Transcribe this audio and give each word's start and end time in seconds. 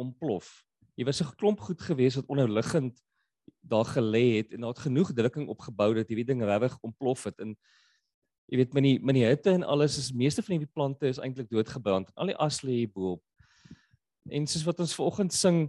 ontplof. 0.00 0.48
Jy 0.96 1.06
was 1.08 1.20
'n 1.22 1.36
klomp 1.36 1.60
goed 1.60 1.80
gewees 1.80 2.16
wat 2.16 2.28
onderliggend 2.28 3.00
daar 3.60 3.84
gelê 3.84 4.36
het 4.40 4.52
en 4.52 4.60
daar 4.60 4.74
het 4.74 4.86
genoeg 4.86 5.12
drukking 5.12 5.48
opgebou 5.48 5.94
dat 5.94 6.08
hierdie 6.08 6.26
ding 6.26 6.42
regtig 6.42 6.78
ontplof 6.80 7.24
het 7.24 7.40
en 7.40 7.56
jy 8.50 8.58
weet 8.58 8.72
met 8.74 8.82
die 8.82 8.96
met 8.98 9.14
die 9.14 9.24
hitte 9.24 9.50
en 9.50 9.62
alles 9.62 9.98
is 9.98 10.12
meeste 10.12 10.42
van 10.42 10.56
hierdie 10.56 10.72
plante 10.74 11.06
is 11.06 11.20
eintlik 11.22 11.50
doodgebrand 11.50 12.08
en 12.08 12.22
al 12.22 12.32
die 12.32 12.36
as 12.36 12.62
lê 12.62 12.82
hier 12.82 12.92
bo-op. 12.94 13.22
En 14.30 14.46
soos 14.46 14.64
wat 14.66 14.80
ons 14.80 14.94
vanoggend 14.94 15.32
sing, 15.32 15.60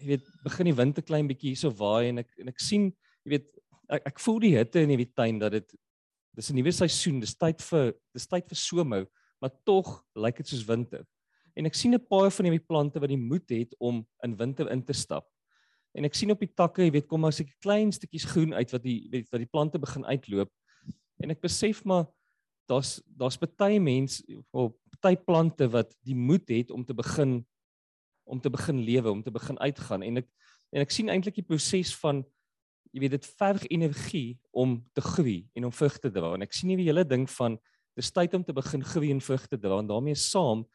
jy 0.00 0.06
weet, 0.14 0.30
begin 0.44 0.70
die 0.70 0.76
wind 0.76 0.98
'n 0.98 1.06
klein 1.06 1.28
bietjie 1.28 1.52
hierso 1.52 1.70
waai 1.70 2.08
en 2.08 2.18
ek 2.24 2.32
en 2.38 2.48
ek 2.48 2.60
sien, 2.60 2.92
jy 3.24 3.30
weet, 3.36 3.48
ek, 3.88 4.06
ek 4.06 4.20
voel 4.20 4.40
die 4.40 4.56
hitte 4.56 4.80
in 4.80 4.92
hierdie 4.94 5.12
tuin 5.14 5.38
dat 5.38 5.52
dit 5.52 5.76
dis 6.36 6.50
'n 6.50 6.56
nuwe 6.56 6.72
seisoen, 6.72 7.20
dis 7.20 7.34
tyd 7.34 7.62
vir 7.62 7.94
dis 8.14 8.26
tyd 8.26 8.48
vir 8.48 8.56
somer, 8.56 9.06
maar 9.40 9.52
tog 9.64 10.04
lyk 10.16 10.36
dit 10.36 10.48
soos 10.48 10.64
winter. 10.64 11.04
En 11.56 11.66
ek 11.66 11.74
sien 11.74 11.94
'n 11.94 12.06
paar 12.06 12.30
van 12.30 12.44
hierdie 12.44 12.66
plante 12.66 13.00
wat 13.00 13.08
die 13.08 13.20
moed 13.20 13.48
het 13.48 13.74
om 13.78 14.06
in 14.22 14.36
winter 14.36 14.70
in 14.70 14.84
te 14.84 14.92
stap. 14.92 15.26
En 15.94 16.04
ek 16.04 16.14
sien 16.14 16.30
op 16.30 16.40
die 16.40 16.52
takke, 16.54 16.82
jy 16.84 16.90
weet, 16.90 17.08
kom 17.08 17.20
maar 17.20 17.32
seker 17.32 17.54
klein 17.60 17.92
stukkies 17.92 18.24
groen 18.24 18.52
uit 18.54 18.70
wat 18.70 18.82
die 18.82 19.08
weet 19.10 19.30
wat 19.32 19.40
die 19.40 19.50
plante 19.50 19.78
begin 19.78 20.04
uitloop. 20.04 20.50
En 21.22 21.30
ek 21.30 21.40
besef 21.40 21.84
maar 21.84 22.06
daar's 22.68 23.00
daar's 23.06 23.38
baie 23.38 23.80
mense 23.80 24.22
of 24.50 24.74
baie 25.00 25.16
plante 25.16 25.68
wat 25.70 25.94
die 26.04 26.16
moed 26.16 26.48
het 26.48 26.70
om 26.70 26.84
te 26.84 26.94
begin 26.94 27.44
om 28.26 28.40
te 28.40 28.50
begin 28.50 28.80
lewe, 28.82 29.10
om 29.10 29.22
te 29.22 29.30
begin 29.30 29.58
uitgaan 29.58 30.02
en 30.02 30.22
ek 30.22 30.28
en 30.74 30.82
ek 30.82 30.90
sien 30.90 31.08
eintlik 31.08 31.38
die 31.38 31.46
proses 31.46 31.94
van 32.02 32.24
jy 32.90 33.04
weet 33.04 33.14
dit 33.14 33.28
verg 33.38 33.62
energie 33.70 34.38
om 34.50 34.80
te 34.96 35.04
groei 35.04 35.44
en 35.54 35.68
om 35.68 35.74
vrug 35.74 35.98
te 36.02 36.10
dra 36.10 36.34
en 36.34 36.42
ek 36.46 36.56
sien 36.56 36.72
nie 36.72 36.80
die 36.80 36.88
hele 36.88 37.06
ding 37.06 37.28
van 37.38 37.58
dis 37.96 38.10
tyd 38.12 38.34
om 38.34 38.44
te 38.44 38.56
begin 38.56 38.82
groei 38.84 39.12
en 39.14 39.22
vrug 39.22 39.46
te 39.46 39.58
dra 39.60 39.78
en 39.78 39.88
daarmee 39.88 40.18
saam 40.18 40.66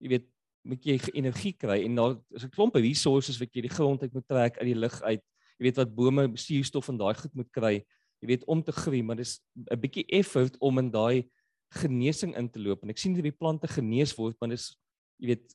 jy 0.00 0.08
weet 0.08 0.26
moet 0.66 0.82
jy 0.84 0.96
energie 1.14 1.52
kry 1.54 1.84
en 1.84 1.94
daar 1.94 2.16
is 2.34 2.44
'n 2.44 2.50
klomp 2.50 2.74
resources 2.74 3.38
wat 3.38 3.54
jy 3.54 3.62
die 3.62 3.76
grond 3.76 4.02
uit 4.02 4.12
moet 4.12 4.28
trek 4.28 4.58
uit 4.58 4.68
die 4.72 4.80
lug 4.80 5.02
uit 5.02 5.22
jy 5.58 5.64
weet 5.68 5.76
wat 5.76 5.94
bome 5.94 6.36
suurstof 6.36 6.88
en 6.88 6.98
daai 6.98 7.14
goed 7.14 7.34
moet 7.34 7.50
kry 7.52 7.84
jy 8.20 8.26
weet 8.26 8.44
om 8.46 8.62
te 8.62 8.72
groei 8.72 9.02
maar 9.02 9.16
dis 9.16 9.40
'n 9.54 9.80
bietjie 9.80 10.04
effort 10.08 10.56
om 10.60 10.78
in 10.78 10.90
daai 10.90 11.28
genesing 11.70 12.36
in 12.36 12.48
te 12.48 12.58
loop 12.58 12.82
en 12.82 12.90
ek 12.90 12.98
sien 12.98 13.14
dat 13.14 13.22
die 13.22 13.32
plante 13.32 13.68
genees 13.68 14.16
word 14.16 14.36
maar 14.40 14.50
dis 14.50 14.76
jy 15.18 15.34
weet 15.34 15.54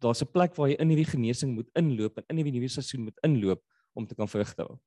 daar's 0.00 0.22
'n 0.22 0.32
plek 0.32 0.56
waar 0.56 0.68
jy 0.68 0.76
in 0.80 0.88
hierdie 0.88 1.12
genesing 1.12 1.54
moet 1.54 1.70
inloop 1.74 2.18
en 2.18 2.24
in 2.28 2.36
hierdie 2.36 2.58
nuwe 2.58 2.68
seisoen 2.68 3.04
moet 3.04 3.18
inloop 3.22 3.62
om 3.92 4.06
te 4.06 4.14
kan 4.14 4.28
vrugte 4.28 4.62
hou. 4.62 4.78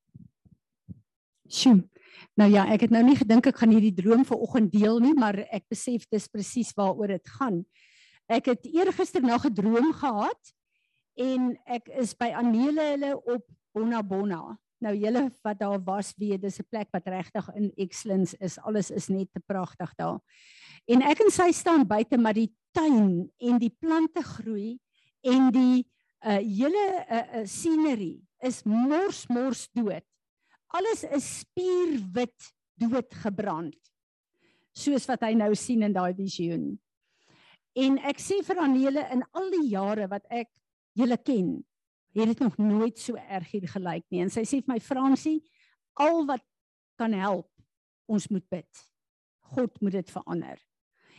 Sjoe. 1.49 1.83
Nou 2.39 2.49
ja, 2.51 2.65
ek 2.71 2.87
het 2.87 2.93
nou 2.93 3.03
nie 3.03 3.17
gedink 3.19 3.47
ek 3.49 3.57
gaan 3.57 3.73
hierdie 3.73 3.93
droom 3.93 4.25
vanoggend 4.25 4.71
deel 4.71 4.99
nie, 4.99 5.13
maar 5.13 5.37
ek 5.51 5.65
besef 5.69 6.05
dis 6.09 6.27
presies 6.27 6.73
waaroor 6.77 7.07
dit 7.07 7.33
gaan. 7.37 7.65
Ek 8.31 8.47
het 8.51 8.65
eergister 8.65 9.23
na 9.23 9.37
gedroom 9.37 9.91
gehad 9.93 10.53
en 11.19 11.53
ek 11.65 11.89
is 11.99 12.15
by 12.17 12.31
Anele 12.39 12.85
hulle 12.93 13.13
op 13.19 13.47
Bonabonna. 13.75 14.57
Nou 14.83 14.93
julle 14.95 15.27
wat 15.45 15.59
daar 15.59 15.79
was, 15.83 16.13
weet 16.19 16.41
dis 16.41 16.59
'n 16.59 16.67
plek 16.69 16.89
wat 16.91 17.07
regtig 17.07 17.47
in 17.55 17.71
excellence 17.75 18.35
is. 18.39 18.59
Alles 18.59 18.91
is 18.91 19.07
net 19.07 19.31
te 19.33 19.39
pragtig 19.39 19.93
daar. 19.95 20.19
En 20.87 21.01
ek 21.01 21.19
en 21.19 21.31
sy 21.31 21.51
staan 21.51 21.87
buite 21.87 22.17
maar 22.17 22.33
die 22.33 22.51
tuin 22.71 23.31
en 23.39 23.59
die 23.59 23.75
plante 23.79 24.21
groei 24.21 24.79
en 25.21 25.51
die 25.51 25.87
uh 26.25 26.39
hele 26.39 27.05
uh, 27.11 27.39
uh 27.39 27.45
scenery 27.45 28.21
is 28.39 28.63
mors 28.63 29.27
mors 29.27 29.69
dood. 29.71 30.03
Alles 30.67 31.03
is 31.03 31.39
spierwit 31.39 32.53
dood 32.75 33.13
gebrand. 33.13 33.77
Soos 34.73 35.05
wat 35.05 35.21
hy 35.21 35.33
nou 35.33 35.53
sien 35.55 35.83
in 35.83 35.93
daai 35.93 36.13
visioen. 36.17 36.79
En 37.73 37.97
ek 38.05 38.19
sê 38.21 38.39
vir 38.45 38.59
Anele 38.61 39.05
in 39.13 39.23
al 39.33 39.49
die 39.53 39.67
jare 39.71 40.07
wat 40.11 40.25
ek 40.29 40.49
julle 40.97 41.17
ken, 41.17 41.55
het 42.13 42.29
dit 42.29 42.39
nog 42.39 42.57
nooit 42.61 42.99
so 43.01 43.17
erg 43.17 43.49
hier 43.51 43.65
gelyk 43.67 44.05
nie. 44.13 44.21
En 44.21 44.29
sy 44.29 44.43
sê 44.45 44.61
vir 44.61 44.75
my 44.75 44.79
Fransie, 44.79 45.39
al 45.97 46.25
wat 46.29 46.43
kan 47.01 47.13
help, 47.17 47.49
ons 48.05 48.27
moet 48.29 48.45
bid. 48.53 48.83
God 49.55 49.81
moet 49.81 49.97
dit 49.97 50.13
verander. 50.13 50.59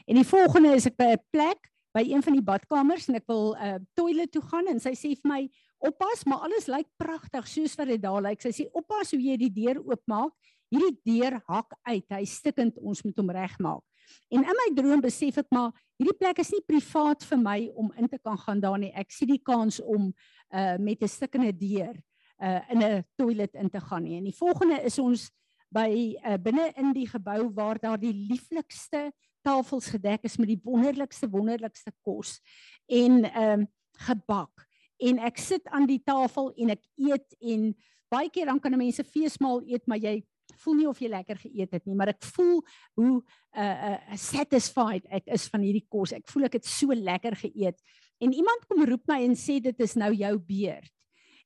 En 0.06 0.20
die 0.20 0.26
volgende 0.28 0.75
is 0.76 0.87
ek 0.87 0.97
by 1.00 1.14
'n 1.14 1.25
plek 1.32 1.70
by 1.94 2.03
een 2.03 2.22
van 2.22 2.34
die 2.34 2.43
badkamers 2.43 3.09
en 3.09 3.19
ek 3.20 3.26
wil 3.31 3.54
'n 3.54 3.66
uh, 3.66 3.78
toilet 3.94 4.31
toe 4.32 4.43
gaan 4.43 4.66
en 4.66 4.81
sy 4.81 4.94
sê 4.98 5.14
vir 5.14 5.28
my 5.31 5.43
oppas 5.78 6.25
maar 6.26 6.43
alles 6.47 6.66
lyk 6.66 6.88
pragtig 6.98 7.47
soos 7.48 7.76
wat 7.78 7.88
dit 7.88 8.03
daar 8.03 8.22
lyk 8.22 8.43
sy 8.43 8.50
sê 8.50 8.64
oppas 8.72 9.12
hoe 9.14 9.20
jy 9.22 9.37
die 9.37 9.53
deur 9.53 9.78
oopmaak 9.78 10.32
hierdie 10.75 10.98
deur 11.06 11.38
hak 11.47 11.70
uit 11.87 12.06
hy 12.10 12.25
stikkend 12.25 12.78
ons 12.78 13.04
moet 13.04 13.16
hom 13.16 13.31
regmaak 13.31 13.82
en 14.31 14.42
in 14.42 14.59
my 14.60 14.69
droom 14.75 15.00
besef 15.04 15.38
ek 15.42 15.50
maar 15.54 15.72
hierdie 15.98 16.16
plek 16.19 16.41
is 16.42 16.50
nie 16.54 16.65
privaat 16.66 17.25
vir 17.28 17.38
my 17.38 17.59
om 17.75 17.92
in 17.98 18.09
te 18.09 18.19
kan 18.19 18.38
gaan 18.38 18.60
daar 18.60 18.78
nie. 18.78 18.92
Ek 18.94 19.12
sien 19.15 19.31
die 19.31 19.42
kans 19.42 19.81
om 19.81 20.10
uh, 20.50 20.76
met 20.78 21.03
'n 21.03 21.09
stikkende 21.09 21.53
deur 21.53 21.94
uh, 22.43 22.60
in 22.70 22.82
'n 22.82 23.04
toilet 23.16 23.54
in 23.54 23.70
te 23.70 23.81
gaan 23.81 24.03
nie. 24.03 24.16
En 24.16 24.25
die 24.25 24.37
volgende 24.37 24.82
is 24.82 24.98
ons 24.98 25.31
by 25.69 26.16
uh, 26.25 26.37
binne 26.38 26.72
in 26.76 26.93
die 26.93 27.06
gebou 27.09 27.50
waar 27.54 27.78
daar 27.78 27.98
die 27.98 28.14
lieflikste 28.14 29.12
tafels 29.44 29.91
gedek 29.93 30.25
is 30.25 30.37
met 30.37 30.48
die 30.48 30.60
wonderlikste 30.64 31.28
wonderlikste 31.31 31.93
kos 32.03 32.41
en 32.87 33.25
ehm 33.25 33.60
um, 33.60 33.66
gebak. 33.94 34.64
En 34.98 35.20
ek 35.22 35.38
sit 35.38 35.69
aan 35.70 35.87
die 35.87 36.00
tafel 36.03 36.48
en 36.59 36.72
ek 36.75 36.82
eet 36.98 37.37
en 37.38 37.69
baie 38.10 38.31
keer 38.31 38.48
dan 38.50 38.59
kan 38.59 38.75
mense 38.75 39.04
feesmaal 39.04 39.62
eet 39.70 39.87
maar 39.87 40.03
jy 40.03 40.16
voel 40.62 40.75
nie 40.75 40.88
of 40.88 41.00
jy 41.00 41.09
lekker 41.09 41.37
geëet 41.37 41.72
het 41.72 41.87
nie 41.87 41.94
maar 41.94 42.15
ek 42.15 42.22
voel 42.34 42.62
hoe 43.00 43.22
uh 43.56 43.76
uh 43.91 44.16
satisfied 44.16 45.06
ek 45.10 45.26
is 45.26 45.48
van 45.53 45.62
hierdie 45.66 45.87
kos 45.88 46.12
ek 46.12 46.26
voel 46.31 46.48
ek 46.50 46.59
het 46.60 46.66
so 46.66 46.94
lekker 46.94 47.37
geëet 47.44 47.78
en 48.20 48.32
iemand 48.32 48.66
kom 48.69 48.84
roep 48.84 49.06
my 49.09 49.22
en 49.25 49.37
sê 49.37 49.60
dit 49.60 49.81
is 49.81 49.97
nou 49.97 50.12
jou 50.12 50.34
beurt 50.38 50.94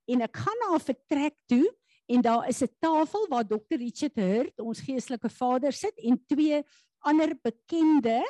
en 0.09 0.25
ek 0.25 0.37
gaan 0.37 0.63
na 0.65 0.75
'n 0.75 0.87
vertrek 0.91 1.37
toe 1.47 1.67
en 2.09 2.21
daar 2.25 2.49
is 2.49 2.63
'n 2.63 2.75
tafel 2.81 3.27
waar 3.29 3.47
dokter 3.47 3.79
Richard 3.79 4.17
Hurt 4.17 4.61
ons 4.61 4.81
geestelike 4.81 5.29
vader 5.29 5.73
sit 5.73 5.97
en 5.99 6.25
twee 6.27 6.63
ander 7.05 7.35
bekende 7.43 8.23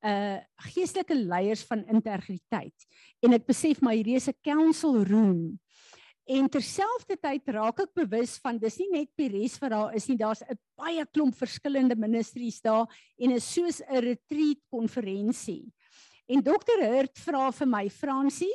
uh 0.00 0.38
geestelike 0.72 1.14
leiers 1.14 1.62
van 1.68 1.84
integriteit. 1.92 2.86
En 3.20 3.34
ek 3.36 3.44
besef 3.46 3.82
my 3.84 3.94
hierdie 3.98 4.16
is 4.16 4.28
'n 4.28 4.38
council 4.42 5.04
room. 5.04 5.60
En 6.30 6.46
terselfdertyd 6.46 7.48
raak 7.56 7.80
ek 7.82 7.94
bewus 7.98 8.36
van 8.42 8.58
dis 8.62 8.76
nie 8.78 8.90
net 8.92 9.08
Pires 9.18 9.56
vir 9.58 9.72
daar 9.72 9.94
is 9.98 10.06
nie, 10.06 10.18
daar's 10.20 10.42
'n 10.46 10.58
baie 10.78 11.04
klomp 11.10 11.34
verskillende 11.34 11.96
ministries 11.98 12.60
daar 12.62 12.86
en 13.18 13.32
is 13.32 13.44
soos 13.44 13.80
'n 13.82 13.98
retreat 13.98 14.60
konferensie. 14.70 15.72
En 16.28 16.40
dokter 16.40 16.78
Hurt 16.86 17.18
vra 17.18 17.50
vir 17.50 17.66
my 17.66 17.88
Fransie, 17.88 18.54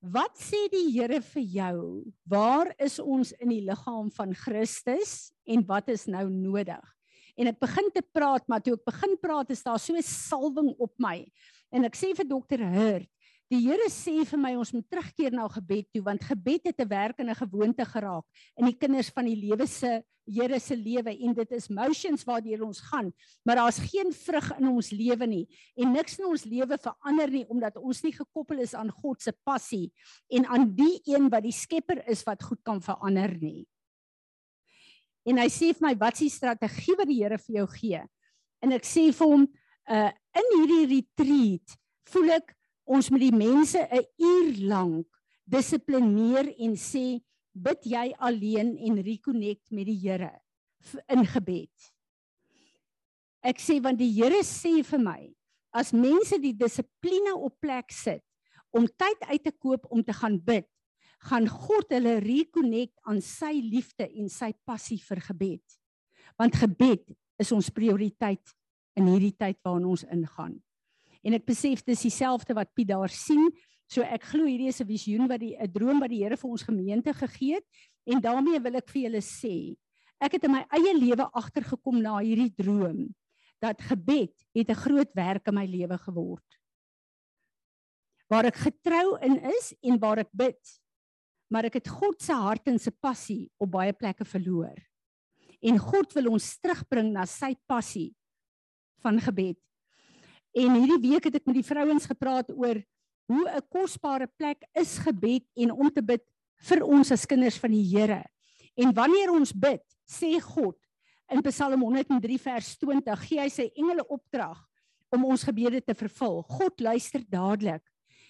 wat 0.00 0.38
sê 0.38 0.68
die 0.72 0.88
Here 0.92 1.20
vir 1.20 1.42
jou? 1.42 2.04
Waar 2.26 2.72
is 2.78 2.98
ons 2.98 3.32
in 3.32 3.48
die 3.48 3.66
liggaam 3.68 4.10
van 4.10 4.32
Christus 4.32 5.32
en 5.44 5.66
wat 5.66 5.88
is 5.88 6.06
nou 6.06 6.30
nodig? 6.30 6.98
en 7.38 7.52
ek 7.52 7.60
begin 7.62 7.92
te 7.94 8.02
praat, 8.02 8.44
maar 8.50 8.62
toe 8.62 8.74
ek 8.74 8.86
begin 8.88 9.14
praat 9.22 9.52
is 9.54 9.62
daar 9.62 9.78
so 9.78 9.94
'n 9.94 10.02
salwing 10.02 10.74
op 10.78 10.92
my. 10.98 11.24
En 11.70 11.84
ek 11.84 11.94
sê 11.94 12.14
vir 12.16 12.26
dokter 12.26 12.58
Hurt, 12.58 13.08
die 13.48 13.62
Here 13.64 13.88
sê 13.88 14.24
vir 14.28 14.40
my 14.40 14.52
ons 14.60 14.72
moet 14.76 14.86
terugkeer 14.92 15.32
na 15.32 15.46
gebed 15.48 15.88
toe 15.94 16.02
want 16.04 16.24
gebed 16.24 16.68
het 16.68 16.80
'n 16.80 16.88
werk 16.88 17.18
en 17.20 17.30
'n 17.30 17.34
gewoonte 17.34 17.84
geraak 17.84 18.24
in 18.56 18.66
die 18.66 18.76
kinders 18.76 19.10
van 19.10 19.24
die 19.24 19.36
lewe 19.36 19.66
se 19.66 20.02
Here 20.28 20.60
se 20.60 20.76
lewe. 20.76 21.14
En 21.24 21.32
dit 21.32 21.52
is 21.56 21.68
motions 21.68 22.24
waardeur 22.28 22.62
ons 22.66 22.80
gaan, 22.90 23.12
maar 23.44 23.56
daar's 23.56 23.78
geen 23.78 24.12
vrug 24.12 24.50
in 24.58 24.68
ons 24.68 24.90
lewe 24.90 25.26
nie. 25.26 25.46
En 25.74 25.92
niks 25.92 26.18
in 26.18 26.26
ons 26.28 26.44
lewe 26.44 26.76
verander 26.76 27.30
nie 27.30 27.46
omdat 27.48 27.76
ons 27.76 28.02
nie 28.02 28.12
gekoppel 28.12 28.60
is 28.60 28.74
aan 28.74 28.90
God 28.90 29.22
se 29.22 29.32
passie 29.44 29.90
en 30.28 30.46
aan 30.46 30.74
die 30.76 31.00
een 31.08 31.30
wat 31.30 31.42
die 31.42 31.52
skepper 31.52 32.04
is 32.08 32.24
wat 32.24 32.42
goed 32.42 32.60
kan 32.62 32.82
verander 32.82 33.32
nie. 33.40 33.66
En 35.24 35.38
hy 35.38 35.48
sê 35.48 35.72
vir 35.72 35.88
my 35.88 35.94
wat 35.96 36.20
is 36.20 36.26
die 36.26 36.36
strategie 36.36 36.96
wat 36.96 37.08
die 37.08 37.22
Here 37.22 37.38
vir 37.38 37.60
jou 37.62 37.66
gee? 37.78 38.04
En 38.62 38.72
ek 38.72 38.84
sê 38.84 39.08
vir 39.12 39.26
hom 39.26 39.48
uh 39.88 40.12
in 40.38 40.50
hierdie 40.54 40.86
retreat 40.92 41.74
voel 42.12 42.36
ek 42.36 42.52
ons 42.88 43.10
met 43.12 43.20
die 43.20 43.34
mense 43.34 43.78
'n 43.78 44.04
uur 44.16 44.48
lank 44.68 45.06
dissiplineer 45.44 46.48
en 46.58 46.76
sê 46.76 47.20
bid 47.52 47.84
jy 47.84 48.14
alleen 48.18 48.76
en 48.76 49.02
reconnect 49.02 49.70
met 49.70 49.86
die 49.86 49.98
Here 49.98 50.32
in 51.08 51.26
gebed. 51.26 51.74
Ek 53.42 53.60
sê 53.60 53.80
want 53.82 53.98
die 53.98 54.12
Here 54.12 54.42
sê 54.42 54.82
vir 54.82 54.98
my 54.98 55.34
as 55.72 55.92
mense 55.92 56.38
die 56.40 56.54
dissipline 56.56 57.34
op 57.36 57.60
plek 57.60 57.92
sit 57.92 58.24
om 58.70 58.86
tyd 58.86 59.24
uit 59.28 59.44
te 59.44 59.52
koop 59.52 59.86
om 59.90 60.02
te 60.04 60.12
gaan 60.12 60.38
bid 60.38 60.68
gaan 61.28 61.48
God 61.50 61.90
hulle 61.90 62.18
reconnect 62.22 62.94
aan 63.08 63.20
sy 63.24 63.58
liefde 63.58 64.06
en 64.06 64.28
sy 64.30 64.52
passie 64.68 65.00
vir 65.02 65.20
gebed. 65.26 65.64
Want 66.38 66.54
gebed 66.60 67.10
is 67.42 67.50
ons 67.52 67.72
prioriteit 67.74 68.54
in 68.98 69.08
hierdie 69.10 69.34
tyd 69.34 69.58
waarin 69.66 69.88
ons 69.90 70.04
ingaan. 70.06 70.58
En 71.22 71.34
ek 71.34 71.46
besef 71.46 71.82
dis 71.84 72.06
dieselfde 72.06 72.54
wat 72.54 72.72
Piet 72.74 72.88
daar 72.88 73.12
sien. 73.12 73.50
So 73.88 74.02
ek 74.02 74.28
glo 74.30 74.44
hierdie 74.44 74.68
is 74.68 74.80
'n 74.80 74.86
visioen 74.86 75.28
wat 75.28 75.40
die 75.40 75.56
'n 75.56 75.72
droom 75.72 76.00
wat 76.00 76.10
die 76.10 76.22
Here 76.22 76.36
vir 76.36 76.50
ons 76.50 76.62
gemeente 76.62 77.12
gegee 77.14 77.54
het 77.54 77.66
en 78.06 78.20
daarmee 78.20 78.60
wil 78.60 78.76
ek 78.76 78.88
vir 78.88 79.02
julle 79.02 79.20
sê, 79.20 79.76
ek 80.20 80.32
het 80.32 80.44
in 80.44 80.52
my 80.52 80.66
eie 80.70 80.94
lewe 80.94 81.30
agtergekom 81.32 82.00
na 82.02 82.18
hierdie 82.18 82.54
droom 82.54 83.14
dat 83.60 83.80
gebed 83.80 84.34
het 84.54 84.70
'n 84.70 84.74
groot 84.74 85.12
werk 85.14 85.48
in 85.48 85.54
my 85.54 85.66
lewe 85.66 85.98
geword. 85.98 86.58
waar 88.28 88.48
ek 88.48 88.60
getrou 88.60 89.16
in 89.24 89.40
is 89.56 89.72
en 89.80 89.98
waar 90.00 90.20
ek 90.22 90.30
bid. 90.36 90.60
Maar 91.48 91.70
ek 91.70 91.80
het 91.80 91.88
God 91.88 92.20
se 92.20 92.36
hart 92.36 92.68
en 92.68 92.76
se 92.80 92.92
passie 92.92 93.48
op 93.56 93.72
baie 93.72 93.94
plekke 93.96 94.26
verloor. 94.28 94.76
En 95.64 95.80
God 95.80 96.12
wil 96.14 96.34
ons 96.34 96.50
terugbring 96.60 97.08
na 97.14 97.24
sy 97.26 97.54
passie 97.66 98.12
van 99.02 99.18
gebed. 99.22 99.58
En 100.58 100.74
hierdie 100.74 101.02
week 101.10 101.28
het 101.28 101.36
ek 101.38 101.46
met 101.46 101.60
die 101.60 101.66
vrouens 101.66 102.08
gepraat 102.10 102.50
oor 102.50 102.80
hoe 103.30 103.44
'n 103.46 103.66
kosbare 103.70 104.26
plek 104.26 104.64
is 104.74 104.98
gebed 104.98 105.44
en 105.54 105.70
om 105.70 105.90
te 105.90 106.02
bid 106.02 106.24
vir 106.66 106.82
ons 106.82 107.12
as 107.12 107.26
kinders 107.26 107.58
van 107.58 107.70
die 107.70 107.84
Here. 107.84 108.24
En 108.74 108.94
wanneer 108.94 109.30
ons 109.30 109.52
bid, 109.52 109.84
sê 110.06 110.40
God 110.40 110.76
in 111.30 111.42
Psalm 111.42 111.82
103 111.82 112.38
vers 112.38 112.76
20, 112.78 113.28
gee 113.28 113.40
hy 113.40 113.48
sy 113.48 113.70
engele 113.76 114.06
opdrag 114.08 114.58
om 115.14 115.24
ons 115.24 115.44
gebede 115.44 115.80
te 115.80 115.94
vervul. 115.94 116.42
God 116.42 116.80
luister 116.80 117.22
dadelik. 117.28 117.84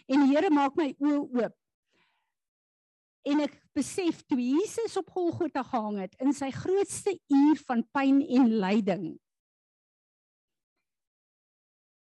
En 0.08 0.20
die 0.24 0.34
Here 0.34 0.50
maak 0.50 0.76
my 0.76 0.94
oë 0.98 1.22
oop. 1.38 1.54
En 3.28 3.40
ek 3.44 3.56
besef 3.76 4.22
toe 4.26 4.38
Jesus 4.40 4.96
op 4.96 5.10
Golgotha 5.10 5.62
gehang 5.62 5.98
het 6.00 6.14
in 6.22 6.32
sy 6.32 6.50
grootste 6.50 7.18
uur 7.28 7.58
van 7.68 7.84
pyn 7.92 8.22
en 8.22 8.48
lyding, 8.62 9.18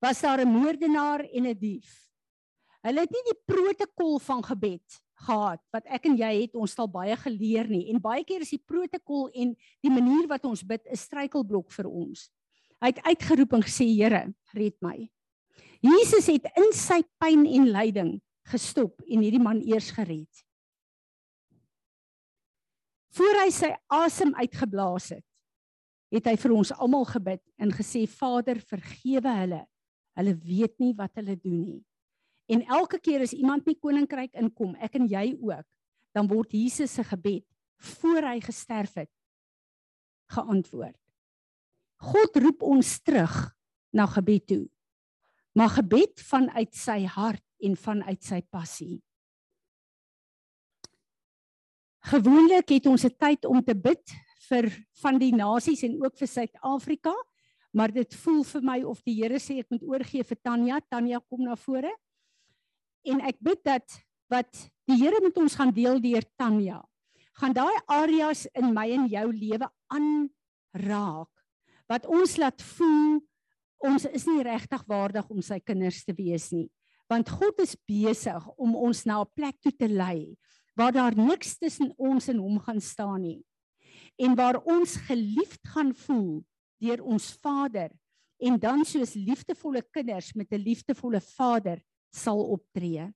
was 0.00 0.20
daar 0.20 0.40
'n 0.40 0.48
moordenaar 0.48 1.20
en 1.20 1.46
'n 1.46 1.58
dief. 1.58 2.10
Hulle 2.82 3.00
het 3.00 3.10
nie 3.10 3.24
die 3.32 3.40
protokol 3.44 4.18
van 4.18 4.44
gebed 4.44 5.02
gehad 5.26 5.60
wat 5.72 5.86
ek 5.86 6.06
en 6.06 6.16
jy 6.16 6.32
het 6.42 6.54
ons 6.54 6.76
al 6.78 6.88
baie 6.88 7.16
geleer 7.16 7.68
nie 7.68 7.88
en 7.90 8.00
baie 8.00 8.24
keer 8.24 8.44
is 8.44 8.52
die 8.52 8.62
protokol 8.62 9.30
en 9.34 9.56
die 9.82 9.90
manier 9.90 10.28
wat 10.28 10.44
ons 10.44 10.62
bid 10.62 10.86
'n 10.86 10.96
struikelblok 10.96 11.72
vir 11.72 11.88
ons. 11.88 12.30
Hy 12.80 12.86
het 12.92 13.02
uitgeroep 13.02 13.52
en 13.52 13.62
gesê 13.62 13.86
Here, 13.88 14.34
red 14.52 14.76
my. 14.80 15.10
Jesus 15.80 16.26
het 16.26 16.44
in 16.56 16.72
sy 16.72 17.02
pyn 17.18 17.46
en 17.46 17.70
lyding 17.72 18.20
gestop 18.50 19.00
en 19.06 19.22
hierdie 19.24 19.42
man 19.42 19.60
eers 19.64 19.90
gered. 19.90 20.44
Voor 23.16 23.40
hy 23.40 23.50
sy 23.50 23.72
asem 23.88 24.34
uitgeblaas 24.34 25.08
het, 25.16 25.24
het 26.12 26.26
hy 26.26 26.36
vir 26.36 26.52
ons 26.52 26.72
almal 26.72 27.06
gebid 27.08 27.42
en 27.58 27.72
gesê 27.72 28.06
Vader, 28.06 28.60
vergewe 28.60 29.32
hulle. 29.40 29.62
Hulle 30.16 30.34
weet 30.40 30.78
nie 30.80 30.94
wat 30.96 31.14
hulle 31.20 31.36
doen 31.36 31.60
nie. 31.60 31.82
En 32.46 32.62
elke 32.62 32.98
keer 33.02 33.24
as 33.26 33.34
iemand 33.34 33.66
in 33.66 33.74
die 33.74 33.82
koninkryk 33.82 34.36
inkom, 34.38 34.76
ek 34.80 34.96
en 35.00 35.08
jy 35.10 35.34
ook, 35.40 35.66
dan 36.14 36.28
word 36.30 36.54
Jesus 36.54 36.94
se 36.94 37.04
gebed 37.04 37.44
voor 37.96 38.24
hy 38.30 38.38
gesterf 38.40 38.94
het 39.02 39.10
geantwoord. 40.32 40.98
God 42.12 42.38
roep 42.42 42.64
ons 42.66 42.96
terug 43.04 43.34
na 43.94 44.06
gebed 44.10 44.46
toe. 44.48 44.64
Maar 45.56 45.78
gebed 45.78 46.20
vanuit 46.28 46.72
sy 46.76 47.02
hart 47.08 47.44
en 47.64 47.76
vanuit 47.80 48.24
sy 48.24 48.40
passie. 48.52 48.98
Gewoonlik 52.06 52.68
het 52.70 52.86
ons 52.86 53.04
'n 53.04 53.16
tyd 53.18 53.44
om 53.44 53.62
te 53.64 53.74
bid 53.74 54.04
vir 54.48 54.70
van 55.02 55.18
die 55.18 55.32
nasies 55.34 55.82
en 55.82 55.96
ook 56.04 56.16
vir 56.18 56.28
Suid-Afrika, 56.28 57.14
maar 57.76 57.92
dit 57.92 58.14
voel 58.22 58.42
vir 58.48 58.62
my 58.64 58.78
of 58.88 59.02
die 59.04 59.18
Here 59.20 59.38
sê 59.42 59.60
ek 59.60 59.70
moet 59.74 59.84
oorgee 59.84 60.24
vir 60.24 60.38
Tanya. 60.40 60.80
Tanya 60.80 61.20
kom 61.20 61.44
na 61.44 61.58
vore. 61.60 61.92
En 63.04 63.20
ek 63.20 63.36
bid 63.44 63.60
dat 63.68 63.98
wat 64.32 64.48
die 64.88 64.96
Here 64.96 65.20
met 65.22 65.36
ons 65.36 65.54
gaan 65.58 65.74
deel 65.76 66.00
deur 66.00 66.24
Tanya 66.40 66.80
gaan 67.36 67.52
daai 67.52 67.76
areas 67.92 68.46
in 68.56 68.72
my 68.72 68.86
en 68.96 69.08
jou 69.12 69.26
lewe 69.28 69.68
aanraak 69.92 71.32
wat 71.90 72.06
ons 72.08 72.36
laat 72.40 72.62
voel 72.74 73.20
ons 73.86 74.06
is 74.08 74.24
nie 74.26 74.42
regtig 74.46 74.82
waardig 74.88 75.28
om 75.30 75.42
sy 75.44 75.58
kinders 75.60 76.00
te 76.06 76.14
wees 76.16 76.48
nie. 76.50 76.70
Want 77.12 77.28
God 77.28 77.60
is 77.62 77.76
besig 77.86 78.46
om 78.56 78.72
ons 78.74 79.04
na 79.06 79.20
'n 79.20 79.30
plek 79.36 79.60
toe 79.60 79.72
te 79.72 79.86
lei 79.86 80.34
waar 80.76 80.92
daar 80.92 81.14
niks 81.14 81.58
tussen 81.58 81.92
ons 81.96 82.28
en 82.28 82.38
hom 82.38 82.58
gaan 82.58 82.80
staan 82.80 83.22
nie. 83.22 83.44
En 84.18 84.34
waar 84.34 84.56
ons 84.64 84.96
geliefd 84.96 85.60
gaan 85.68 85.94
voel 85.94 86.44
deur 86.82 87.02
ons 87.04 87.30
Vader 87.42 87.90
en 88.36 88.58
dan 88.60 88.84
soos 88.84 89.14
liefdevolle 89.14 89.82
kinders 89.90 90.34
met 90.34 90.52
'n 90.52 90.60
liefdevolle 90.60 91.20
Vader 91.20 91.80
sal 92.12 92.40
optree. 92.40 93.12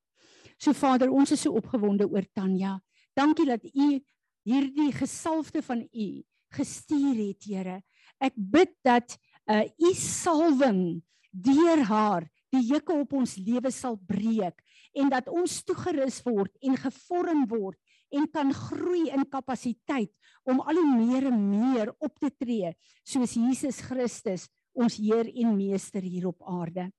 So 0.59 0.73
Vader, 0.73 1.11
ons 1.11 1.31
is 1.31 1.41
so 1.41 1.53
opgewonde 1.53 2.09
oor 2.09 2.25
Tanya. 2.33 2.81
Dankie 3.17 3.47
dat 3.47 3.65
U 3.65 4.01
hierdie 4.45 4.93
gesalfde 4.93 5.63
van 5.63 5.89
U 5.93 6.23
gestuur 6.51 7.15
het, 7.15 7.45
Here. 7.45 7.83
Ek 8.19 8.35
bid 8.35 8.73
dat 8.83 9.17
uh, 9.47 9.65
U 9.79 9.95
salwing 9.95 11.03
deur 11.31 11.85
haar 11.85 12.29
die 12.51 12.63
juke 12.67 12.93
op 12.93 13.13
ons 13.13 13.37
lewe 13.39 13.71
sal 13.71 13.97
breek 13.97 14.59
en 14.99 15.11
dat 15.13 15.29
ons 15.31 15.61
toegerus 15.63 16.19
word 16.27 16.51
en 16.67 16.77
gevorm 16.77 17.47
word 17.51 17.79
en 18.11 18.27
kan 18.31 18.53
groei 18.55 19.09
in 19.11 19.27
kapasiteit 19.29 20.13
om 20.45 20.61
al 20.61 20.81
hoe 20.81 20.97
meer 20.97 21.29
en 21.31 21.39
meer 21.51 21.93
op 21.99 22.19
te 22.19 22.31
tree 22.31 22.73
soos 23.05 23.37
Jesus 23.39 23.81
Christus 23.87 24.49
ons 24.73 24.97
Heer 24.97 25.29
en 25.35 25.57
Meester 25.57 26.03
hier 26.03 26.29
op 26.31 26.43
aarde. 26.47 26.91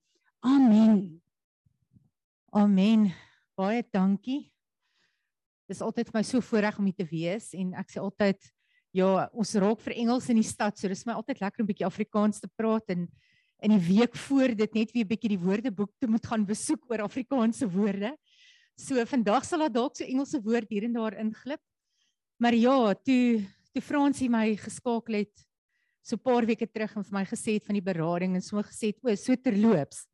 Amen. 0.43 1.21
Amen. 2.51 3.11
Baie 3.55 3.83
dankie. 3.91 4.51
Dis 5.71 5.81
altyd 5.81 6.09
vir 6.11 6.19
my 6.19 6.23
so 6.27 6.43
voorreg 6.43 6.79
om 6.81 6.89
hier 6.89 6.97
te 6.97 7.07
wees 7.07 7.53
en 7.55 7.71
ek 7.79 7.93
sê 7.93 8.01
altyd 8.03 8.41
ja, 8.91 9.29
ons 9.31 9.53
raak 9.55 9.79
vir 9.85 9.95
Engels 10.01 10.27
in 10.33 10.41
die 10.41 10.47
stad, 10.47 10.75
so 10.75 10.89
dis 10.91 11.05
my 11.07 11.15
altyd 11.15 11.39
lekker 11.39 11.63
om 11.63 11.65
'n 11.65 11.71
bietjie 11.71 11.87
Afrikaans 11.87 12.41
te 12.43 12.49
praat 12.59 12.91
en 12.91 13.07
in 13.63 13.71
die 13.77 13.85
week 13.87 14.17
voor 14.27 14.55
dit 14.57 14.73
net 14.73 14.91
weer 14.91 15.05
'n 15.05 15.07
bietjie 15.07 15.31
die 15.37 15.39
woordeboek 15.39 15.91
te 15.99 16.07
moet 16.07 16.25
gaan 16.25 16.45
besoek 16.45 16.89
oor 16.89 17.05
Afrikaanse 17.07 17.69
woorde. 17.69 18.17
So 18.81 18.97
vandag 19.05 19.45
sal 19.45 19.61
daar 19.67 19.73
dalk 19.73 19.97
so 19.97 20.05
Engelse 20.07 20.41
woord 20.41 20.69
hier 20.73 20.87
en 20.87 20.97
daar 20.97 21.17
inglip. 21.21 21.61
Maar 22.41 22.55
ja, 22.57 22.93
toe 23.05 23.45
toe 23.71 23.81
Fransie 23.81 24.27
my 24.29 24.55
geskakel 24.59 25.21
het 25.21 25.45
so 26.01 26.15
'n 26.15 26.23
paar 26.23 26.45
weke 26.45 26.67
terug 26.67 26.95
en 26.95 27.03
vir 27.03 27.13
my 27.13 27.25
gesê 27.25 27.53
het 27.53 27.65
van 27.65 27.77
die 27.77 27.85
berading 27.85 28.35
en 28.35 28.41
so 28.41 28.57
gesê 28.57 28.89
het 28.89 28.99
o, 29.03 29.15
so 29.15 29.35
terloops. 29.35 30.07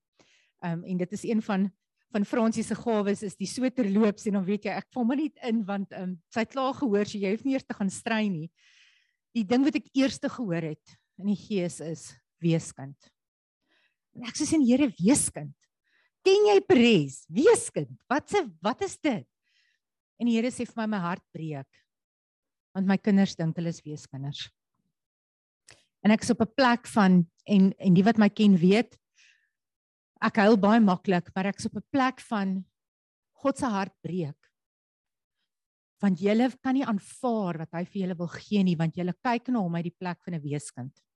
Ehm 0.61 0.79
um, 0.79 0.83
en 0.83 0.97
dit 0.97 1.11
is 1.13 1.23
een 1.23 1.41
van 1.41 1.71
van 2.11 2.25
Fransie 2.25 2.63
se 2.63 2.75
gawes 2.75 3.23
is 3.23 3.35
die 3.35 3.47
so 3.47 3.69
terloops 3.69 4.25
en 4.25 4.33
dan 4.33 4.45
weet 4.45 4.65
jy 4.65 4.71
ek 4.71 4.87
val 4.93 5.03
maar 5.03 5.17
net 5.17 5.37
in 5.43 5.63
want 5.65 5.91
ehm 5.91 6.03
um, 6.03 6.21
sy 6.29 6.39
het 6.39 6.51
klaar 6.51 6.73
gehoor 6.73 7.05
so 7.05 7.17
jy 7.17 7.31
hoef 7.31 7.45
nie 7.45 7.53
eers 7.53 7.65
te 7.65 7.73
gaan 7.73 7.89
strei 7.89 8.29
nie. 8.29 8.51
Die 9.33 9.45
ding 9.45 9.63
wat 9.63 9.75
ek 9.75 9.89
eers 9.93 10.19
te 10.19 10.29
gehoor 10.29 10.61
het 10.61 10.97
in 11.17 11.27
die 11.27 11.39
gees 11.39 11.79
is 11.79 12.13
weeskind. 12.43 12.97
En 14.15 14.27
ek 14.27 14.35
sê 14.35 14.45
sien 14.45 14.65
Here 14.65 14.91
weeskind. 14.99 15.55
Ken 16.27 16.49
jy 16.49 16.59
Pres? 16.67 17.21
Weeskind. 17.31 17.93
Wat 18.11 18.27
se 18.27 18.41
wat 18.63 18.81
is 18.83 18.97
dit? 18.99 19.23
En 20.19 20.27
die 20.27 20.35
Here 20.35 20.51
sê 20.51 20.65
vir 20.67 20.81
my 20.81 20.87
my 20.97 20.99
hart 20.99 21.23
breek. 21.31 21.69
Want 22.75 22.89
my 22.89 22.97
kinders 22.99 23.37
dink 23.39 23.55
hulle 23.55 23.71
is 23.71 23.79
weeskinders. 23.85 24.41
En 26.03 26.11
ek 26.11 26.25
is 26.25 26.33
op 26.33 26.41
'n 26.43 26.51
plek 26.55 26.87
van 26.87 27.23
en 27.47 27.71
en 27.79 27.93
die 27.93 28.03
wat 28.03 28.19
my 28.19 28.27
ken 28.29 28.57
weet 28.59 28.97
ek 30.19 30.35
huil 30.43 30.57
baie 30.57 30.81
maklik, 30.81 31.31
maar 31.35 31.47
ek's 31.47 31.65
op 31.65 31.77
'n 31.77 31.87
plek 31.91 32.19
van 32.19 32.65
God 33.43 33.57
se 33.57 33.65
hart 33.65 33.95
breek. 34.01 34.51
Want 36.01 36.19
julle 36.19 36.51
kan 36.61 36.73
nie 36.73 36.85
aanvaar 36.85 37.57
wat 37.59 37.71
hy 37.71 37.85
vir 37.85 38.01
julle 38.01 38.17
wil 38.17 38.27
gee 38.27 38.63
nie, 38.63 38.75
want 38.75 38.95
julle 38.95 39.13
kyk 39.23 39.47
na 39.47 39.59
hom 39.59 39.75
uit 39.75 39.83
die 39.83 39.97
plek 39.99 40.19
van 40.25 40.33
'n 40.33 40.43
weeskind. 40.43 41.06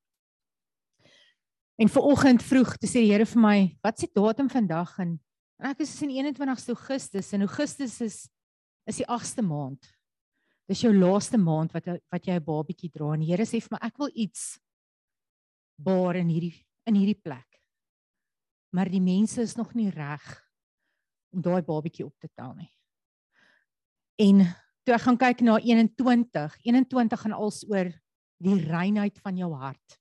En 1.81 1.89
ver 1.89 2.05
oggend 2.05 2.43
vroeg, 2.45 2.75
toe 2.77 2.89
sê 2.89 3.01
die 3.01 3.09
Here 3.09 3.25
vir 3.25 3.41
my, 3.41 3.77
"Wat 3.81 3.99
s'e 3.99 4.07
datum 4.13 4.49
vandag?" 4.49 4.99
En 4.99 5.19
ek 5.59 5.79
is 5.81 6.01
in 6.01 6.09
21 6.09 6.67
Augustus 6.67 7.33
en 7.33 7.41
Augustus 7.41 8.01
is 8.01 8.29
is 8.87 8.97
die 8.97 9.05
8ste 9.05 9.41
maand. 9.41 9.87
Dis 10.67 10.81
jou 10.81 10.93
laaste 10.93 11.37
maand 11.37 11.71
wat 11.71 11.85
wat 11.85 12.25
jy 12.25 12.33
'n 12.33 12.43
babietjie 12.43 12.91
dra 12.91 13.13
en 13.13 13.19
die 13.19 13.29
Here 13.29 13.45
sê 13.45 13.61
vir 13.61 13.69
my, 13.71 13.77
"Ek 13.81 13.97
wil 13.97 14.09
iets 14.13 14.59
baar 15.77 16.15
in 16.15 16.29
hierdie 16.29 16.65
in 16.85 16.95
hierdie 16.95 17.21
plek." 17.21 17.51
maar 18.71 18.89
die 18.89 19.03
mense 19.03 19.41
is 19.41 19.55
nog 19.55 19.73
nie 19.75 19.89
reg 19.91 20.23
om 21.31 21.43
daai 21.43 21.61
babatjie 21.63 22.05
op 22.05 22.15
te 22.19 22.29
tel 22.35 22.53
nie. 22.55 22.71
En 24.19 24.43
toe 24.83 24.95
ek 24.95 25.05
gaan 25.05 25.19
kyk 25.19 25.43
na 25.45 25.57
21, 25.59 26.57
21 26.63 27.23
gaan 27.23 27.35
als 27.35 27.63
oor 27.69 27.91
die 28.41 28.57
reinheid 28.63 29.19
van 29.23 29.37
jou 29.37 29.51
hart. 29.53 30.00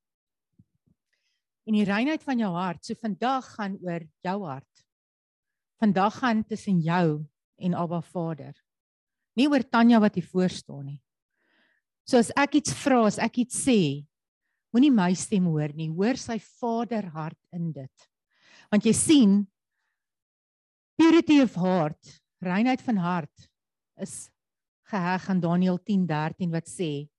En 1.69 1.76
die 1.76 1.85
reinheid 1.87 2.23
van 2.25 2.40
jou 2.40 2.50
hart, 2.55 2.85
so 2.85 2.97
vandag 2.99 3.47
gaan 3.57 3.76
oor 3.85 4.07
jou 4.25 4.38
hart. 4.47 4.85
Vandag 5.81 6.19
gaan 6.21 6.45
tussen 6.45 6.81
jou 6.85 7.25
en 7.61 7.76
Abba 7.76 8.00
Vader. 8.00 8.55
Nie 9.37 9.49
oor 9.49 9.64
Tanya 9.64 10.00
wat 10.00 10.17
hier 10.19 10.26
voor 10.26 10.50
staan 10.52 10.87
nie. 10.90 11.00
So 12.09 12.19
as 12.19 12.33
ek 12.37 12.59
iets 12.59 12.75
vra, 12.75 13.05
as 13.07 13.21
ek 13.23 13.45
iets 13.45 13.61
sê, 13.62 14.02
moenie 14.75 14.93
my 14.95 15.12
stem 15.14 15.47
hoor 15.50 15.73
nie, 15.76 15.90
hoor 15.93 16.19
sy 16.19 16.38
Vader 16.61 17.11
hart 17.14 17.38
in 17.55 17.71
dit. 17.75 18.11
Want 18.71 18.87
jy 18.87 18.95
sien 18.97 19.38
purity 21.00 21.40
of 21.43 21.55
heart, 21.59 22.21
reinheid 22.43 22.83
van 22.85 23.00
hart 23.00 23.49
is 24.00 24.31
geheg 24.90 25.29
aan 25.31 25.40
Daniël 25.40 25.79
10:13 25.79 26.50
wat 26.50 26.69
sê 26.69 27.10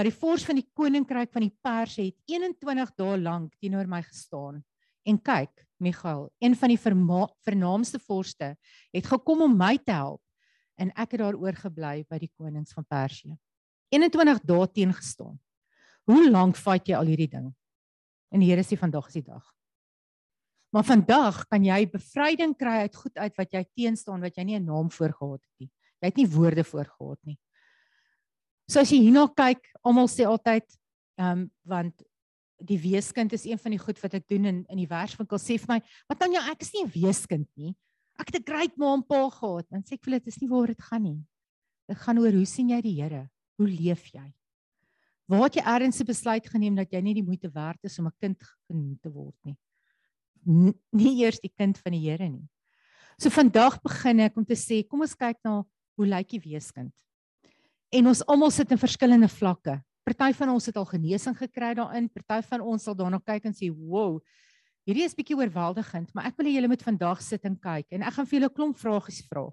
maar 0.00 0.08
die 0.08 0.16
vors 0.16 0.46
van 0.48 0.56
die 0.56 0.64
koninkryk 0.72 1.28
van 1.28 1.44
die 1.44 1.52
pers 1.60 1.98
het 2.00 2.16
21 2.24 2.94
dae 2.96 3.16
lank 3.20 3.52
teenoor 3.60 3.86
my 3.86 4.00
gestaan 4.00 4.62
En 5.02 5.18
kyk, 5.22 5.66
Michael, 5.76 6.28
een 6.38 6.56
van 6.56 6.68
die 6.68 6.78
vernaamste 6.78 7.98
vorste 7.98 8.56
het 8.92 9.06
gekom 9.06 9.42
om 9.42 9.56
my 9.56 9.76
te 9.78 9.92
help 9.92 10.20
en 10.80 10.92
ek 10.92 11.16
het 11.16 11.22
daar 11.22 11.36
oorgebly 11.36 12.04
by 12.08 12.18
die 12.20 12.30
konings 12.36 12.72
van 12.76 12.84
Persië. 12.88 13.34
21 13.92 14.42
dae 14.48 14.68
teen 14.72 14.92
gestaan. 14.96 15.38
Hoe 16.08 16.30
lank 16.30 16.56
vat 16.56 16.88
jy 16.88 16.96
al 16.96 17.08
hierdie 17.08 17.30
ding? 17.32 17.50
En 18.30 18.40
die 18.40 18.48
Here 18.52 18.64
sê 18.64 18.78
vandag 18.80 19.08
is 19.10 19.18
die 19.18 19.26
dag. 19.26 19.44
Maar 20.70 20.86
vandag 20.86 21.42
kan 21.50 21.64
jy 21.64 21.80
bevryding 21.90 22.54
kry 22.56 22.84
uit 22.86 22.96
goed 22.96 23.16
uit 23.18 23.36
wat 23.40 23.52
jy 23.56 23.64
teenstaan 23.74 24.22
wat 24.22 24.36
jy 24.36 24.44
nie 24.44 24.58
'n 24.58 24.64
naam 24.64 24.90
voor 24.90 25.12
gehad 25.12 25.42
het 25.42 25.56
nie. 25.58 25.70
Jy 26.00 26.06
het 26.06 26.16
nie 26.16 26.28
woorde 26.28 26.64
voor 26.64 26.84
gehad 26.84 27.18
nie. 27.24 27.38
So 28.70 28.78
as 28.78 28.92
jy 28.94 29.00
hierna 29.02 29.24
kyk, 29.34 29.64
almal 29.82 30.06
sê 30.06 30.22
altyd 30.30 30.62
ehm 31.18 31.40
um, 31.40 31.46
want 31.66 32.04
die 32.62 32.76
weeskind 32.78 33.32
is 33.34 33.46
een 33.48 33.58
van 33.58 33.72
die 33.74 33.80
goed 33.80 33.98
wat 33.98 34.14
ek 34.14 34.28
doen 34.30 34.46
in 34.46 34.58
in 34.70 34.78
die 34.78 34.86
verswinkel 34.86 35.40
sê 35.42 35.56
vir 35.58 35.72
my, 35.72 35.78
"Wat 36.08 36.20
dan 36.20 36.36
jou 36.36 36.42
ek 36.52 36.62
is 36.62 36.70
nie 36.74 36.84
'n 36.84 36.92
weeskind 36.94 37.48
nie. 37.56 37.74
Ek 38.20 38.30
het 38.30 38.36
'n 38.40 38.46
great 38.46 38.78
ma 38.78 38.94
en 38.94 39.02
pa 39.02 39.28
gehad." 39.28 39.66
Dan 39.70 39.82
sê 39.82 39.94
ek 39.94 40.04
vir 40.04 40.12
hulle, 40.12 40.20
"Dit 40.20 40.28
is 40.28 40.40
nie 40.40 40.48
waar 40.48 40.66
dit 40.68 40.80
gaan 40.80 41.02
nie. 41.02 41.26
Dit 41.88 41.98
gaan 41.98 42.18
oor 42.18 42.30
hoe 42.30 42.46
sien 42.46 42.68
jy 42.68 42.80
die 42.80 43.02
Here? 43.02 43.28
Hoe 43.58 43.66
leef 43.66 44.12
jy?" 44.14 44.32
Waar 45.26 45.42
het 45.42 45.56
jy 45.56 45.62
eers 45.62 46.00
'n 46.00 46.06
besluit 46.06 46.46
geneem 46.46 46.76
dat 46.76 46.92
jy 46.92 47.00
nie 47.00 47.14
die 47.14 47.26
moeite 47.26 47.50
werd 47.50 47.78
is 47.82 47.98
om 47.98 48.06
'n 48.06 48.12
kind 48.20 48.38
genoem 48.68 48.98
te 49.02 49.10
word 49.10 49.36
nie? 49.44 49.56
N 50.46 50.74
nie 50.92 51.24
eers 51.24 51.40
die 51.40 51.52
kind 51.58 51.76
van 51.76 51.92
die 51.92 52.08
Here 52.08 52.28
nie. 52.28 52.48
So 53.18 53.30
vandag 53.30 53.82
begin 53.82 54.20
ek 54.20 54.36
om 54.36 54.44
te 54.44 54.54
sê, 54.54 54.86
kom 54.88 55.00
ons 55.00 55.16
kyk 55.16 55.38
na 55.44 55.64
hoe 55.96 56.06
lyk 56.06 56.28
die 56.28 56.40
weeskind? 56.40 56.92
En 57.90 58.06
ons 58.06 58.22
almal 58.30 58.52
sit 58.54 58.70
in 58.70 58.78
verskillende 58.78 59.28
vlakke. 59.28 59.80
Party 60.06 60.30
van 60.38 60.52
ons 60.54 60.66
het 60.70 60.76
al 60.78 60.86
genesing 60.88 61.36
gekry 61.38 61.72
daarin, 61.78 62.06
party 62.10 62.40
van 62.46 62.62
ons 62.62 62.86
sal 62.86 62.96
daarna 62.98 63.18
kyk 63.18 63.46
en 63.50 63.54
sê, 63.54 63.70
"Wow, 63.70 64.20
hierdie 64.86 65.04
is 65.04 65.14
bietjie 65.14 65.36
oorweldigend, 65.36 66.14
maar 66.14 66.26
ek 66.26 66.36
wil 66.36 66.46
hê 66.46 66.54
julle 66.54 66.68
moet 66.68 66.82
vandag 66.82 67.22
sit 67.22 67.44
en 67.44 67.56
kyk 67.56 67.86
en 67.90 68.02
ek 68.02 68.14
gaan 68.14 68.26
vir 68.26 68.40
julle 68.40 68.50
'n 68.50 68.54
klomp 68.54 68.78
vragies 68.78 69.22
vra." 69.28 69.52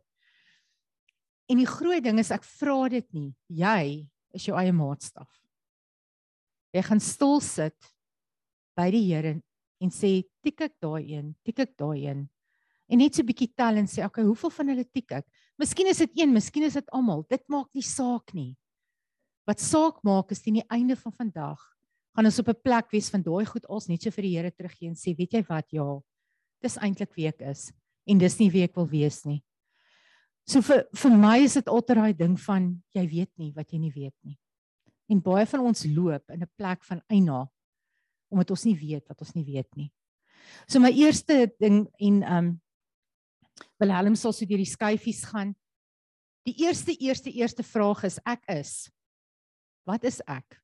En 1.50 1.58
die 1.58 1.66
groot 1.66 2.04
ding 2.04 2.20
is 2.20 2.32
ek 2.32 2.44
vra 2.44 2.90
dit 2.90 3.14
nie. 3.14 3.36
Jy 3.50 4.08
is 4.34 4.46
jou 4.46 4.58
eie 4.58 4.72
maatstaf. 4.72 5.30
Jy 6.74 6.82
gaan 6.84 7.00
stil 7.00 7.40
sit 7.40 7.94
by 8.76 8.92
die 8.92 9.14
Here 9.14 9.42
en 9.82 9.90
sê, 9.90 10.24
"Tik 10.44 10.62
ek 10.62 10.74
daai 10.80 11.10
een, 11.10 11.36
tik 11.44 11.60
ek 11.60 11.78
daai 11.78 12.06
een." 12.06 12.30
En 12.90 12.98
net 12.98 13.16
so 13.16 13.22
'n 13.22 13.26
bietjie 13.26 13.54
tel 13.56 13.78
en 13.78 13.86
sê, 13.86 14.00
"Oké, 14.00 14.06
okay, 14.06 14.24
hoeveel 14.24 14.50
van 14.50 14.68
hulle 14.68 14.86
tik 14.86 15.12
ek?" 15.12 15.26
Miskien 15.58 15.90
is 15.90 15.98
dit 15.98 16.20
een, 16.22 16.34
miskien 16.34 16.64
is 16.64 16.78
dit 16.78 16.90
almal. 16.94 17.24
Dit 17.30 17.44
maak 17.50 17.72
nie 17.74 17.86
saak 17.86 18.34
nie. 18.34 18.56
Wat 19.48 19.60
saak 19.64 20.04
maak 20.06 20.32
is 20.32 20.44
teen 20.44 20.60
die 20.60 20.70
einde 20.70 20.96
van 21.00 21.16
vandag 21.16 21.64
gaan 22.18 22.26
ons 22.26 22.40
op 22.40 22.50
'n 22.50 22.62
plek 22.64 22.92
wees 22.92 23.10
van 23.14 23.22
daai 23.22 23.46
goed 23.46 23.66
als 23.68 23.88
net 23.88 24.02
so 24.02 24.10
vir 24.10 24.24
die 24.24 24.38
Here 24.38 24.52
teruggee 24.52 24.90
en 24.90 24.96
sê, 24.96 25.16
weet 25.16 25.34
jy 25.34 25.44
wat? 25.48 25.66
Ja. 25.72 26.02
Dis 26.62 26.78
eintlik 26.78 27.14
wie 27.16 27.28
ek 27.28 27.42
is 27.42 27.72
en 28.08 28.18
dis 28.18 28.40
nie 28.40 28.50
wie 28.50 28.64
ek 28.64 28.76
wil 28.76 28.88
wees 28.88 29.26
nie. 29.26 29.44
So 30.48 30.62
vir 30.62 30.88
vir 30.96 31.12
my 31.12 31.38
is 31.44 31.54
dit 31.54 31.68
altyd 31.68 31.98
daai 31.98 32.14
ding 32.18 32.38
van 32.40 32.84
jy 32.96 33.08
weet 33.08 33.32
nie 33.38 33.52
wat 33.54 33.72
jy 33.72 33.80
nie 33.80 33.92
weet 33.92 34.16
nie. 34.24 34.38
En 35.10 35.22
baie 35.22 35.46
van 35.46 35.60
ons 35.60 35.86
loop 35.86 36.24
in 36.30 36.42
'n 36.42 36.52
plek 36.58 36.84
van 36.84 37.02
eina 37.10 37.48
omdat 38.32 38.52
ons 38.52 38.66
nie 38.66 38.76
weet 38.76 39.08
wat 39.08 39.22
ons 39.22 39.36
nie 39.36 39.44
weet 39.44 39.76
nie. 39.76 39.92
So 40.68 40.80
my 40.80 40.92
eerste 40.92 41.52
ding 41.60 41.88
en 42.00 42.24
um 42.24 42.62
Wilhelm 43.82 44.16
sal 44.16 44.34
so 44.34 44.46
deur 44.46 44.62
die 44.62 44.70
skyfies 44.70 45.24
gaan. 45.30 45.56
Die 46.48 46.56
eerste 46.64 46.96
eerste 46.96 47.32
eerste 47.32 47.64
vraag 47.64 48.06
is 48.08 48.20
ek 48.26 48.46
is 48.52 48.88
Wat 49.88 50.04
is 50.04 50.20
ek? 50.28 50.60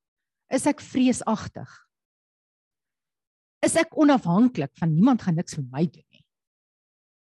Is 0.52 0.68
ek 0.68 0.84
vreesagtig? 0.84 1.70
Is 3.64 3.78
ek 3.80 3.96
onafhanklik 3.96 4.74
van 4.76 4.92
niemand 4.92 5.24
gaan 5.24 5.38
niks 5.40 5.56
vir 5.56 5.64
my 5.72 5.86
doen 5.88 6.04
nie? 6.12 6.26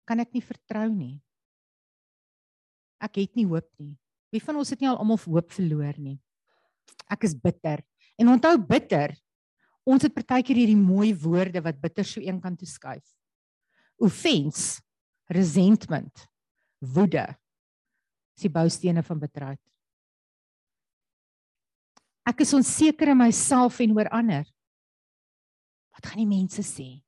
Kan 0.08 0.24
ek 0.24 0.32
nie 0.36 0.44
vertrou 0.44 0.88
nie? 0.88 1.18
Ek 3.04 3.20
het 3.20 3.36
nie 3.36 3.46
hoop 3.50 3.68
nie. 3.84 3.98
Wie 4.32 4.42
van 4.44 4.62
ons 4.62 4.72
het 4.72 4.80
nie 4.80 4.88
al 4.88 5.02
almal 5.02 5.20
hoop 5.20 5.52
verloor 5.52 6.00
nie? 6.00 6.16
Ek 7.12 7.28
is 7.28 7.36
bitter. 7.36 7.84
En 8.16 8.32
onthou 8.32 8.56
bitter. 8.64 9.12
Ons 9.84 10.08
het 10.08 10.16
partykeer 10.16 10.62
hierdie 10.64 10.80
mooi 10.80 11.12
woorde 11.20 11.60
wat 11.66 11.82
bitter 11.84 12.08
so 12.08 12.24
een 12.24 12.40
kant 12.42 12.62
toe 12.62 12.70
skuif. 12.70 13.04
Offense, 14.00 14.80
resentment, 15.32 16.26
woede. 16.94 17.28
Dis 18.34 18.48
die 18.48 18.52
boustene 18.52 19.04
van 19.06 19.22
bitterheid. 19.22 19.62
Ek 22.28 22.44
is 22.46 22.54
onseker 22.56 23.12
in 23.12 23.20
myself 23.20 23.80
en 23.84 23.96
oor 23.98 24.10
ander. 24.16 24.46
Wat 25.94 26.08
gaan 26.08 26.24
die 26.24 26.30
mense 26.30 26.64
sê? 26.66 27.04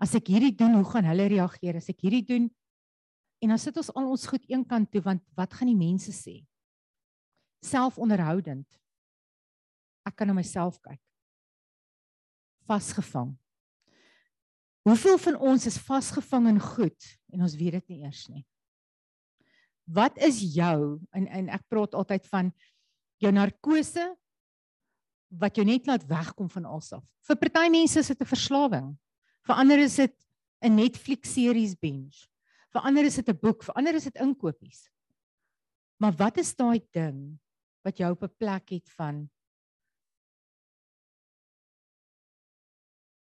As 0.00 0.14
ek 0.16 0.30
hierdie 0.32 0.54
doen, 0.56 0.76
hoe 0.78 0.86
gaan 0.88 1.08
hulle 1.10 1.28
reageer 1.30 1.78
as 1.80 1.88
ek 1.92 2.06
hierdie 2.06 2.24
doen? 2.26 2.48
En 3.42 3.52
dan 3.52 3.60
sit 3.60 3.76
ons 3.78 3.90
al 3.94 4.08
ons 4.10 4.26
goed 4.30 4.46
eenkant 4.50 4.88
toe 4.90 5.02
want 5.04 5.22
wat 5.38 5.54
gaan 5.54 5.70
die 5.70 5.78
mense 5.78 6.14
sê? 6.14 6.40
Selfonderhoudend. 7.66 8.66
Ek 10.06 10.16
kan 10.16 10.30
na 10.30 10.34
myself 10.34 10.78
kyk. 10.82 11.00
Vasgevang. 12.68 13.34
Hoeveel 14.88 15.18
van 15.20 15.36
ons 15.50 15.66
is 15.68 15.76
vasgevang 15.84 16.46
in 16.48 16.60
goed 16.62 17.08
en 17.34 17.44
ons 17.44 17.56
weet 17.60 17.76
dit 17.76 17.88
nie 17.92 18.06
eers 18.06 18.22
nie. 18.32 18.44
Wat 19.84 20.16
is 20.24 20.40
jou 20.54 20.96
en 21.16 21.26
en 21.26 21.50
ek 21.52 21.66
praat 21.68 21.96
altyd 21.96 22.28
van 22.28 22.48
jou 23.20 23.32
narkose 23.34 24.06
wat 25.28 25.58
jou 25.60 25.66
net 25.68 25.88
laat 25.88 26.06
wegkom 26.08 26.48
van 26.48 26.64
alsaf. 26.64 27.04
Vir 27.28 27.36
party 27.42 27.68
mense 27.72 28.00
is 28.00 28.08
dit 28.08 28.20
'n 28.20 28.32
verslawing. 28.32 28.96
Vir 29.44 29.54
ander 29.56 29.78
is 29.78 29.96
dit 29.96 30.14
'n 30.64 30.76
Netflix 30.76 31.34
series 31.34 31.74
binge. 31.74 32.28
Vir 32.72 32.82
ander 32.82 33.04
is 33.04 33.16
dit 33.16 33.28
'n 33.28 33.38
boek, 33.42 33.62
vir 33.62 33.74
ander 33.74 33.94
is 33.94 34.04
dit 34.04 34.16
inkopies. 34.16 34.88
Maar 36.00 36.12
wat 36.12 36.38
is 36.38 36.54
daai 36.54 36.80
ding 36.92 37.38
wat 37.84 37.98
jou 37.98 38.12
op 38.12 38.22
'n 38.22 38.36
plek 38.38 38.70
het 38.70 38.88
van 38.96 39.28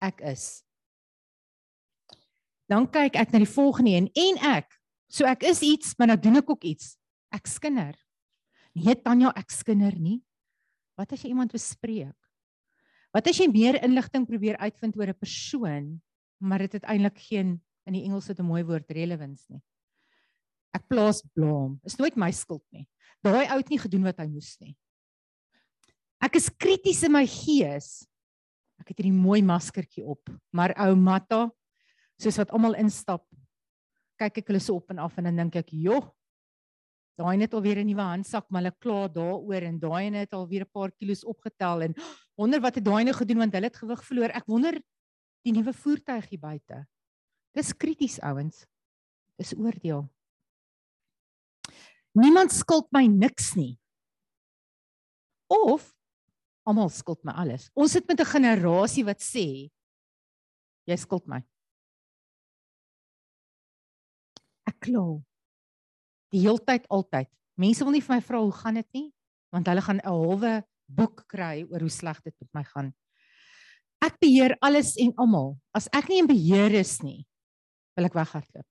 ek 0.01 0.21
is. 0.21 0.63
Dan 2.73 2.87
kyk 2.89 3.19
ek 3.21 3.33
na 3.33 3.43
die 3.43 3.49
volgende 3.53 3.93
een 3.93 4.07
en 4.17 4.39
ek. 4.57 4.71
So 5.05 5.27
ek 5.29 5.45
is 5.45 5.61
iets, 5.61 5.93
maar 5.99 6.09
nou 6.09 6.17
doen 6.17 6.41
ek 6.41 6.49
ook 6.49 6.63
iets. 6.65 6.95
Ek 7.29 7.45
skinder. 7.45 7.93
Nee 8.73 8.97
Tanya, 8.97 9.29
ek 9.37 9.53
skinder 9.53 9.93
nie. 9.93 10.23
Wat 10.97 11.13
as 11.13 11.21
jy 11.21 11.33
iemand 11.33 11.53
bespreek? 11.53 12.17
Wat 13.13 13.29
as 13.29 13.37
jy 13.37 13.45
meer 13.51 13.77
inligting 13.85 14.25
probeer 14.25 14.57
uitvind 14.57 14.97
oor 14.97 15.13
'n 15.13 15.21
persoon, 15.21 16.01
maar 16.41 16.65
dit 16.65 16.73
het 16.73 16.89
eintlik 16.89 17.19
geen 17.29 17.61
in 17.85 17.93
die 17.93 18.05
Engels 18.05 18.27
het 18.27 18.39
'n 18.39 18.49
mooi 18.49 18.63
woord 18.63 18.89
relevance 18.89 19.45
nie. 19.49 19.61
Ek 20.73 20.87
plaas 20.87 21.21
blame. 21.35 21.77
Is 21.85 21.97
nooit 21.97 22.15
my 22.15 22.31
skuld 22.31 22.65
nie. 22.71 22.87
Daai 23.21 23.45
ou 23.51 23.57
het 23.57 23.69
nie 23.69 23.77
gedoen 23.77 24.03
wat 24.03 24.17
hy 24.17 24.27
moes 24.27 24.57
nie. 24.59 24.75
Ek 26.19 26.35
is 26.35 26.49
krities 26.49 27.03
in 27.03 27.11
my 27.11 27.25
gees. 27.27 28.07
Ek 28.79 28.89
het 28.89 28.97
hierdie 28.97 29.13
mooi 29.13 29.41
maskertjie 29.41 30.03
op, 30.03 30.29
maar 30.51 30.73
ou 30.77 30.95
Matta, 30.95 31.51
soos 32.21 32.37
wat 32.37 32.51
almal 32.51 32.75
instap, 32.75 33.25
kyk 34.19 34.37
ek 34.37 34.47
hulle 34.47 34.59
so 34.59 34.75
op 34.75 34.91
en 34.91 34.99
af 34.99 35.17
en 35.17 35.23
dan 35.23 35.35
dink 35.35 35.55
ek, 35.55 35.73
"Joh, 35.73 36.11
Daai 37.13 37.37
net 37.37 37.53
alweer 37.53 37.77
'n 37.77 37.85
nuwe 37.85 38.01
handsak, 38.01 38.49
maar 38.49 38.63
hulle 38.63 38.77
kla 38.81 39.07
daaroor 39.07 39.63
en 39.67 39.77
daai 39.79 40.09
net 40.09 40.33
alweer 40.33 40.65
'n 40.65 40.73
paar 40.73 40.91
kilos 40.91 41.23
opgetel 41.23 41.83
en 41.85 41.93
wonder 42.39 42.59
wat 42.59 42.75
het 42.75 42.85
daai 42.85 43.03
nou 43.03 43.13
gedoen 43.13 43.37
want 43.37 43.53
hulle 43.53 43.69
het 43.69 43.77
gewig 43.77 44.01
verloor. 44.01 44.33
Ek 44.33 44.47
wonder 44.47 44.81
die 45.45 45.53
nuwe 45.53 45.73
voertuig 45.73 46.25
hier 46.29 46.39
buite. 46.39 46.87
Dis 47.53 47.73
krities 47.73 48.19
ouens. 48.19 48.65
Dis 49.37 49.53
oordeel. 49.53 50.09
Niemand 52.17 52.51
skuld 52.51 52.89
my 52.91 53.05
niks 53.05 53.53
nie. 53.55 53.77
Of 55.49 55.93
almal 56.65 56.89
skuld 56.89 57.21
my 57.23 57.33
alles. 57.33 57.69
Ons 57.75 57.91
sit 57.91 58.07
met 58.07 58.19
'n 58.19 58.25
generasie 58.25 59.05
wat 59.05 59.21
sê 59.21 59.69
jy 60.87 60.97
skuld 60.97 61.27
my. 61.27 61.43
Kla 64.83 65.21
die 66.33 66.41
heeltyd 66.43 66.87
altyd. 66.89 67.29
Mense 67.61 67.85
wil 67.85 67.93
nie 67.93 68.03
vir 68.03 68.15
my 68.15 68.21
vra 68.25 68.41
hoe 68.41 68.55
gaan 68.57 68.79
dit 68.81 68.89
nie, 68.97 69.07
want 69.53 69.67
hulle 69.69 69.81
gaan 69.85 70.01
'n 70.01 70.09
halwe 70.09 70.53
boek 70.89 71.25
kry 71.29 71.63
oor 71.69 71.85
hoe 71.85 71.93
sleg 71.93 72.19
dit 72.25 72.35
met 72.41 72.53
my 72.53 72.63
gaan. 72.63 72.93
Ek 74.03 74.19
beheer 74.19 74.57
alles 74.61 74.97
en 74.99 75.13
almal. 75.17 75.55
As 75.73 75.87
ek 75.93 76.09
nie 76.09 76.19
in 76.19 76.27
beheer 76.27 76.73
is 76.75 77.01
nie, 77.03 77.25
wil 77.95 78.05
ek 78.05 78.17
weghardloop. 78.17 78.67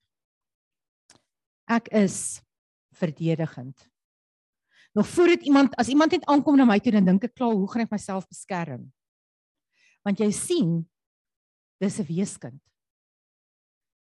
Ek 1.68 1.88
is 1.88 2.42
verdedigend. 2.92 3.88
Nog 4.92 5.08
voordat 5.08 5.42
iemand 5.42 5.74
as 5.80 5.88
iemand 5.88 6.12
net 6.12 6.26
aankom 6.28 6.56
na 6.56 6.66
my 6.68 6.78
toe 6.78 6.92
dan 6.92 7.06
dink 7.06 7.24
ek 7.24 7.34
klaar, 7.34 7.54
hoe 7.56 7.70
gaan 7.70 7.86
ek 7.86 7.94
myself 7.94 8.28
beskerm? 8.28 8.92
Want 10.04 10.20
jy 10.20 10.30
sien 10.32 10.90
dis 11.80 11.98
'n 11.98 12.06
weeskind. 12.06 12.60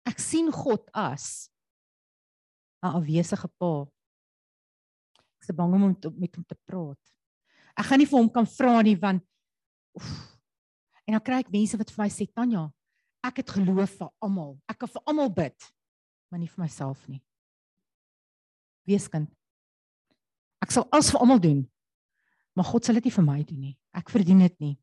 Ek 0.06 0.18
sien 0.18 0.50
God 0.50 0.88
as 0.94 1.51
'n 2.82 2.96
afwesige 2.98 3.48
pa. 3.58 3.86
Ek 5.38 5.48
is 5.48 5.56
bang 5.56 5.74
om 5.74 5.86
met, 5.86 6.06
met 6.18 6.36
hom 6.36 6.44
te 6.44 6.58
praat. 6.66 7.02
Ek 7.78 7.86
gaan 7.86 7.98
nie 7.98 8.06
vir 8.06 8.18
hom 8.18 8.30
kan 8.30 8.46
vra 8.46 8.82
nie 8.82 8.96
want 8.98 9.24
oef. 9.96 10.10
En 11.06 11.16
dan 11.16 11.22
kry 11.24 11.40
ek 11.42 11.50
mense 11.50 11.78
wat 11.78 11.90
vir 11.90 12.02
my 12.04 12.10
sê 12.12 12.26
Tanya, 12.30 12.68
ek 13.26 13.42
het 13.42 13.54
geloof 13.56 13.96
vir 13.98 14.10
almal. 14.22 14.56
Ek 14.70 14.78
kan 14.82 14.90
vir 14.90 15.02
almal 15.06 15.30
bid, 15.34 15.68
maar 16.30 16.40
nie 16.42 16.50
vir 16.50 16.62
myself 16.62 17.08
nie. 17.08 17.22
Wees 18.86 19.08
kind. 19.10 19.30
Ek 20.62 20.70
sal 20.74 20.86
alles 20.90 21.10
vir 21.10 21.22
almal 21.22 21.42
doen. 21.42 21.62
Maar 22.54 22.68
God 22.68 22.84
sal 22.84 22.98
dit 22.98 23.08
nie 23.08 23.14
vir 23.14 23.26
my 23.26 23.38
doen 23.46 23.60
nie. 23.60 23.76
Ek 23.96 24.10
verdien 24.12 24.42
dit 24.44 24.56
nie. 24.60 24.74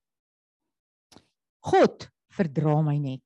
God 1.70 2.08
verdra 2.34 2.79
my 2.84 2.96
net. 3.00 3.24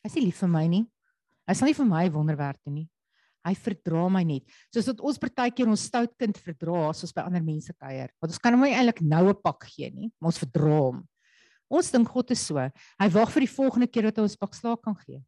Hy 0.00 0.08
is 0.08 0.16
nie 0.16 0.26
lief 0.28 0.40
vir 0.40 0.50
my 0.52 0.64
nie. 0.70 0.84
Hy 1.50 1.56
sal 1.58 1.66
nie 1.66 1.74
vir 1.74 1.88
my 1.90 2.04
wonderwerk 2.14 2.60
doen 2.62 2.76
nie. 2.78 2.88
Hy 3.42 3.54
verdra 3.56 4.04
my 4.12 4.20
net. 4.22 4.44
Soos 4.70 4.90
wat 4.92 5.00
ons 5.02 5.18
partykeer 5.18 5.70
ons 5.72 5.86
stout 5.88 6.12
kind 6.20 6.36
verdra 6.44 6.90
as 6.90 7.00
ons 7.06 7.14
by 7.16 7.24
ander 7.26 7.42
mense 7.42 7.72
kuier. 7.72 8.12
Want 8.20 8.36
ons 8.36 8.42
kan 8.42 8.54
hom 8.54 8.62
nie 8.62 8.76
eintlik 8.76 9.00
nou 9.02 9.30
'n 9.32 9.42
pak 9.42 9.64
gee 9.72 9.90
nie, 9.90 10.12
maar 10.20 10.30
ons 10.30 10.38
verdra 10.38 10.76
hom. 10.78 11.08
Ons 11.70 11.90
dink 11.90 12.08
God 12.08 12.30
is 12.30 12.46
so. 12.46 12.58
Hy 13.00 13.08
wag 13.08 13.30
vir 13.32 13.46
die 13.46 13.54
volgende 13.56 13.88
keer 13.90 14.10
dat 14.10 14.18
hy 14.18 14.22
ons 14.22 14.36
pak 14.36 14.54
slaag 14.54 14.80
kan 14.82 14.94
gee. 15.06 15.22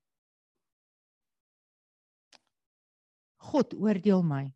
God 3.39 3.75
oordeel 3.75 4.23
my. 4.23 4.53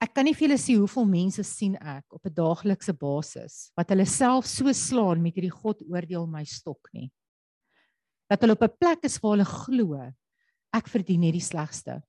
Ek 0.00 0.14
kan 0.14 0.24
nie 0.24 0.32
vir 0.32 0.48
julle 0.48 0.58
sê 0.60 0.76
hoeveel 0.80 1.08
mense 1.08 1.44
sien 1.44 1.76
ek 1.76 2.04
op 2.12 2.24
'n 2.26 2.32
daaglikse 2.32 2.92
basis 2.92 3.70
wat 3.76 3.90
hulle 3.90 4.06
self 4.06 4.46
so 4.46 4.64
slaan 4.72 5.22
met 5.22 5.34
hierdie 5.34 5.52
God 5.52 5.82
oordeel 5.82 6.26
my 6.26 6.44
stok 6.44 6.88
nie. 6.92 7.10
Dat 8.30 8.40
hulle 8.40 8.54
op 8.54 8.62
'n 8.62 8.76
plek 8.78 9.04
is 9.04 9.18
waar 9.18 9.36
hulle 9.36 9.44
glo 9.44 10.12
ek 10.72 10.88
verdien 10.88 11.20
net 11.20 11.34
die 11.34 11.44
slegste. 11.44 12.00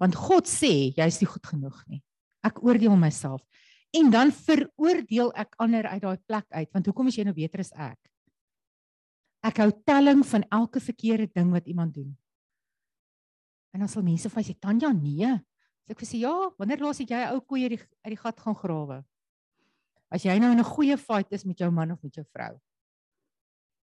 Want 0.00 0.14
God 0.14 0.46
sê 0.46 0.94
jy 0.94 1.06
is 1.06 1.20
nie 1.20 1.30
goed 1.30 1.46
genoeg 1.46 1.80
nie. 1.88 2.02
Ek 2.44 2.62
oordeel 2.62 2.96
myself 2.96 3.42
en 3.96 4.10
dan 4.10 4.30
veroordeel 4.30 5.32
ek 5.34 5.54
ander 5.62 5.86
uit 5.86 6.02
daai 6.02 6.18
plek 6.28 6.46
uit 6.50 6.70
want 6.74 6.86
hoekom 6.86 7.08
is 7.08 7.16
jy 7.16 7.24
nou 7.24 7.34
beter 7.34 7.60
as 7.60 7.72
ek? 7.72 7.98
Ek 9.46 9.58
hou 9.62 9.70
telling 9.86 10.24
van 10.26 10.44
elke 10.50 10.80
verkeerde 10.80 11.28
ding 11.32 11.52
wat 11.54 11.66
iemand 11.66 11.94
doen. 11.94 12.16
En 13.72 13.84
dan 13.84 13.88
sal 13.88 14.02
mense 14.02 14.28
vir 14.28 14.40
my 14.40 14.44
sê 14.46 14.54
Tanya 14.58 14.92
nee. 14.92 15.30
Sê 15.86 15.94
ek 15.94 16.02
sê 16.02 16.20
ja, 16.24 16.34
wanneer 16.58 16.82
laas 16.82 16.98
het 16.98 17.10
jy 17.10 17.20
'n 17.22 17.34
ou 17.34 17.40
koei 17.40 17.62
uit 17.62 17.76
die 17.76 17.82
uit 17.82 18.12
die 18.14 18.22
gat 18.22 18.40
gaan 18.40 18.56
grawe? 18.56 19.04
As 20.10 20.24
jy 20.24 20.38
nou 20.38 20.50
in 20.52 20.58
'n 20.58 20.72
goeie 20.74 20.96
fight 20.96 21.32
is 21.32 21.44
met 21.44 21.58
jou 21.58 21.70
man 21.70 21.92
of 21.92 22.02
met 22.02 22.14
jou 22.14 22.24
vrou. 22.32 22.58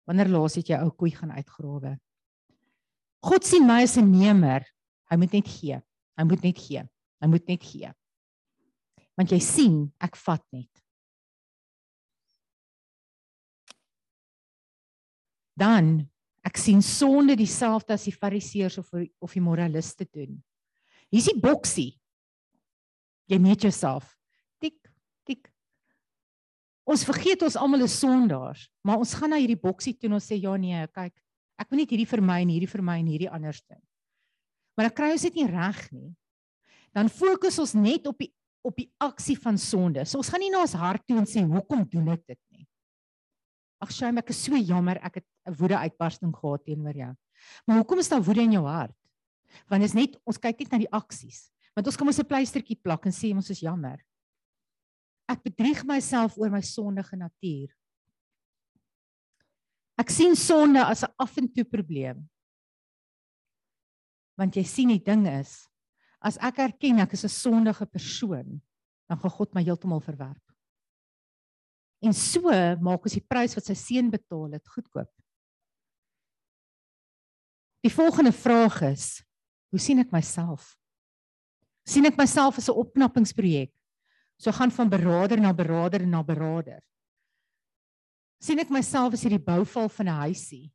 Wanneer 0.10 0.32
laas 0.32 0.58
het 0.58 0.70
jy 0.72 0.80
ou 0.82 0.92
koei 0.92 1.12
gaan 1.16 1.32
uitgrawe? 1.32 1.96
God 3.22 3.46
sien 3.46 3.68
my 3.68 3.84
as 3.84 3.98
'n 3.98 4.12
nemer. 4.12 4.66
Hy 5.10 5.18
moet 5.18 5.34
net 5.34 5.48
gee. 5.48 5.82
Hy 6.18 6.24
moet 6.24 6.44
net 6.44 6.58
gee. 6.58 6.84
Hy 7.22 7.28
moet 7.28 7.48
net 7.48 7.64
gee. 7.64 7.92
Want 9.18 9.32
jy 9.32 9.40
sien, 9.40 9.94
ek 10.02 10.16
vat 10.16 10.44
net. 10.52 10.70
Dan 15.56 16.10
ek 16.44 16.58
sien 16.58 16.82
sonde 16.82 17.36
dieselfde 17.36 17.94
as 17.94 18.04
die 18.04 18.16
fariseërs 18.16 18.78
of 18.78 18.90
of 19.22 19.34
die 19.34 19.42
moraliste 19.42 20.08
doen. 20.10 20.44
Hier's 21.12 21.26
die 21.26 21.40
boksie. 21.40 22.00
Jy 23.28 23.38
meet 23.38 23.62
jouself. 23.62 24.21
Ons 26.92 27.06
vergeet 27.08 27.42
ons 27.48 27.56
almal 27.56 27.86
is 27.86 28.00
sondaars, 28.00 28.68
maar 28.84 29.00
ons 29.00 29.14
gaan 29.16 29.32
na 29.32 29.40
hierdie 29.40 29.60
boksie 29.60 29.94
toe 29.96 30.10
en 30.10 30.18
ons 30.18 30.26
sê 30.28 30.36
ja 30.36 30.58
nee, 30.60 30.88
kyk, 30.92 31.14
Ek 31.62 31.70
wil 31.70 31.84
net 31.84 31.94
hierdie 31.94 32.10
vir 32.10 32.24
my 32.26 32.40
en 32.42 32.52
hierdie 32.52 32.70
vir 32.70 32.84
my 32.86 32.98
en 33.02 33.10
hierdie 33.12 33.30
anders 33.30 33.62
doen. 33.68 33.80
Maar 34.76 34.90
dan 34.90 34.96
kry 34.98 35.10
ons 35.14 35.26
dit 35.28 35.38
nie 35.38 35.48
reg 35.50 35.82
nie. 35.94 36.10
Dan 36.96 37.12
fokus 37.12 37.60
ons 37.62 37.76
net 37.78 38.08
op 38.10 38.22
die 38.22 38.32
op 38.62 38.76
die 38.78 38.92
aksie 39.02 39.34
van 39.42 39.56
sonde. 39.58 40.04
So 40.06 40.20
ons 40.22 40.28
gaan 40.30 40.44
nie 40.44 40.52
na 40.54 40.60
ons 40.62 40.76
hart 40.78 41.02
toe 41.10 41.16
en 41.18 41.26
sê 41.26 41.42
hoekom 41.42 41.82
doen 41.90 42.12
ek 42.14 42.22
dit 42.30 42.38
nie. 42.54 42.68
Ag 43.82 43.90
Shaim, 43.90 44.20
ek 44.22 44.30
is 44.30 44.38
so 44.46 44.54
jammer 44.54 45.00
ek 45.02 45.18
het 45.18 45.26
'n 45.50 45.56
woede 45.58 45.80
uitbarsting 45.82 46.30
gehad 46.30 46.62
teenoor 46.66 46.94
jou. 46.94 47.14
Maar 47.66 47.78
hoekom 47.82 48.00
is 48.00 48.10
daar 48.10 48.22
woede 48.22 48.42
in 48.42 48.54
jou 48.54 48.66
hart? 48.66 48.98
Want 49.68 49.84
is 49.84 49.96
net 49.98 50.16
ons 50.26 50.38
kyk 50.38 50.60
net 50.60 50.72
na 50.72 50.78
die 50.78 50.94
aksies. 50.94 51.50
Want 51.76 51.88
ons 51.88 51.98
kom 51.98 52.08
ons 52.08 52.20
'n 52.20 52.26
pleistertjie 52.26 52.78
plak 52.78 53.06
en 53.06 53.12
sê 53.12 53.34
ons 53.34 53.50
is 53.50 53.60
jammer. 53.62 53.98
Ek 55.32 55.44
bedrieg 55.46 55.86
myself 55.88 56.36
oor 56.40 56.52
my 56.52 56.62
sondige 56.66 57.16
natuur. 57.16 57.72
Ek 60.02 60.12
sien 60.12 60.36
sonde 60.36 60.82
as 60.84 61.04
'n 61.04 61.14
af 61.20 61.38
en 61.38 61.48
toe 61.48 61.64
probleem. 61.64 62.28
Want 64.38 64.56
jy 64.56 64.64
sien 64.64 64.90
die 64.90 65.04
ding 65.04 65.28
is, 65.28 65.68
as 66.22 66.38
ek 66.38 66.60
erken 66.60 67.00
ek 67.00 67.14
is 67.14 67.24
'n 67.24 67.30
sondige 67.30 67.86
persoon, 67.86 68.62
dan 69.08 69.18
gaan 69.20 69.32
God 69.32 69.54
my 69.54 69.64
heeltemal 69.64 70.02
verwerp. 70.02 70.44
En 72.02 72.14
so 72.14 72.42
maak 72.82 73.04
ons 73.04 73.14
die 73.14 73.28
prys 73.30 73.56
wat 73.56 73.66
sy 73.66 73.74
seun 73.74 74.10
betaal 74.10 74.54
het 74.54 74.68
goedkoop. 74.68 75.12
Die 77.84 77.94
volgende 77.94 78.32
vraag 78.32 78.82
is, 78.82 79.24
hoe 79.70 79.80
sien 79.80 80.00
ek 80.00 80.12
myself? 80.12 80.76
sien 81.86 82.06
ek 82.06 82.18
myself 82.18 82.58
as 82.58 82.70
'n 82.70 82.78
opknappingsprojek? 82.78 83.72
So 84.42 84.50
gaan 84.52 84.74
van 84.74 84.90
beraader 84.90 85.38
na 85.40 85.54
beraader 85.54 86.08
na 86.08 86.24
beraader 86.26 86.82
sien 88.42 88.62
ek 88.62 88.74
myself 88.74 89.14
as 89.14 89.24
hierdie 89.26 89.42
bouval 89.42 89.90
van 89.98 90.08
'n 90.10 90.22
huisie. 90.26 90.74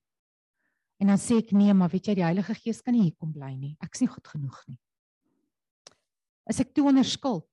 En 1.00 1.09
dan 1.11 1.18
sê 1.18 1.38
ek 1.42 1.52
nee, 1.52 1.74
maar 1.74 1.90
weet 1.90 2.07
jy 2.09 2.14
die 2.14 2.24
Heilige 2.24 2.55
Gees 2.55 2.81
kan 2.81 2.94
nie 2.94 3.02
hier 3.02 3.16
kom 3.18 3.33
bly 3.33 3.52
nie. 3.55 3.76
Ek's 3.83 4.00
nie 4.00 4.09
goed 4.09 4.26
genoeg 4.26 4.62
nie. 4.68 4.79
As 6.46 6.61
ek 6.61 6.72
toe 6.72 6.87
onder 6.87 7.05
skuld. 7.05 7.48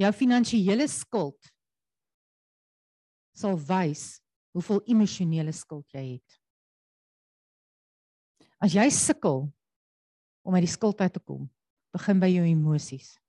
Jou 0.00 0.12
finansiële 0.12 0.88
skuld 0.88 1.52
sal 3.36 3.56
wys 3.56 4.22
hoeveel 4.52 4.80
emosionele 4.86 5.52
skuld 5.52 5.86
jy 5.92 6.16
het. 6.16 6.40
As 8.58 8.72
jy 8.72 8.88
sukkel 8.90 9.52
om 10.42 10.54
uit 10.54 10.64
die 10.64 10.72
skuld 10.72 11.00
uit 11.00 11.12
te 11.12 11.20
kom, 11.20 11.50
begin 11.92 12.20
by 12.20 12.26
jou 12.26 12.44
emosies. 12.44 13.21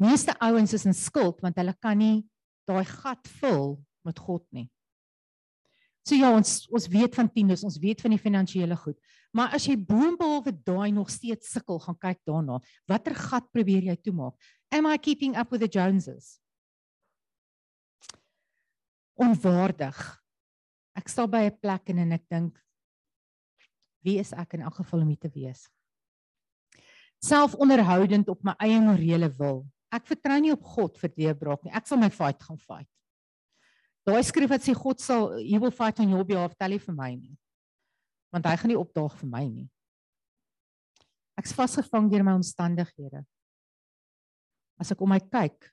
Meeste 0.00 0.34
ouens 0.42 0.72
is 0.72 0.86
in 0.86 0.96
skuld 0.96 1.40
want 1.44 1.58
hulle 1.60 1.74
kan 1.80 1.98
nie 1.98 2.24
daai 2.68 2.84
gat 2.88 3.28
vul 3.40 3.76
met 4.04 4.18
God 4.18 4.44
nie. 4.52 4.68
So 6.04 6.16
ja, 6.18 6.28
ons 6.36 6.66
ons 6.68 6.86
weet 6.92 7.14
van 7.16 7.30
tieners, 7.32 7.64
ons 7.64 7.78
weet 7.80 8.02
van 8.04 8.12
die 8.12 8.20
finansiële 8.20 8.76
goed. 8.76 8.98
Maar 9.34 9.54
as 9.56 9.64
jy 9.66 9.76
boonbehalwe 9.80 10.52
daai 10.66 10.92
nog 10.92 11.08
steeds 11.10 11.48
sukkel, 11.54 11.80
gaan 11.80 11.96
kyk 11.98 12.20
daarna. 12.28 12.58
Watter 12.90 13.16
gat 13.16 13.46
probeer 13.56 13.88
jy 13.88 13.96
toemaak? 14.04 14.36
Am 14.70 14.86
I 14.86 14.98
keeping 14.98 15.38
up 15.40 15.50
with 15.50 15.64
the 15.64 15.70
Joneses? 15.70 16.36
Onwaardig. 19.16 19.96
Ek 20.94 21.08
staan 21.08 21.30
by 21.30 21.48
'n 21.48 21.58
plek 21.58 21.88
en, 21.90 21.98
en 21.98 22.12
ek 22.12 22.28
dink 22.28 22.60
wie 24.04 24.18
is 24.20 24.34
ek 24.36 24.54
in 24.54 24.62
elk 24.62 24.76
geval 24.76 25.00
om 25.00 25.08
hier 25.08 25.18
te 25.18 25.32
wees? 25.32 25.64
Selfonderhoudend 27.24 28.28
op 28.28 28.42
my 28.44 28.52
eie 28.60 28.80
morele 28.84 29.30
wil. 29.38 29.64
Ek 29.94 30.08
vertrou 30.10 30.36
nie 30.42 30.52
op 30.54 30.64
God 30.74 30.98
vir 30.98 31.12
deurbraak 31.14 31.62
nie. 31.64 31.72
Ek 31.76 31.86
sal 31.86 32.00
my 32.00 32.10
fight 32.10 32.40
gaan 32.42 32.58
fight. 32.58 32.90
Daai 34.04 34.20
skrif 34.26 34.50
wat 34.50 34.64
sê 34.64 34.74
God 34.76 35.00
sal 35.00 35.30
he 35.38 35.56
will 35.60 35.72
fight 35.72 36.00
on 36.02 36.10
your 36.12 36.26
behalf, 36.28 36.56
tel 36.58 36.74
nie 36.74 36.82
vir 36.82 36.96
my 36.96 37.12
nie. 37.14 37.36
Want 38.34 38.48
hy 38.50 38.56
gaan 38.60 38.72
nie 38.72 38.80
opdaag 38.80 39.14
vir 39.20 39.30
my 39.30 39.44
nie. 39.46 39.68
Ek's 41.40 41.54
vasgevang 41.56 42.10
deur 42.10 42.26
my 42.26 42.34
omstandighede. 42.36 43.22
As 44.80 44.90
ek 44.92 45.00
om 45.02 45.10
my 45.14 45.20
kyk, 45.22 45.70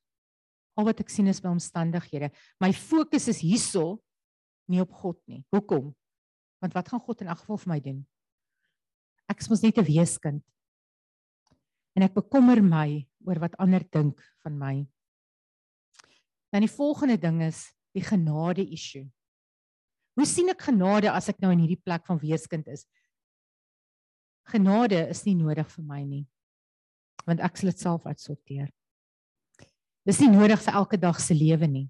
al 0.77 0.87
wat 0.87 1.01
ek 1.03 1.11
sien 1.11 1.27
is 1.29 1.41
my 1.43 1.51
omstandighede. 1.51 2.31
My 2.61 2.71
fokus 2.77 3.27
is 3.33 3.41
hierso, 3.43 3.99
nie 4.69 4.81
op 4.81 4.93
God 5.01 5.19
nie. 5.27 5.41
Hoekom? 5.51 5.91
Want 6.61 6.77
wat 6.77 6.93
gaan 6.93 7.03
God 7.03 7.25
in 7.25 7.31
elk 7.33 7.41
geval 7.41 7.59
vir 7.65 7.73
my 7.73 7.79
doen? 7.83 7.99
Ek 9.29 9.41
is 9.41 9.49
mos 9.49 9.63
net 9.65 9.77
'n 9.77 9.87
weeskind 9.87 10.43
en 11.97 12.05
ek 12.07 12.15
bekommer 12.15 12.61
my 12.63 13.01
oor 13.27 13.41
wat 13.43 13.57
ander 13.61 13.83
dink 13.93 14.19
van 14.43 14.57
my. 14.57 14.75
Dan 16.51 16.65
die 16.65 16.71
volgende 16.71 17.17
ding 17.19 17.41
is 17.45 17.69
die 17.95 18.03
genade 18.03 18.63
issue. 18.63 19.07
Hoe 20.15 20.27
sien 20.27 20.51
ek 20.51 20.67
genade 20.67 21.11
as 21.11 21.29
ek 21.31 21.39
nou 21.43 21.51
in 21.53 21.63
hierdie 21.63 21.79
plek 21.79 22.03
van 22.07 22.19
weeskind 22.19 22.67
is? 22.71 22.85
Genade 24.51 25.05
is 25.11 25.23
nie 25.27 25.37
nodig 25.39 25.69
vir 25.71 25.85
my 25.87 26.01
nie. 26.03 26.25
Want 27.27 27.43
ek 27.43 27.59
sal 27.59 27.71
dit 27.71 27.83
self 27.83 28.07
uitsorteer. 28.09 28.69
Dis 30.07 30.19
nie 30.23 30.31
nodig 30.33 30.59
vir 30.63 30.77
elke 30.79 30.97
dag 30.99 31.19
se 31.21 31.37
lewe 31.37 31.69
nie. 31.69 31.87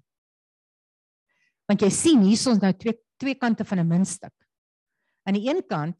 Want 1.70 1.82
jy 1.82 1.90
sien 1.94 2.22
hier's 2.26 2.44
ons 2.50 2.60
nou 2.62 2.72
twee 2.76 2.98
twee 3.22 3.38
kante 3.38 3.64
van 3.64 3.78
'n 3.78 3.86
muntstuk. 3.86 4.34
Aan 5.22 5.38
die 5.38 5.46
een 5.48 5.62
kant 5.62 5.96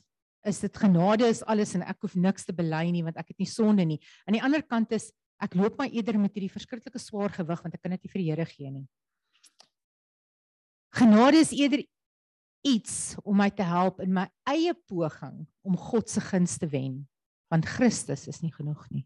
is 0.49 0.61
dit 0.65 0.79
genade 0.85 1.29
is 1.31 1.43
alles 1.47 1.75
en 1.79 1.85
ek 1.87 2.03
hoef 2.03 2.15
niks 2.19 2.47
te 2.49 2.55
bely 2.57 2.85
nie 2.91 3.05
want 3.07 3.19
ek 3.21 3.33
het 3.33 3.43
nie 3.43 3.51
sonde 3.51 3.87
nie. 3.87 4.01
Aan 4.27 4.37
die 4.39 4.43
ander 4.43 4.63
kant 4.63 4.93
is 4.97 5.11
ek 5.43 5.55
loop 5.59 5.79
maar 5.79 5.91
eerder 5.91 6.19
met 6.19 6.35
hierdie 6.35 6.53
verskriklike 6.53 7.01
swaar 7.03 7.33
gewig 7.35 7.63
want 7.63 7.75
ek 7.75 7.83
kan 7.83 7.95
dit 7.95 8.05
nie 8.05 8.13
vir 8.13 8.23
die 8.23 8.29
Here 8.31 8.49
gee 8.51 8.71
nie. 8.71 8.87
Genade 10.93 11.41
is 11.41 11.55
eerder 11.57 11.85
iets 12.67 13.17
om 13.25 13.39
my 13.39 13.49
te 13.51 13.65
help 13.67 14.03
in 14.05 14.13
my 14.15 14.27
eie 14.51 14.75
poging 14.87 15.43
om 15.67 15.79
God 15.79 16.11
se 16.11 16.23
guns 16.23 16.59
te 16.59 16.69
wen 16.71 17.03
want 17.53 17.69
Christus 17.69 18.29
is 18.31 18.41
nie 18.41 18.53
genoeg 18.53 18.85
nie. 18.91 19.05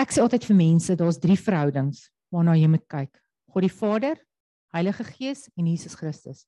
Ek 0.00 0.12
sê 0.12 0.22
altyd 0.22 0.44
vir 0.48 0.56
mense, 0.56 0.96
daar's 0.96 1.18
drie 1.20 1.38
verhoudings 1.40 2.06
waarna 2.32 2.54
jy 2.56 2.68
moet 2.70 2.84
kyk. 2.88 3.16
God 3.50 3.64
die 3.66 3.72
Vader, 3.72 4.20
Heilige 4.74 5.04
Gees 5.08 5.48
en 5.58 5.66
Jesus 5.66 5.96
Christus. 5.98 6.44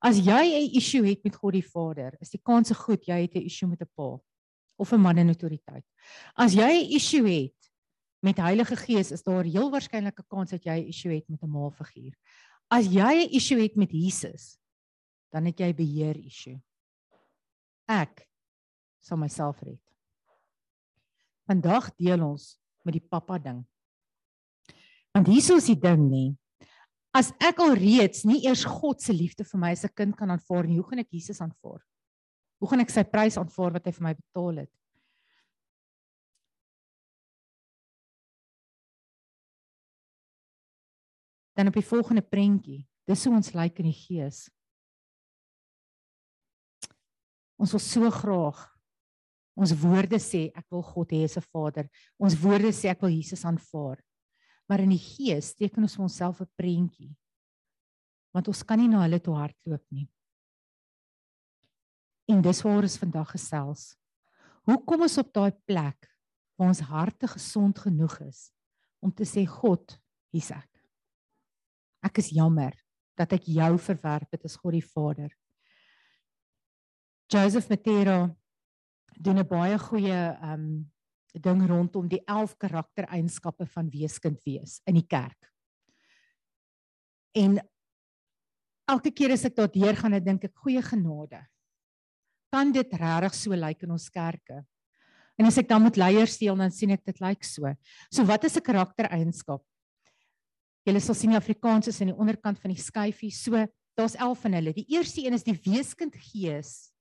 As 0.00 0.18
jy 0.18 0.44
'n 0.44 0.76
issue 0.76 1.04
het 1.08 1.24
met 1.24 1.36
God 1.36 1.52
die 1.52 1.64
Vader, 1.64 2.16
is 2.20 2.30
die 2.30 2.42
kans 2.42 2.70
goed 2.70 3.06
jy 3.06 3.22
het 3.22 3.34
'n 3.34 3.46
issue 3.46 3.68
met 3.68 3.80
'n 3.80 3.90
pa 3.94 4.20
of 4.78 4.92
'n 4.92 5.00
man 5.00 5.18
in 5.18 5.28
autoriteit. 5.28 5.84
As 6.34 6.52
jy 6.52 6.84
'n 6.84 6.90
issue 6.92 7.26
het 7.26 7.72
met 8.22 8.36
Heilige 8.36 8.76
Gees, 8.76 9.10
is 9.10 9.22
daar 9.22 9.44
heel 9.44 9.70
waarskynlik 9.70 10.18
'n 10.18 10.28
kans 10.28 10.50
dat 10.50 10.64
jy 10.64 10.80
'n 10.80 10.88
issue 10.88 11.14
het 11.14 11.28
met 11.28 11.42
'n 11.42 11.50
ma 11.50 11.70
figuur. 11.70 12.14
As 12.70 12.86
jy 12.86 13.24
'n 13.24 13.34
issue 13.34 13.62
het 13.62 13.76
met 13.76 13.90
Jesus, 13.90 14.58
dan 15.30 15.44
het 15.44 15.58
jy 15.58 15.74
beheer 15.74 16.16
issue. 16.16 16.60
Ek 17.88 18.28
sal 19.00 19.16
myself 19.16 19.60
red. 19.62 19.80
Vandag 21.46 21.94
deel 21.96 22.22
ons 22.26 22.58
met 22.82 22.94
die 22.94 23.08
pappa 23.08 23.38
ding. 23.38 23.64
Want 25.12 25.26
hier 25.26 25.56
is 25.56 25.66
die 25.70 25.78
ding 25.78 26.10
nie. 26.10 26.36
As 27.16 27.30
ek 27.40 27.62
al 27.64 27.72
reeds 27.78 28.26
nie 28.28 28.42
eers 28.44 28.66
God 28.68 29.00
se 29.00 29.14
liefde 29.16 29.44
vir 29.48 29.60
my 29.60 29.70
as 29.72 29.84
'n 29.84 29.94
kind 29.96 30.16
kan 30.16 30.30
aanvaar 30.30 30.66
nie, 30.66 30.76
hoe 30.76 30.88
gaan 30.88 31.00
ek 31.00 31.12
Jesus 31.12 31.40
aanvaar? 31.40 31.80
Hoe 32.60 32.68
gaan 32.68 32.80
ek 32.80 32.90
sy 32.90 33.04
prys 33.04 33.38
aanvaar 33.38 33.72
wat 33.72 33.86
hy 33.86 33.92
vir 33.92 34.02
my 34.02 34.14
betaal 34.14 34.56
het? 34.60 34.72
Dan 41.56 41.68
op 41.68 41.74
die 41.74 41.88
volgende 41.88 42.20
prentjie, 42.20 42.84
dis 43.08 43.24
hoe 43.24 43.34
ons 43.34 43.54
lyk 43.54 43.78
in 43.80 43.88
die 43.88 43.96
gees. 43.96 44.50
Ons 47.56 47.72
wil 47.72 47.80
so 47.80 48.10
graag 48.10 48.76
ons 49.56 49.72
woorde 49.72 50.18
sê 50.20 50.50
ek 50.52 50.66
wil 50.70 50.82
God 50.84 51.12
hê 51.16 51.24
as 51.24 51.38
'n 51.38 51.40
Vader. 51.40 51.88
Ons 52.20 52.36
woorde 52.36 52.68
sê 52.76 52.90
ek 52.90 53.00
wil 53.00 53.08
Jesus 53.10 53.42
aanvaar. 53.42 54.05
Maar 54.66 54.82
in 54.82 54.90
die 54.90 55.02
gees 55.02 55.54
teken 55.54 55.86
ons 55.86 55.94
vir 55.94 56.02
onsself 56.02 56.40
'n 56.40 56.50
prentjie. 56.56 57.14
Want 58.34 58.48
ons 58.48 58.62
kan 58.62 58.78
nie 58.78 58.88
na 58.88 59.02
hulle 59.02 59.20
toe 59.20 59.34
hardloop 59.34 59.84
nie. 59.90 60.08
En 62.28 62.42
dis 62.42 62.62
waar 62.62 62.82
ons 62.82 62.98
vandag 62.98 63.30
gesels. 63.30 63.96
Hoe 64.66 64.84
kom 64.84 65.02
ons 65.02 65.18
op 65.18 65.32
daai 65.32 65.52
plek 65.64 66.10
waar 66.56 66.68
ons 66.68 66.80
harte 66.80 67.28
gesond 67.28 67.78
genoeg 67.78 68.20
is 68.26 68.50
om 69.00 69.12
te 69.12 69.24
sê 69.24 69.46
God, 69.46 70.00
hier's 70.32 70.50
ek. 70.50 70.70
Ek 72.02 72.18
is 72.18 72.32
jammer 72.34 72.74
dat 73.16 73.32
ek 73.32 73.46
jou 73.48 73.78
verwerp 73.78 74.32
het 74.32 74.44
as 74.44 74.56
God 74.56 74.76
die 74.76 74.84
Vader. 74.84 75.30
Joseph 77.32 77.68
Matera 77.70 78.34
doen 79.16 79.38
'n 79.38 79.48
baie 79.48 79.78
goeie 79.78 80.12
ehm 80.12 80.52
um, 80.52 80.92
ding 81.42 81.62
rondom 81.68 82.08
die 82.08 82.22
11 82.24 82.56
karaktereienskappe 82.56 83.66
van 83.74 83.90
weeskind 83.92 84.40
wees 84.46 84.80
in 84.88 84.98
die 84.98 85.06
kerk. 85.06 85.50
En 87.36 87.58
elke 88.88 89.12
keer 89.12 89.34
as 89.34 89.44
ek 89.48 89.56
daardeur 89.58 89.98
gaan, 89.98 90.16
dink 90.24 90.46
ek 90.48 90.64
goeie 90.64 90.82
genade. 90.82 91.42
Kan 92.54 92.72
dit 92.72 92.92
regtig 92.96 93.36
so 93.36 93.56
lyk 93.58 93.84
in 93.84 93.92
ons 93.92 94.08
kerke? 94.12 94.62
En 95.36 95.48
as 95.48 95.58
ek 95.60 95.68
dan 95.68 95.82
met 95.84 95.98
leiers 96.00 96.38
deel, 96.40 96.56
dan 96.56 96.72
sien 96.72 96.94
ek 96.94 97.04
dit 97.04 97.20
lyk 97.20 97.44
so. 97.44 97.68
So 98.08 98.24
wat 98.24 98.44
is 98.44 98.56
'n 98.56 98.64
karaktereienskap? 98.64 99.62
Julle 100.86 101.00
sal 101.00 101.14
sien 101.14 101.30
die 101.30 101.36
Afrikaans 101.36 101.88
is 101.88 102.00
aan 102.00 102.14
die 102.14 102.20
onderkant 102.20 102.58
van 102.58 102.70
die 102.70 102.80
skyfie. 102.80 103.30
So 103.30 103.66
daar's 103.98 104.14
11 104.14 104.38
van 104.40 104.52
hulle. 104.52 104.72
Die 104.72 104.86
eerste 104.88 105.20
een 105.20 105.34
is 105.34 105.42
die 105.42 105.58
weeskind 105.64 106.14
gees 106.14 106.92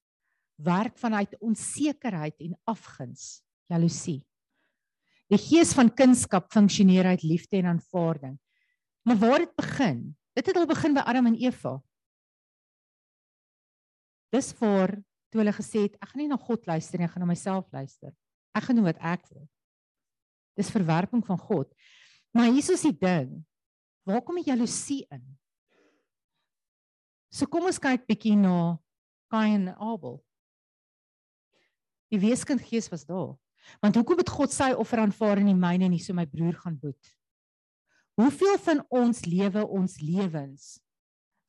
werk 0.58 0.98
vanuit 0.98 1.36
onsekerheid 1.39 2.36
en 2.39 2.56
afguns 2.65 3.44
jaloesie. 3.71 4.21
Die 5.32 5.41
gees 5.41 5.73
van 5.73 5.89
kunskap 5.89 6.51
funksioneer 6.54 7.08
uit 7.15 7.23
liefde 7.25 7.58
en 7.58 7.73
aanvaarding. 7.73 8.38
Maar 9.06 9.17
waar 9.17 9.41
dit 9.41 9.56
begin? 9.56 9.99
Dit 10.38 10.45
het 10.45 10.58
al 10.58 10.67
begin 10.69 10.93
by 10.93 11.01
Adam 11.06 11.25
en 11.32 11.38
Eva. 11.39 11.80
Dis 14.34 14.51
voor 14.60 14.93
toe 15.32 15.41
hulle 15.41 15.56
gesê 15.56 15.86
het 15.88 15.97
ek 15.99 16.12
gaan 16.12 16.21
nie 16.21 16.30
na 16.32 16.38
God 16.39 16.65
luister 16.69 16.99
nie, 16.99 17.08
ek 17.08 17.15
gaan 17.15 17.25
na 17.25 17.30
myself 17.30 17.71
luister. 17.73 18.13
Ek 18.56 18.67
gaan 18.67 18.80
doen 18.80 18.88
wat 18.88 19.01
ek 19.01 19.25
wil. 19.32 19.47
Dis 20.56 20.71
verwerping 20.71 21.23
van 21.25 21.39
God. 21.39 21.71
Maar 22.36 22.51
hier 22.51 22.71
is 22.73 22.86
die 22.86 22.95
ding. 22.99 23.41
Waar 24.06 24.21
kom 24.21 24.38
die 24.39 24.49
jaloesie 24.51 25.04
in? 25.12 25.23
So 27.34 27.49
kom 27.51 27.67
ons 27.67 27.82
kyk 27.82 28.06
bietjie 28.08 28.36
na 28.39 28.78
Kain 29.32 29.67
en 29.67 29.80
Abel. 29.82 30.19
Die 32.13 32.21
weeskind 32.21 32.62
gees 32.63 32.88
was 32.91 33.04
daar. 33.08 33.34
Want 33.82 33.95
hoekom 33.95 34.17
het 34.17 34.30
God 34.30 34.54
sy 34.54 34.71
offer 34.71 35.01
aanvaar 35.04 35.41
in 35.41 35.51
die 35.51 35.58
myne 35.58 35.86
en 35.86 35.91
nie 35.91 36.04
so 36.04 36.13
my 36.13 36.25
broer 36.25 36.58
gaan 36.62 36.78
boet? 36.80 37.13
Hoeveel 38.15 38.58
van 38.63 38.82
ons 38.89 39.25
lewe 39.25 39.65
ons 39.67 39.99
lewens 39.99 40.80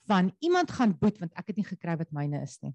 van 0.07 0.33
iemand 0.39 0.71
gaan 0.71 0.95
boet 0.99 1.19
want 1.19 1.35
ek 1.39 1.53
het 1.53 1.61
nie 1.61 1.67
gekry 1.67 1.97
wat 1.99 2.15
myne 2.15 2.43
is 2.43 2.59
nie. 2.63 2.75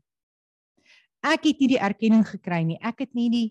Ek 1.21 1.45
het 1.45 1.59
nie 1.61 1.73
die 1.75 1.81
erkenning 1.81 2.23
gekry 2.27 2.63
nie. 2.65 2.79
Ek 2.81 3.03
het 3.05 3.13
nie 3.17 3.29
die 3.31 3.47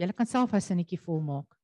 julle 0.00 0.14
kan 0.16 0.26
self 0.26 0.54
'n 0.54 0.60
sinnetjie 0.60 0.98
volmaak. 0.98 1.58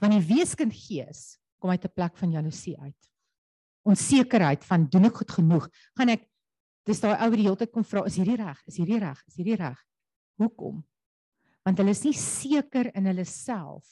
Want 0.00 0.12
die 0.12 0.34
weeskind 0.34 0.72
gees 0.72 1.38
kom 1.58 1.70
uit 1.70 1.84
'n 1.84 1.94
plek 1.94 2.16
van 2.16 2.32
jaloesie 2.32 2.78
uit. 2.80 3.10
Onsekerheid 3.84 4.64
van 4.64 4.86
doen 4.86 5.04
ek 5.04 5.16
goed 5.16 5.30
genoeg? 5.30 5.68
Gaan 5.96 6.08
ek 6.08 6.28
dis 6.84 7.00
daai 7.00 7.20
ou 7.20 7.30
wat 7.30 7.38
die 7.38 7.44
hele 7.44 7.56
tyd 7.56 7.72
kom 7.72 7.84
vra, 7.84 8.04
is 8.04 8.16
hierdie 8.16 8.36
reg? 8.36 8.62
Is 8.66 8.76
hierdie 8.76 8.98
reg? 8.98 9.22
Is 9.26 9.36
hierdie 9.36 9.56
reg? 9.56 9.78
Hoekom? 10.38 10.84
Want 11.68 11.82
hulle 11.82 11.92
is 11.92 12.06
nie 12.06 12.16
seker 12.16 12.88
in 12.96 13.10
hulle 13.10 13.26
self 13.28 13.84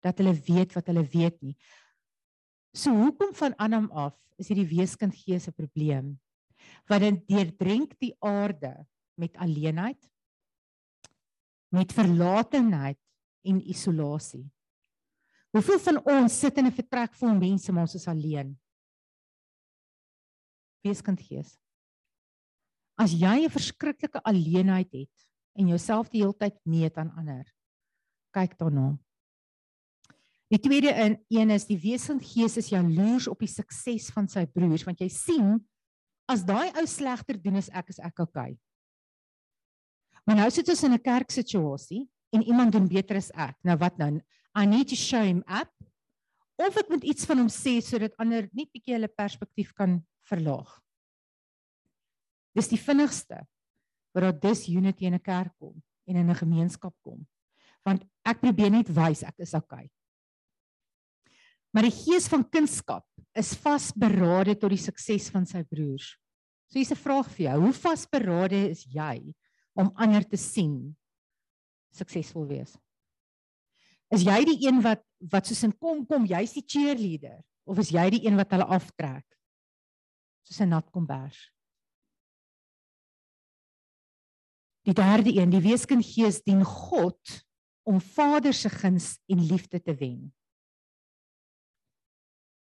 dat 0.00 0.16
hulle 0.16 0.32
weet 0.46 0.72
wat 0.72 0.86
hulle 0.88 1.04
weet 1.12 1.36
nie. 1.44 1.52
So 2.72 2.94
hoekom 2.96 3.34
van 3.36 3.52
Adam 3.60 3.90
af 3.92 4.16
is 4.40 4.48
hierdie 4.48 4.70
weeskind 4.70 5.12
gees 5.12 5.48
'n 5.48 5.52
probleem? 5.52 6.16
Want 6.88 7.04
dit 7.04 7.28
deurdrink 7.28 7.92
die 8.00 8.14
aarde 8.24 8.86
met 9.20 9.36
alleenheid, 9.36 10.00
met 11.68 11.92
verlatenheid 11.92 12.98
en 13.44 13.60
isolasie. 13.60 14.48
Hoeveel 15.52 15.78
van 15.78 16.00
ons 16.04 16.40
sit 16.40 16.56
in 16.56 16.66
'n 16.66 16.72
vertrek 16.72 17.12
vol 17.14 17.34
mense 17.34 17.72
maar 17.72 17.84
ons 17.84 17.94
is 17.94 18.08
alleen? 18.08 18.56
Weeskind 20.80 21.20
gees. 21.20 21.58
As 22.96 23.12
jy 23.12 23.44
'n 23.44 23.50
verskriklike 23.50 24.22
alleenheid 24.24 24.92
het, 24.92 25.29
en 25.60 25.68
jouself 25.68 26.08
die 26.08 26.22
hele 26.24 26.36
tyd 26.40 26.56
meet 26.64 26.96
aan 27.00 27.12
ander. 27.20 27.44
Kyk 28.32 28.56
daarna. 28.60 28.94
Die 30.50 30.58
tweede 30.58 30.90
in 31.04 31.18
een 31.30 31.52
is 31.54 31.68
die 31.68 31.78
wesensgees 31.78 32.56
is 32.58 32.72
jaloers 32.72 33.28
op 33.30 33.42
die 33.42 33.50
sukses 33.50 34.08
van 34.14 34.26
sy 34.30 34.46
broers 34.50 34.82
want 34.88 35.02
jy 35.02 35.10
sien 35.12 35.58
as 36.30 36.42
daai 36.46 36.72
ou 36.78 36.86
slegter 36.90 37.38
doen 37.38 37.60
as 37.60 37.70
ek 37.76 37.92
is 37.92 38.00
ek 38.02 38.24
okay. 38.24 38.56
Maar 40.26 40.42
nou 40.42 40.48
sit 40.50 40.68
ons 40.68 40.82
in 40.86 40.94
'n 40.94 41.02
kerksituasie 41.02 42.08
en 42.32 42.42
iemand 42.42 42.72
doen 42.72 42.88
beter 42.88 43.16
as 43.16 43.30
ek. 43.34 43.56
Nou 43.64 43.76
wat 43.76 43.98
nou? 43.98 44.20
I 44.56 44.66
need 44.66 44.88
to 44.88 44.96
show 44.96 45.22
him 45.22 45.42
up 45.46 45.70
of 46.58 46.76
ek 46.76 46.88
moet 46.90 47.04
iets 47.04 47.24
van 47.24 47.38
hom 47.38 47.48
sê 47.48 47.80
sodat 47.80 48.14
ander 48.18 48.48
net 48.52 48.70
bietjie 48.72 48.94
hulle 48.94 49.08
perspektief 49.08 49.72
kan 49.72 50.04
verlaag. 50.26 50.80
Dis 52.54 52.68
die 52.68 52.78
vinnigste 52.78 53.46
waar 54.12 54.30
daar 54.30 54.40
disunity 54.40 55.06
in 55.06 55.14
'n 55.14 55.22
kerk 55.22 55.52
kom 55.58 55.82
en 56.06 56.16
in 56.16 56.30
'n 56.30 56.42
gemeenskap 56.42 56.94
kom. 57.02 57.26
Want 57.84 58.04
ek 58.24 58.40
probeer 58.40 58.70
net 58.70 58.88
wys 58.88 59.22
ek 59.22 59.38
is 59.38 59.54
okay. 59.54 59.90
Maar 61.72 61.82
die 61.82 61.94
gees 61.94 62.28
van 62.28 62.48
kunskap 62.48 63.06
is 63.38 63.54
vasberade 63.54 64.56
tot 64.58 64.70
die 64.70 64.82
sukses 64.82 65.30
van 65.30 65.46
sy 65.46 65.62
broers. 65.62 66.16
So 66.66 66.78
hier's 66.78 66.90
'n 66.90 66.96
vraag 66.96 67.30
vir 67.30 67.46
jou. 67.46 67.60
Hoe 67.60 67.72
vasberade 67.72 68.70
is 68.70 68.84
jy 68.84 69.34
om 69.74 69.92
ander 69.94 70.24
te 70.24 70.36
sien 70.36 70.96
suksesvol 71.92 72.46
wees? 72.46 72.76
Is 74.10 74.22
jy 74.22 74.44
die 74.44 74.66
een 74.66 74.82
wat 74.82 75.02
wat 75.30 75.46
soos 75.46 75.62
in 75.62 75.72
kom 75.78 76.06
kom, 76.06 76.24
jy's 76.24 76.52
die 76.52 76.64
cheerleader 76.66 77.44
of 77.64 77.78
is 77.78 77.90
jy 77.90 78.10
die 78.10 78.26
een 78.26 78.36
wat 78.36 78.50
hulle 78.50 78.64
aftrek? 78.64 79.26
Soos 80.42 80.60
'n 80.60 80.68
nat 80.68 80.90
kombers. 80.90 81.50
Die 84.88 84.96
derde 84.96 85.32
een, 85.36 85.50
die 85.52 85.62
weeskind 85.64 86.04
gees 86.06 86.40
dien 86.42 86.64
God 86.64 87.40
om 87.88 88.00
Vader 88.00 88.54
se 88.54 88.70
guns 88.72 89.18
en 89.28 89.42
liefde 89.44 89.80
te 89.82 89.94
wen. 89.94 90.30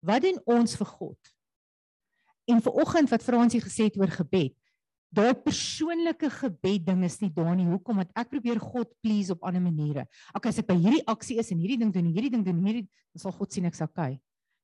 Wat 0.00 0.24
doen 0.24 0.40
ons 0.48 0.76
vir 0.80 0.88
God? 0.88 1.34
En 2.50 2.62
vir 2.64 2.80
oggend 2.82 3.10
wat 3.12 3.22
Fransie 3.24 3.60
gesê 3.62 3.90
het 3.90 3.98
oor 4.00 4.10
gebed, 4.10 4.56
daai 5.10 5.34
persoonlike 5.34 6.30
gebed 6.38 6.86
ding 6.86 7.02
is 7.06 7.18
nie 7.20 7.30
daar 7.34 7.52
nie. 7.58 7.66
Hoekom? 7.68 8.00
Want 8.02 8.12
ek 8.18 8.30
probeer 8.32 8.60
God 8.62 8.90
please 9.02 9.34
op 9.34 9.44
ander 9.46 9.62
maniere. 9.62 10.06
Okay, 10.34 10.52
as 10.54 10.60
ek 10.62 10.70
by 10.70 10.78
hierdie 10.78 11.04
aksie 11.10 11.38
is 11.42 11.50
en 11.52 11.60
hierdie 11.62 11.80
ding 11.82 11.92
doen, 11.94 12.10
hierdie 12.14 12.32
ding 12.32 12.44
doen, 12.46 12.62
hierdie 12.64 12.86
dan 12.86 13.22
sal 13.22 13.34
God 13.34 13.52
sien 13.52 13.66
ek's 13.68 13.82
okay. 13.84 14.16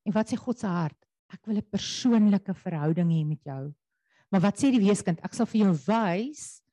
En 0.07 0.15
wat 0.15 0.31
sê 0.31 0.39
God 0.39 0.59
se 0.59 0.71
hart? 0.71 0.97
Ek 1.27 1.43
wil 1.45 1.59
'n 1.59 1.67
persoonlike 1.69 2.53
verhouding 2.55 3.11
hê 3.11 3.25
met 3.27 3.43
jou. 3.43 3.73
Maar 4.31 4.41
wat 4.41 4.57
sê 4.59 4.71
die 4.71 4.79
weeskind? 4.79 5.19
Ek 5.23 5.33
sal 5.33 5.45
vir 5.45 5.67
jou 5.67 5.73
wys 5.87 6.63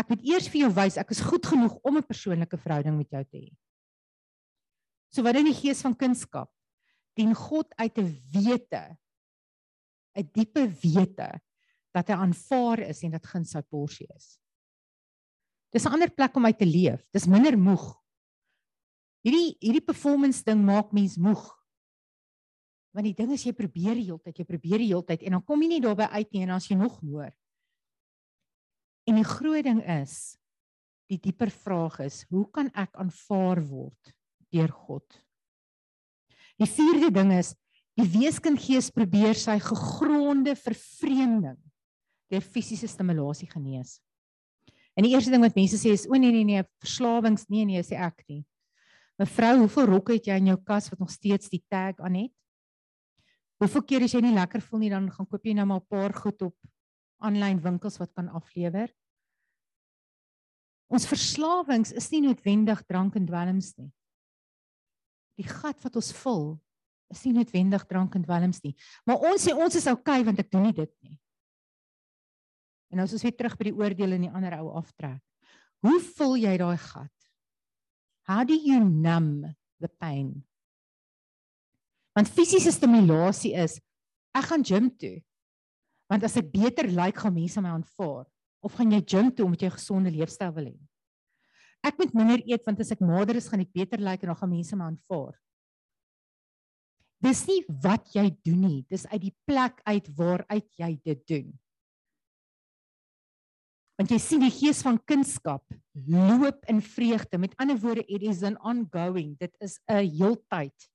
Ek 0.00 0.08
moet 0.08 0.22
eers 0.24 0.48
vir 0.48 0.64
jou 0.64 0.70
wys 0.78 0.96
ek 1.00 1.12
is 1.12 1.20
goed 1.24 1.44
genoeg 1.44 1.76
om 1.84 1.98
'n 1.98 2.06
persoonlike 2.06 2.56
verhouding 2.56 2.96
met 2.96 3.10
jou 3.10 3.24
te 3.24 3.38
hê. 3.38 3.50
So 5.12 5.22
wat 5.22 5.36
in 5.36 5.50
die 5.50 5.60
gees 5.60 5.82
van 5.82 5.94
kunskap 5.94 6.50
dien 7.18 7.34
God 7.34 7.68
uit 7.76 7.94
te 7.94 8.04
wete 8.32 8.96
'n 10.16 10.30
diepe 10.34 10.66
wete 10.82 11.40
dat 11.94 12.08
hy 12.08 12.14
aanvaar 12.14 12.86
is 12.88 13.02
en 13.02 13.16
dat 13.16 13.26
guns 13.26 13.50
sy 13.50 13.62
porsie 13.62 14.06
is. 14.16 14.38
Dis 15.72 15.84
'n 15.86 15.92
ander 15.92 16.10
plek 16.10 16.36
om 16.36 16.46
uit 16.46 16.58
te 16.58 16.66
leef. 16.66 17.04
Dis 17.12 17.26
minder 17.26 17.58
moeg. 17.58 17.96
Hierdie 19.22 19.56
hierdie 19.60 19.84
performance 19.84 20.42
ding 20.44 20.64
maak 20.64 20.92
mens 20.92 21.16
moeg. 21.16 21.44
Want 22.92 23.06
die 23.06 23.14
ding 23.14 23.30
is 23.32 23.44
jy 23.44 23.52
probeer 23.52 23.94
die 23.94 24.08
hele 24.08 24.18
tyd, 24.18 24.38
jy 24.38 24.44
probeer 24.44 24.78
die 24.78 24.90
hele 24.90 25.04
tyd 25.04 25.22
en 25.22 25.32
dan 25.32 25.44
kom 25.44 25.62
jy 25.62 25.68
nie 25.68 25.80
daarby 25.80 26.08
uit 26.10 26.32
nie 26.32 26.42
en 26.42 26.48
dan 26.48 26.56
as 26.56 26.68
jy 26.68 26.76
nog 26.76 27.00
hoor. 27.00 27.30
En 29.10 29.18
die 29.18 29.26
groot 29.26 29.66
ding 29.66 29.80
is 29.90 30.36
die 31.10 31.18
dieper 31.18 31.50
vraag 31.50 31.96
is, 32.04 32.22
hoe 32.30 32.44
kan 32.54 32.68
ek 32.78 32.94
aanvaar 33.02 33.58
word 33.66 34.12
deur 34.54 34.70
God? 34.70 35.16
Die 36.60 36.68
vierde 36.70 37.08
ding 37.10 37.32
is 37.34 37.56
die 37.98 38.06
weeskindgees 38.06 38.92
probeer 38.94 39.34
sy 39.34 39.56
gegronde 39.64 40.54
vervreemding 40.54 41.58
deur 42.30 42.44
fisiese 42.46 42.86
stimulasie 42.86 43.48
genees. 43.50 43.98
En 44.94 45.02
die 45.02 45.10
eerste 45.16 45.32
ding 45.34 45.42
wat 45.42 45.58
mense 45.58 45.80
sê 45.80 45.96
is 45.96 46.06
o 46.06 46.14
nee 46.14 46.30
nee 46.30 46.46
nee, 46.46 46.62
verslawings 46.78 47.48
nee 47.50 47.66
nee, 47.66 47.82
sê 47.82 47.98
ek 47.98 48.22
nie. 48.30 48.44
Mevrou, 49.18 49.56
hoeveel 49.64 49.90
rokke 49.90 50.14
het 50.20 50.30
jy 50.30 50.38
in 50.38 50.52
jou 50.52 50.58
kas 50.62 50.86
wat 50.92 51.02
nog 51.02 51.10
steeds 51.10 51.50
die 51.50 51.64
tag 51.66 51.98
aan 51.98 52.22
het? 52.22 52.34
Hoeveel 53.60 53.84
keer 53.88 54.06
as 54.06 54.14
jy 54.14 54.22
nie 54.24 54.36
lekker 54.38 54.62
voel 54.64 54.86
nie, 54.86 54.94
dan 54.94 55.10
gaan 55.12 55.26
koop 55.26 55.44
jy 55.44 55.58
nou 55.58 55.66
maar 55.66 55.82
'n 55.82 55.90
paar 55.90 56.14
goed 56.14 56.46
op 56.46 56.56
aanlyn 57.18 57.60
winkels 57.60 57.98
wat 57.98 58.14
kan 58.14 58.28
aflewer? 58.28 58.88
Ons 60.90 61.06
verslawings 61.06 61.94
is 61.94 62.08
nie 62.10 62.24
noodwendig 62.24 62.82
drank 62.88 63.14
en 63.18 63.26
dwelms 63.28 63.72
nie. 63.78 63.90
Die 65.38 65.46
gat 65.46 65.78
wat 65.84 65.96
ons 65.96 66.10
vul 66.18 66.44
is 67.10 67.22
nie 67.26 67.34
noodwendig 67.38 67.86
drank 67.90 68.14
en 68.18 68.24
dwelms 68.26 68.60
nie. 68.64 68.74
Maar 69.06 69.22
ons 69.30 69.46
sê 69.46 69.54
ons 69.54 69.76
is 69.78 69.88
okay, 69.90 70.20
want 70.26 70.42
ek 70.42 70.50
doen 70.50 70.66
nie 70.66 70.76
dit 70.76 70.92
nie. 71.06 71.16
En 72.90 72.98
nou 72.98 73.06
as 73.06 73.14
ons 73.14 73.22
weer 73.22 73.36
terug 73.38 73.54
by 73.58 73.68
die 73.68 73.76
oordeel 73.78 74.16
en 74.16 74.26
die 74.26 74.34
ander 74.34 74.58
ou 74.58 74.74
aftrek. 74.80 75.22
Hoe 75.86 75.98
vul 76.18 76.36
jy 76.42 76.56
daai 76.60 76.78
gat? 76.82 77.30
How 78.28 78.42
do 78.46 78.54
you 78.54 78.82
numb 78.82 79.46
the 79.80 79.88
pain? 79.88 80.42
Want 82.18 82.30
fisiese 82.30 82.72
stimulasie 82.74 83.54
is 83.58 83.78
ek 84.36 84.50
gaan 84.50 84.66
gym 84.66 84.90
toe. 84.98 85.20
Want 86.10 86.26
as 86.26 86.36
ek 86.38 86.50
beter 86.50 86.90
lyk, 86.90 87.14
like, 87.14 87.22
gaan 87.22 87.34
mense 87.34 87.62
my 87.62 87.72
aanvaar. 87.76 88.26
Of 88.60 88.76
gaan 88.76 88.92
jy 88.92 89.00
gym 89.04 89.30
toe 89.32 89.44
omdat 89.46 89.62
jy 89.62 89.68
'n 89.68 89.78
gesonde 89.78 90.10
leefstyl 90.10 90.52
wil 90.52 90.66
hê? 90.66 90.78
Ek 91.82 91.96
moet 91.98 92.12
minder 92.14 92.40
eet 92.44 92.66
want 92.66 92.80
as 92.80 92.92
ek 92.92 93.00
mager 93.00 93.36
is, 93.36 93.48
gaan 93.48 93.60
ek 93.60 93.72
beter 93.72 93.98
lyk 93.98 94.20
like, 94.20 94.22
en 94.22 94.28
dan 94.28 94.36
gaan 94.36 94.50
mense 94.50 94.76
my 94.76 94.84
aanvaar. 94.84 95.34
Dis 97.20 97.46
nie 97.46 97.64
wat 97.68 98.14
jy 98.14 98.30
doen 98.44 98.60
nie, 98.60 98.86
dis 98.88 99.06
uit 99.06 99.20
die 99.20 99.36
plek 99.46 99.80
uit 99.84 100.06
waaruit 100.16 100.68
jy 100.76 101.00
dit 101.04 101.26
doen. 101.28 101.58
Want 104.00 104.10
jy 104.10 104.18
sien 104.18 104.40
die 104.40 104.52
gees 104.52 104.80
van 104.80 104.96
kunskap 105.04 105.64
loop 106.08 106.64
in 106.72 106.80
vreugde. 106.80 107.36
Met 107.36 107.52
ander 107.60 107.76
woorde, 107.76 108.04
it 108.08 108.22
is 108.24 108.40
an 108.42 108.56
ongoing. 108.64 109.36
Dit 109.36 109.52
is 109.60 109.78
'n 109.88 110.08
heeltyd 110.08 110.88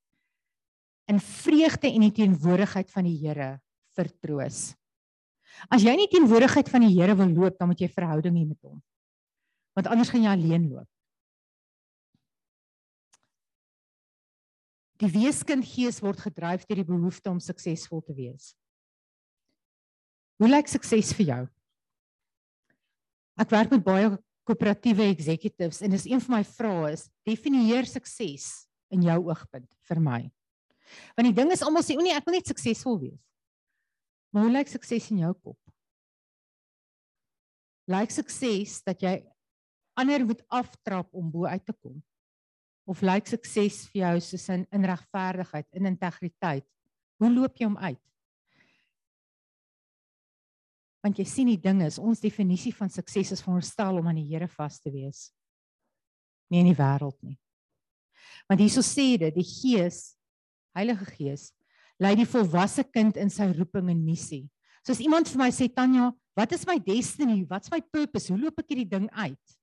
in 1.07 1.19
vreugde 1.19 1.87
en 1.87 2.01
die 2.01 2.11
teenwoordigheid 2.11 2.89
van 2.89 3.05
die 3.05 3.17
Here 3.21 3.61
vertroos. 3.93 4.73
As 5.71 5.85
jy 5.85 5.95
nie 5.97 6.09
teenwoordigheid 6.11 6.69
van 6.71 6.85
die 6.85 6.93
Here 6.93 7.15
wil 7.17 7.31
loop, 7.33 7.57
dan 7.59 7.71
moet 7.71 7.81
jy 7.81 7.89
verhouding 7.91 8.35
hê 8.37 8.43
met 8.47 8.59
hom. 8.65 8.81
Want 9.75 9.89
anders 9.91 10.11
gaan 10.11 10.23
jy 10.23 10.35
alleen 10.35 10.67
loop. 10.71 10.89
Die 15.03 15.11
weeskind 15.11 15.65
gees 15.67 15.99
word 16.03 16.21
gedryf 16.23 16.63
deur 16.67 16.79
die 16.79 16.87
behoefte 16.87 17.31
om 17.31 17.41
suksesvol 17.43 18.03
te 18.05 18.15
wees. 18.15 18.53
Hoe 20.39 20.47
lyk 20.47 20.71
sukses 20.71 21.11
vir 21.17 21.27
jou? 21.31 21.41
Ek 23.39 23.51
werk 23.51 23.73
met 23.75 23.83
baie 23.83 24.13
koöperatiewe 24.47 25.09
executives 25.09 25.81
en 25.83 25.91
dis 25.95 26.07
een 26.07 26.21
van 26.23 26.37
my 26.37 26.43
vrae 26.47 26.93
is 26.93 27.07
definieer 27.27 27.87
sukses 27.89 28.67
in 28.93 29.03
jou 29.03 29.17
oogpunt 29.25 29.67
vir 29.89 30.01
my. 30.03 30.21
Want 31.17 31.27
die 31.27 31.35
ding 31.35 31.51
is 31.51 31.63
almal 31.65 31.83
sê 31.83 31.97
o 31.97 32.03
nee, 32.03 32.15
ek 32.15 32.27
wil 32.27 32.37
net 32.37 32.51
suksesvol 32.51 32.99
wees. 33.01 33.21
Maar 34.35 34.43
hoe 34.43 34.51
lyk 34.51 34.67
sukses 34.67 35.05
in 35.13 35.21
jou 35.23 35.31
kop? 35.39 35.59
Lyk 37.87 38.11
sukses 38.11 38.81
dat 38.83 38.99
jy 38.99 39.13
ander 39.95 40.25
moet 40.27 40.41
aftrap 40.51 41.07
om 41.15 41.29
bo 41.31 41.47
uit 41.47 41.63
te 41.63 41.71
kom? 41.71 42.01
Of 42.83 42.99
lyk 42.99 43.31
sukses 43.31 43.85
vir 43.93 44.01
jou 44.01 44.17
soos 44.27 44.49
in 44.51 44.67
in 44.75 44.89
regverdigheid, 44.91 45.69
in 45.71 45.87
integriteit? 45.87 46.67
Hoe 47.23 47.31
loop 47.31 47.55
jy 47.55 47.69
hom 47.69 47.79
uit? 47.79 48.01
Want 50.99 51.23
jy 51.23 51.29
sien 51.31 51.53
die 51.53 51.61
ding 51.61 51.85
is, 51.87 51.95
ons 51.95 52.19
definisie 52.19 52.75
van 52.75 52.91
sukses 52.91 53.31
is 53.31 53.45
veronderstel 53.45 54.01
om 54.01 54.11
aan 54.11 54.19
die 54.19 54.27
Here 54.33 54.51
vas 54.51 54.83
te 54.83 54.91
wees. 54.91 55.29
Nie 56.51 56.65
in 56.65 56.73
die 56.73 56.75
wêreld 56.75 57.21
nie. 57.23 57.37
Want 58.51 58.59
hierso 58.59 58.83
sê 58.83 59.13
dit, 59.15 59.31
die 59.31 59.47
Gees, 59.47 60.17
Heilige 60.75 61.07
Gees, 61.15 61.53
lei 61.99 62.15
die 62.15 62.27
volwasse 62.27 62.83
kind 62.83 63.17
in 63.17 63.29
sy 63.29 63.47
roeping 63.53 63.89
en 63.89 64.05
missie. 64.05 64.45
So 64.85 64.93
as 64.93 65.01
iemand 65.01 65.29
vir 65.31 65.41
my 65.41 65.49
sê 65.49 65.69
Tanya, 65.71 66.11
wat 66.37 66.51
is 66.51 66.65
my 66.67 66.77
destiny? 66.77 67.43
Wat's 67.49 67.71
my 67.71 67.81
purpose? 67.81 68.29
Hoe 68.29 68.39
loop 68.39 68.59
ek 68.59 68.73
hierdie 68.73 68.89
ding 68.89 69.07
uit? 69.11 69.55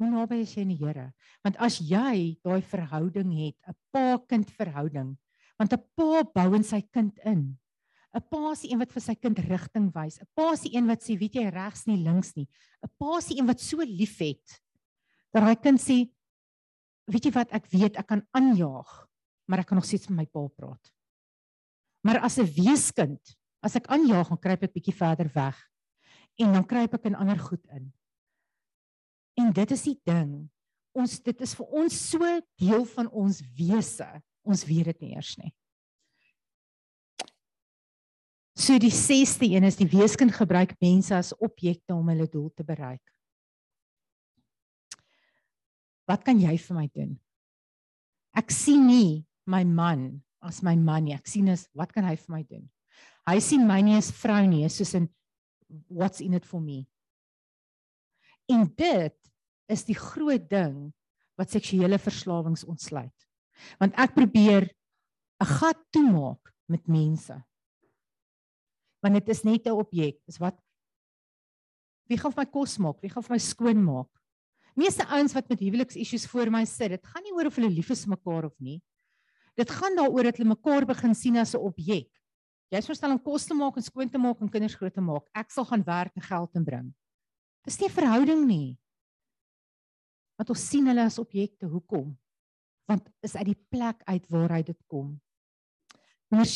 Hoe 0.00 0.10
naby 0.10 0.40
is 0.42 0.54
jy 0.56 0.64
aan 0.64 0.72
die 0.72 0.80
Here? 0.80 1.08
Want 1.44 1.58
as 1.62 1.78
jy 1.78 2.38
daai 2.42 2.62
verhouding 2.62 3.30
het, 3.38 3.58
'n 3.68 3.76
pa-kind 3.92 4.48
verhouding, 4.50 5.16
want 5.58 5.72
'n 5.72 5.82
pa 5.94 6.22
bou 6.24 6.54
in 6.54 6.64
sy 6.64 6.80
kind 6.90 7.18
in. 7.24 7.58
'n 8.12 8.24
pa 8.28 8.52
is 8.52 8.64
een 8.64 8.78
wat 8.78 8.92
vir 8.92 9.02
sy 9.02 9.14
kind 9.14 9.38
rigting 9.38 9.88
wys. 9.94 10.18
'n 10.20 10.28
Pa 10.36 10.52
is 10.52 10.64
een 10.68 10.86
wat 10.86 11.00
sê, 11.00 11.16
weet 11.18 11.34
jy, 11.34 11.46
regs 11.48 11.86
nie, 11.86 11.96
links 11.96 12.36
nie. 12.36 12.46
'n 12.84 12.90
Pa 12.98 13.18
is 13.18 13.30
een 13.30 13.46
wat 13.46 13.60
so 13.60 13.78
liefhet 13.78 14.60
dat 15.32 15.42
hy 15.44 15.54
kind 15.56 15.80
sê, 15.80 16.10
weet 17.08 17.24
jy 17.24 17.32
wat, 17.32 17.52
ek 17.52 17.66
weet 17.72 17.96
ek 17.96 18.06
kan 18.06 18.22
aanjaag, 18.36 19.08
maar 19.52 19.60
ek 19.60 19.68
kan 19.68 19.76
nog 19.76 19.84
steeds 19.84 20.08
met 20.08 20.22
my 20.22 20.24
pa 20.32 20.46
praat. 20.48 20.88
Maar 22.00 22.22
as 22.24 22.38
'n 22.40 22.48
weeskind, 22.56 23.36
as 23.60 23.76
ek 23.76 23.86
aanjaag, 23.86 24.28
dan 24.28 24.38
kruip 24.38 24.62
ek 24.62 24.72
bietjie 24.72 24.96
verder 24.96 25.28
weg 25.34 25.58
en 26.40 26.52
dan 26.52 26.64
kruip 26.66 26.94
ek 26.94 27.04
in 27.04 27.14
ander 27.14 27.38
goed 27.38 27.64
in. 27.66 27.92
En 29.36 29.52
dit 29.52 29.70
is 29.70 29.82
die 29.82 30.00
ding. 30.04 30.48
Ons 30.92 31.20
dit 31.20 31.40
is 31.40 31.54
vir 31.54 31.66
ons 31.66 32.08
so 32.10 32.40
deel 32.56 32.84
van 32.84 33.10
ons 33.10 33.42
wese. 33.56 34.22
Ons 34.42 34.64
weet 34.64 34.84
dit 34.84 35.00
nie 35.00 35.14
eers 35.14 35.36
nie. 35.36 35.52
So 38.56 38.78
die 38.78 38.90
6ste 38.90 39.44
een 39.44 39.64
is 39.64 39.76
die 39.76 39.88
weeskind 39.88 40.32
gebruik 40.32 40.80
mense 40.80 41.14
as 41.14 41.36
objekte 41.36 41.94
om 41.94 42.08
hulle 42.08 42.28
doel 42.28 42.50
te 42.54 42.64
bereik. 42.64 43.04
Wat 46.08 46.24
kan 46.24 46.40
jy 46.40 46.56
vir 46.58 46.76
my 46.76 46.88
doen? 46.92 47.20
Ek 48.32 48.50
sien 48.50 48.86
nie 48.86 49.26
my 49.46 49.64
man 49.64 50.22
as 50.42 50.62
my 50.62 50.74
man 50.76 51.06
nie. 51.06 51.14
Ek 51.14 51.28
sien 51.30 51.48
is 51.52 51.68
wat 51.78 51.92
kan 51.94 52.04
hy 52.04 52.16
vir 52.16 52.34
my 52.34 52.42
doen? 52.46 52.64
Hy 53.28 53.38
sien 53.40 53.66
my 53.66 53.80
nie 53.84 53.96
as 53.96 54.10
vrou 54.10 54.42
nie, 54.46 54.66
soos 54.68 54.94
in 54.98 55.08
what's 55.88 56.20
in 56.20 56.34
it 56.34 56.46
for 56.46 56.60
me. 56.60 56.82
En 58.50 58.66
dit 58.66 59.16
is 59.70 59.84
die 59.86 59.96
groot 59.96 60.44
ding 60.50 60.90
wat 61.38 61.54
seksuele 61.54 61.98
verslawings 62.02 62.66
ontsluit. 62.68 63.14
Want 63.80 63.94
ek 63.96 64.16
probeer 64.18 64.68
'n 65.40 65.46
gat 65.58 65.78
toemaak 65.94 66.52
met 66.68 66.86
mense 66.88 67.38
want 69.02 69.18
dit 69.18 69.28
is 69.28 69.42
net 69.42 69.66
'n 69.66 69.74
objek. 69.74 70.18
Dis 70.26 70.38
wat 70.38 70.56
wie 72.06 72.18
gaan 72.18 72.32
vir 72.32 72.44
my 72.44 72.50
kos 72.50 72.78
maak? 72.78 73.00
Wie 73.02 73.10
gaan 73.10 73.22
vir 73.22 73.34
my 73.34 73.38
skoon 73.38 73.82
maak? 73.82 74.10
Meeste 74.76 75.04
ouens 75.06 75.34
wat 75.34 75.48
met 75.48 75.60
huweliks 75.60 75.96
issues 75.96 76.26
voor 76.26 76.50
my 76.50 76.64
sit, 76.64 76.90
dit 76.90 77.06
gaan 77.06 77.22
nie 77.22 77.32
oor 77.32 77.46
of 77.46 77.56
hulle 77.56 77.70
lief 77.70 77.90
is 77.90 78.04
vir 78.04 78.16
mekaar 78.16 78.44
of 78.44 78.54
nie. 78.60 78.80
Dit 79.58 79.70
gaan 79.70 79.96
daaroor 79.96 80.30
dat 80.30 80.36
hulle 80.36 80.54
mekaar 80.54 80.86
begin 80.86 81.14
sien 81.14 81.36
as 81.36 81.54
'n 81.54 81.60
objek. 81.60 82.10
Jy's 82.72 82.86
verstel 82.86 83.10
om 83.10 83.22
kos 83.22 83.46
te 83.46 83.54
maak 83.54 83.76
en 83.76 83.82
skoon 83.82 84.08
te 84.08 84.18
maak 84.18 84.40
en 84.40 84.48
kinders 84.48 84.74
groot 84.74 84.94
te 84.94 85.00
maak. 85.00 85.28
Ek 85.34 85.50
sal 85.50 85.64
gaan 85.64 85.84
werk 85.84 86.16
en 86.16 86.22
geld 86.22 86.54
inbring. 86.54 86.94
Dis 87.64 87.78
nie 87.80 87.88
'n 87.88 87.92
verhouding 87.92 88.46
nie. 88.46 88.78
Want 90.38 90.50
ons 90.50 90.68
sien 90.68 90.86
hulle 90.86 91.04
as 91.04 91.18
objekte. 91.18 91.66
Hoekom? 91.66 92.18
Want 92.88 93.08
is 93.22 93.36
uit 93.36 93.46
die 93.46 93.62
plek 93.70 94.02
uit 94.04 94.26
waar 94.28 94.50
hy 94.50 94.62
dit 94.62 94.78
kom. 94.86 95.20
Nommer 96.30 96.46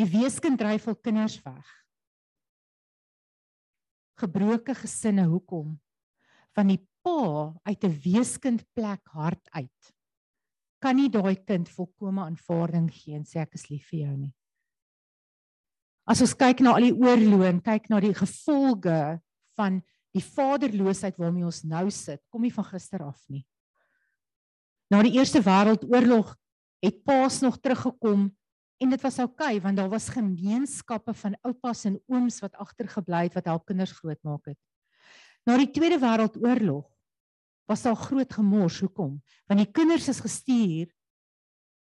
Die 0.00 0.08
weeskind 0.08 0.58
dryf 0.58 0.88
al 0.88 0.96
kinders 0.96 1.36
weg. 1.44 1.66
Gebroke 4.18 4.74
gesinne, 4.74 5.26
hoekom? 5.28 5.74
Van 6.56 6.70
die 6.72 6.80
pa 7.04 7.52
uit 7.68 7.84
'n 7.84 7.98
weeskind 8.04 8.64
plek 8.74 9.06
hart 9.12 9.50
uit. 9.50 9.94
Kan 10.82 10.98
nie 10.98 11.10
daai 11.12 11.36
kind 11.46 11.70
volkomme 11.70 12.24
aanvaarding 12.26 12.88
gee 12.90 13.16
en 13.18 13.26
sê 13.28 13.42
ek 13.44 13.54
is 13.58 13.68
lief 13.70 13.88
vir 13.92 14.00
jou 14.06 14.16
nie. 14.16 14.32
As 16.10 16.20
ons 16.24 16.34
kyk 16.34 16.60
na 16.64 16.74
al 16.74 16.88
die 16.88 16.96
oorloë 16.96 17.48
en 17.52 17.62
kyk 17.62 17.88
na 17.92 18.00
die 18.02 18.14
gevolge 18.18 18.98
van 19.58 19.78
die 20.12 20.24
vaderloosheid 20.24 21.16
waarmee 21.20 21.46
ons 21.46 21.62
nou 21.64 21.86
sit, 21.94 22.20
kom 22.28 22.42
nie 22.42 22.52
van 22.52 22.66
gister 22.72 23.04
af 23.06 23.22
nie. 23.30 23.44
Na 24.90 25.00
die 25.06 25.14
Eerste 25.16 25.40
Wêreldoorlog 25.40 26.34
het 26.82 26.98
paas 27.06 27.38
nog 27.40 27.60
teruggekom 27.62 28.32
En 28.82 28.90
dit 28.90 29.02
was 29.02 29.18
oukei 29.22 29.56
okay, 29.56 29.60
want 29.60 29.76
daar 29.76 29.88
was 29.88 30.08
gemeenskappe 30.10 31.14
van 31.14 31.36
oupas 31.46 31.84
en 31.84 32.00
ooms 32.06 32.40
wat 32.42 32.56
agtergebly 32.58 33.28
het 33.28 33.34
wat 33.38 33.44
help 33.44 33.64
kinders 33.64 33.92
grootmaak 33.94 34.48
het. 34.50 34.58
Na 35.46 35.56
die 35.56 35.70
Tweede 35.70 36.00
Wêreldoorlog 36.02 36.88
was 37.66 37.82
daar 37.82 37.96
groot 37.96 38.32
gemors 38.32 38.80
hoekom? 38.80 39.22
Want 39.46 39.60
die 39.60 39.70
kinders 39.70 40.08
is 40.08 40.20
gestuur 40.20 40.90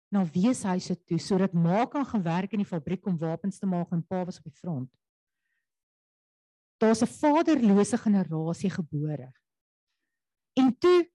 na 0.10 0.26
weeshuise 0.26 0.96
toe 1.06 1.20
sodat 1.22 1.54
ma 1.54 1.86
kan 1.86 2.06
gaan 2.06 2.24
werk 2.26 2.54
in 2.54 2.64
die 2.64 2.70
fabriek 2.70 3.06
om 3.08 3.18
wapens 3.18 3.60
te 3.60 3.70
maak 3.70 3.92
en 3.94 4.02
pa 4.06 4.24
was 4.26 4.42
op 4.42 4.50
die 4.50 4.58
front. 4.58 4.90
Daar's 6.80 7.02
'n 7.02 7.08
vaderlose 7.08 7.98
generasie 7.98 8.70
gebore. 8.70 9.32
En 10.56 10.78
toe 10.78 11.10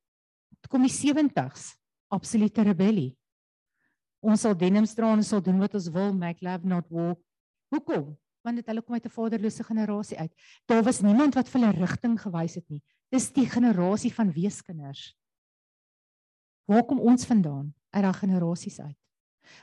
kom 0.69 0.83
die 0.83 0.93
70s, 0.93 1.77
absolute 2.09 2.63
rebellie. 2.63 3.17
Ons 4.21 4.41
sal 4.41 4.57
denims 4.57 4.95
dra 4.95 5.13
en 5.13 5.21
ons 5.21 5.29
sal 5.29 5.43
doen 5.43 5.59
wat 5.59 5.75
ons 5.75 5.89
wil, 5.89 6.13
make 6.13 6.45
love 6.45 6.67
not 6.67 6.89
war. 6.89 7.17
Hoekom? 7.69 8.19
Want 8.45 8.57
dit 8.57 8.67
hulle 8.67 8.83
kom 8.83 8.95
uit 8.95 9.07
'n 9.07 9.11
vaderlose 9.11 9.65
generasie 9.65 10.19
uit. 10.19 10.33
Daar 10.67 10.83
was 10.83 11.01
niemand 11.01 11.35
wat 11.35 11.49
vir 11.49 11.61
hulle 11.61 11.81
rigting 11.81 12.21
gewys 12.21 12.55
het 12.55 12.69
nie. 12.69 12.83
Dis 13.13 13.33
die 13.33 13.47
generasie 13.47 14.13
van 14.15 14.33
weeskinders. 14.33 15.15
Waar 16.65 16.85
kom 16.85 17.01
ons 17.01 17.27
vandaan? 17.27 17.75
uit 17.95 18.03
daai 18.03 18.19
generasies 18.19 18.81
uit. 18.81 18.99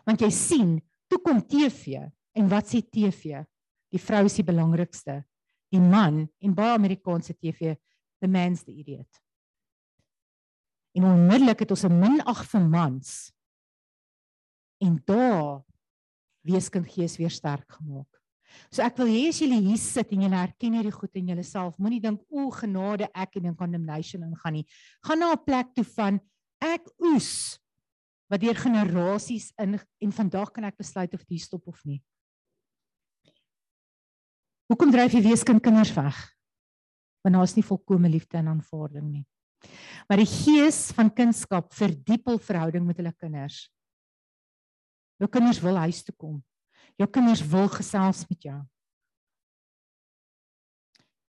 Want 0.08 0.23
jy 0.23 0.30
sien, 0.34 0.75
toe 1.12 1.19
kom 1.23 1.41
TV 1.43 2.06
en 2.38 2.51
wat 2.51 2.69
sê 2.71 2.82
TV? 2.84 3.41
Die 3.91 3.99
vrou 3.99 4.23
is 4.30 4.38
die 4.39 4.47
belangrikste. 4.47 5.21
Die 5.71 5.82
man 5.82 6.23
en 6.43 6.56
baie 6.56 6.75
Amerikaanse 6.75 7.36
TV, 7.36 7.75
the 8.23 8.30
man's 8.32 8.63
the 8.63 8.71
idiot. 8.71 9.10
En 10.95 11.08
onmiddellik 11.08 11.63
het 11.63 11.71
ons 11.71 11.86
'n 11.86 11.99
minag 11.99 12.45
vir 12.51 12.62
mans. 12.62 13.32
En 14.80 15.01
daar 15.06 15.63
weeskind 16.43 16.88
gees 16.88 17.17
weer 17.17 17.30
sterk 17.30 17.71
gemaak. 17.71 18.20
So 18.71 18.83
ek 18.83 18.97
wil 19.01 19.09
hê 19.11 19.27
as 19.29 19.39
julle 19.41 19.59
hier 19.59 19.79
sit 19.81 20.11
en 20.15 20.25
julle 20.25 20.37
herken 20.37 20.77
hierdie 20.77 20.93
goed 20.95 21.15
in 21.19 21.31
julleself, 21.33 21.77
moenie 21.77 22.01
dink 22.03 22.21
o 22.29 22.49
genade 22.55 23.09
ek 23.13 23.37
en 23.39 23.51
in 23.51 23.57
condemnation 23.57 24.23
ingaan 24.23 24.59
nie. 24.59 24.65
Gaan 25.03 25.19
na 25.19 25.33
'n 25.33 25.43
plek 25.45 25.73
toe 25.75 25.83
van 25.83 26.19
ek 26.61 26.87
oes 26.99 27.59
wat 28.31 28.39
deur 28.39 28.55
generasies 28.55 29.51
in 29.59 29.79
en 29.79 30.11
vandag 30.11 30.51
kan 30.51 30.63
ek 30.63 30.77
besluit 30.77 31.13
of 31.13 31.25
dit 31.25 31.41
stop 31.41 31.67
of 31.67 31.83
nie. 31.85 32.01
Hoekom 34.71 34.91
dryf 34.91 35.11
jy 35.11 35.21
weeskind 35.21 35.61
kinders 35.61 35.91
weg? 35.91 36.15
Want 37.25 37.35
daar 37.35 37.43
is 37.43 37.57
nie 37.57 37.65
volkomme 37.65 38.09
liefde 38.09 38.37
en 38.37 38.47
aanvaarding 38.47 39.09
nie. 39.11 39.25
Maar 40.07 40.23
die 40.23 40.29
gees 40.31 40.93
van 40.95 41.11
kindskap 41.13 41.73
verdiep 41.75 42.25
hul 42.31 42.39
verhouding 42.39 42.85
met 42.87 42.97
hulle 42.97 43.11
kinders. 43.11 43.65
Jou 45.21 45.29
kinders 45.29 45.59
wil 45.61 45.77
huis 45.83 46.01
toe 46.07 46.15
kom. 46.15 46.39
Jou 47.01 47.09
kinders 47.09 47.41
wil 47.49 47.69
gesels 47.73 48.27
met 48.29 48.45
jou. 48.45 48.59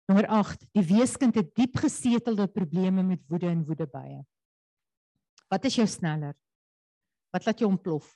Nommer 0.07 0.27
8, 0.31 0.61
die 0.71 0.83
weeskind 0.87 1.35
het 1.35 1.49
diep 1.59 1.81
gesetelde 1.83 2.45
probleme 2.47 3.03
met 3.03 3.25
woede 3.27 3.49
en 3.51 3.65
woedebye. 3.67 4.21
Wat 5.51 5.65
is 5.67 5.75
jou 5.75 5.87
sneller? 5.87 6.35
Wat 7.35 7.43
laat 7.43 7.59
jou 7.59 7.67
ontplof? 7.67 8.07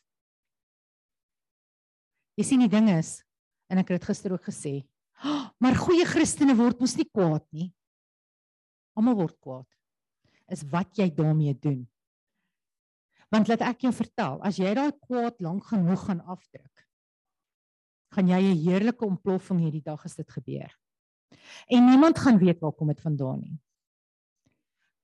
Jy 2.40 2.46
sien 2.48 2.64
die 2.64 2.72
ding 2.72 2.88
is 2.94 3.18
en 3.68 3.82
ek 3.82 3.92
het 3.92 4.00
dit 4.00 4.08
gister 4.08 4.36
ook 4.36 4.48
gesê. 4.48 4.78
Oh, 5.20 5.50
maar 5.60 5.76
goeie 5.76 6.06
Christene 6.08 6.56
word 6.56 6.80
mos 6.80 6.96
nie 6.96 7.08
kwaad 7.10 7.44
nie. 7.52 7.68
Almal 8.96 9.18
word 9.20 9.36
kwaad. 9.44 9.68
Is 10.52 10.64
wat 10.72 10.96
jy 11.00 11.10
daarmee 11.16 11.58
doen. 11.60 11.84
Want 13.32 13.52
laat 13.52 13.64
ek 13.68 13.84
jou 13.86 13.92
vertel, 13.96 14.40
as 14.48 14.60
jy 14.60 14.72
daai 14.76 14.96
kwaad 15.04 15.44
lank 15.44 15.68
genoeg 15.70 16.08
gaan 16.08 16.24
afdruk, 16.32 16.88
gaan 18.12 18.28
jy 18.28 18.42
'n 18.42 18.64
heerlike 18.66 19.06
ontploffing 19.06 19.60
hierdie 19.60 19.84
dag 19.84 20.04
as 20.06 20.16
dit 20.16 20.30
gebeur. 20.30 20.72
En 21.68 21.86
niemand 21.86 22.20
gaan 22.20 22.38
weet 22.38 22.60
waar 22.60 22.74
kom 22.74 22.88
dit 22.88 23.02
vandaan 23.02 23.40
nie. 23.40 23.60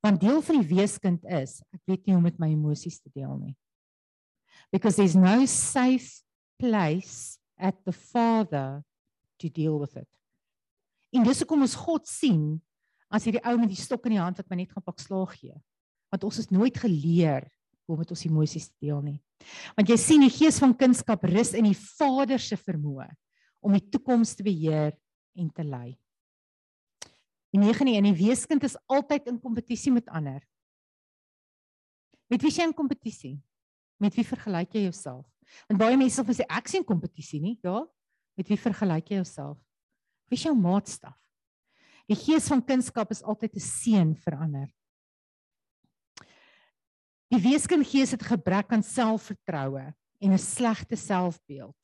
Want 0.02 0.22
deel 0.22 0.42
van 0.42 0.60
die 0.62 0.76
weeskind 0.76 1.24
is, 1.26 1.62
ek 1.74 1.82
weet 1.86 2.06
nie 2.06 2.14
hoe 2.14 2.18
om 2.18 2.24
met 2.24 2.40
my 2.40 2.50
emosies 2.52 3.00
te 3.00 3.10
deel 3.14 3.38
nie 3.38 3.56
because 4.72 4.96
there's 4.96 5.16
no 5.16 5.46
safe 5.46 6.22
place 6.60 7.38
at 7.60 7.76
the 7.86 7.94
Father 7.94 8.84
to 9.40 9.50
deal 9.50 9.80
with 9.80 9.96
it. 9.96 10.08
En 11.14 11.24
dis 11.24 11.40
hoekom 11.42 11.64
ons 11.64 11.78
God 11.88 12.08
sien 12.10 12.58
as 13.14 13.26
hierdie 13.26 13.44
ou 13.48 13.56
met 13.62 13.72
die 13.72 13.80
stok 13.80 14.10
in 14.10 14.18
die 14.18 14.22
hand 14.22 14.40
wat 14.42 14.50
my 14.52 14.60
net 14.60 14.74
gaan 14.74 14.86
pak 14.86 15.00
slaag 15.00 15.38
gee. 15.40 15.56
Want 16.12 16.26
ons 16.28 16.42
is 16.44 16.52
nooit 16.52 16.76
geleer 16.78 17.48
hoe 17.88 17.96
om 17.96 18.02
met 18.04 18.12
ons 18.12 18.26
emosies 18.28 18.68
deel 18.84 19.00
nie. 19.02 19.18
Want 19.78 19.90
jy 19.90 19.98
sien 20.02 20.26
die 20.26 20.34
gees 20.34 20.60
van 20.60 20.76
kunskap 20.76 21.24
rus 21.30 21.54
in 21.56 21.70
die 21.70 21.78
Vader 21.78 22.42
se 22.42 22.58
vermoë 22.60 23.08
om 23.64 23.74
die 23.74 23.86
toekoms 23.92 24.36
te 24.36 24.46
beheer 24.46 24.92
en 25.38 25.50
te 25.56 25.64
lei. 25.66 25.96
Die 27.56 27.62
9 27.62 27.88
en 27.96 28.10
die 28.10 28.18
weeskind 28.18 28.66
is 28.68 28.76
altyd 28.92 29.30
in 29.32 29.40
kompetisie 29.40 29.94
met 29.96 30.10
ander. 30.12 30.42
Met 32.28 32.44
wie 32.44 32.52
sien 32.52 32.76
kompetisie? 32.76 33.38
Met 34.04 34.16
wie 34.18 34.26
vergelyk 34.28 34.76
jy 34.76 34.84
jouself? 34.90 35.26
Want 35.70 35.80
baie 35.80 35.98
mense 35.98 36.22
sê 36.36 36.44
ek 36.44 36.68
sien 36.68 36.84
kompetisie 36.86 37.40
nie, 37.42 37.56
ja? 37.64 37.86
Met 38.38 38.52
wie 38.52 38.60
vergelyk 38.60 39.14
jy 39.14 39.22
jouself? 39.22 39.58
Wie 40.28 40.36
is 40.36 40.44
jou 40.44 40.54
maatstaf? 40.60 41.16
Die 42.08 42.20
gees 42.20 42.48
van 42.52 42.62
kunskap 42.64 43.12
is 43.12 43.24
altyd 43.24 43.56
'n 43.56 43.64
seën 43.64 44.16
vir 44.16 44.36
ander. 44.36 44.68
Die 47.34 47.42
weeskind 47.44 47.88
gees 47.88 48.14
het 48.16 48.24
gebrek 48.24 48.72
aan 48.72 48.84
selfvertroue 48.84 49.94
en 50.20 50.32
'n 50.32 50.40
slegte 50.40 50.96
selfbeeld. 50.96 51.76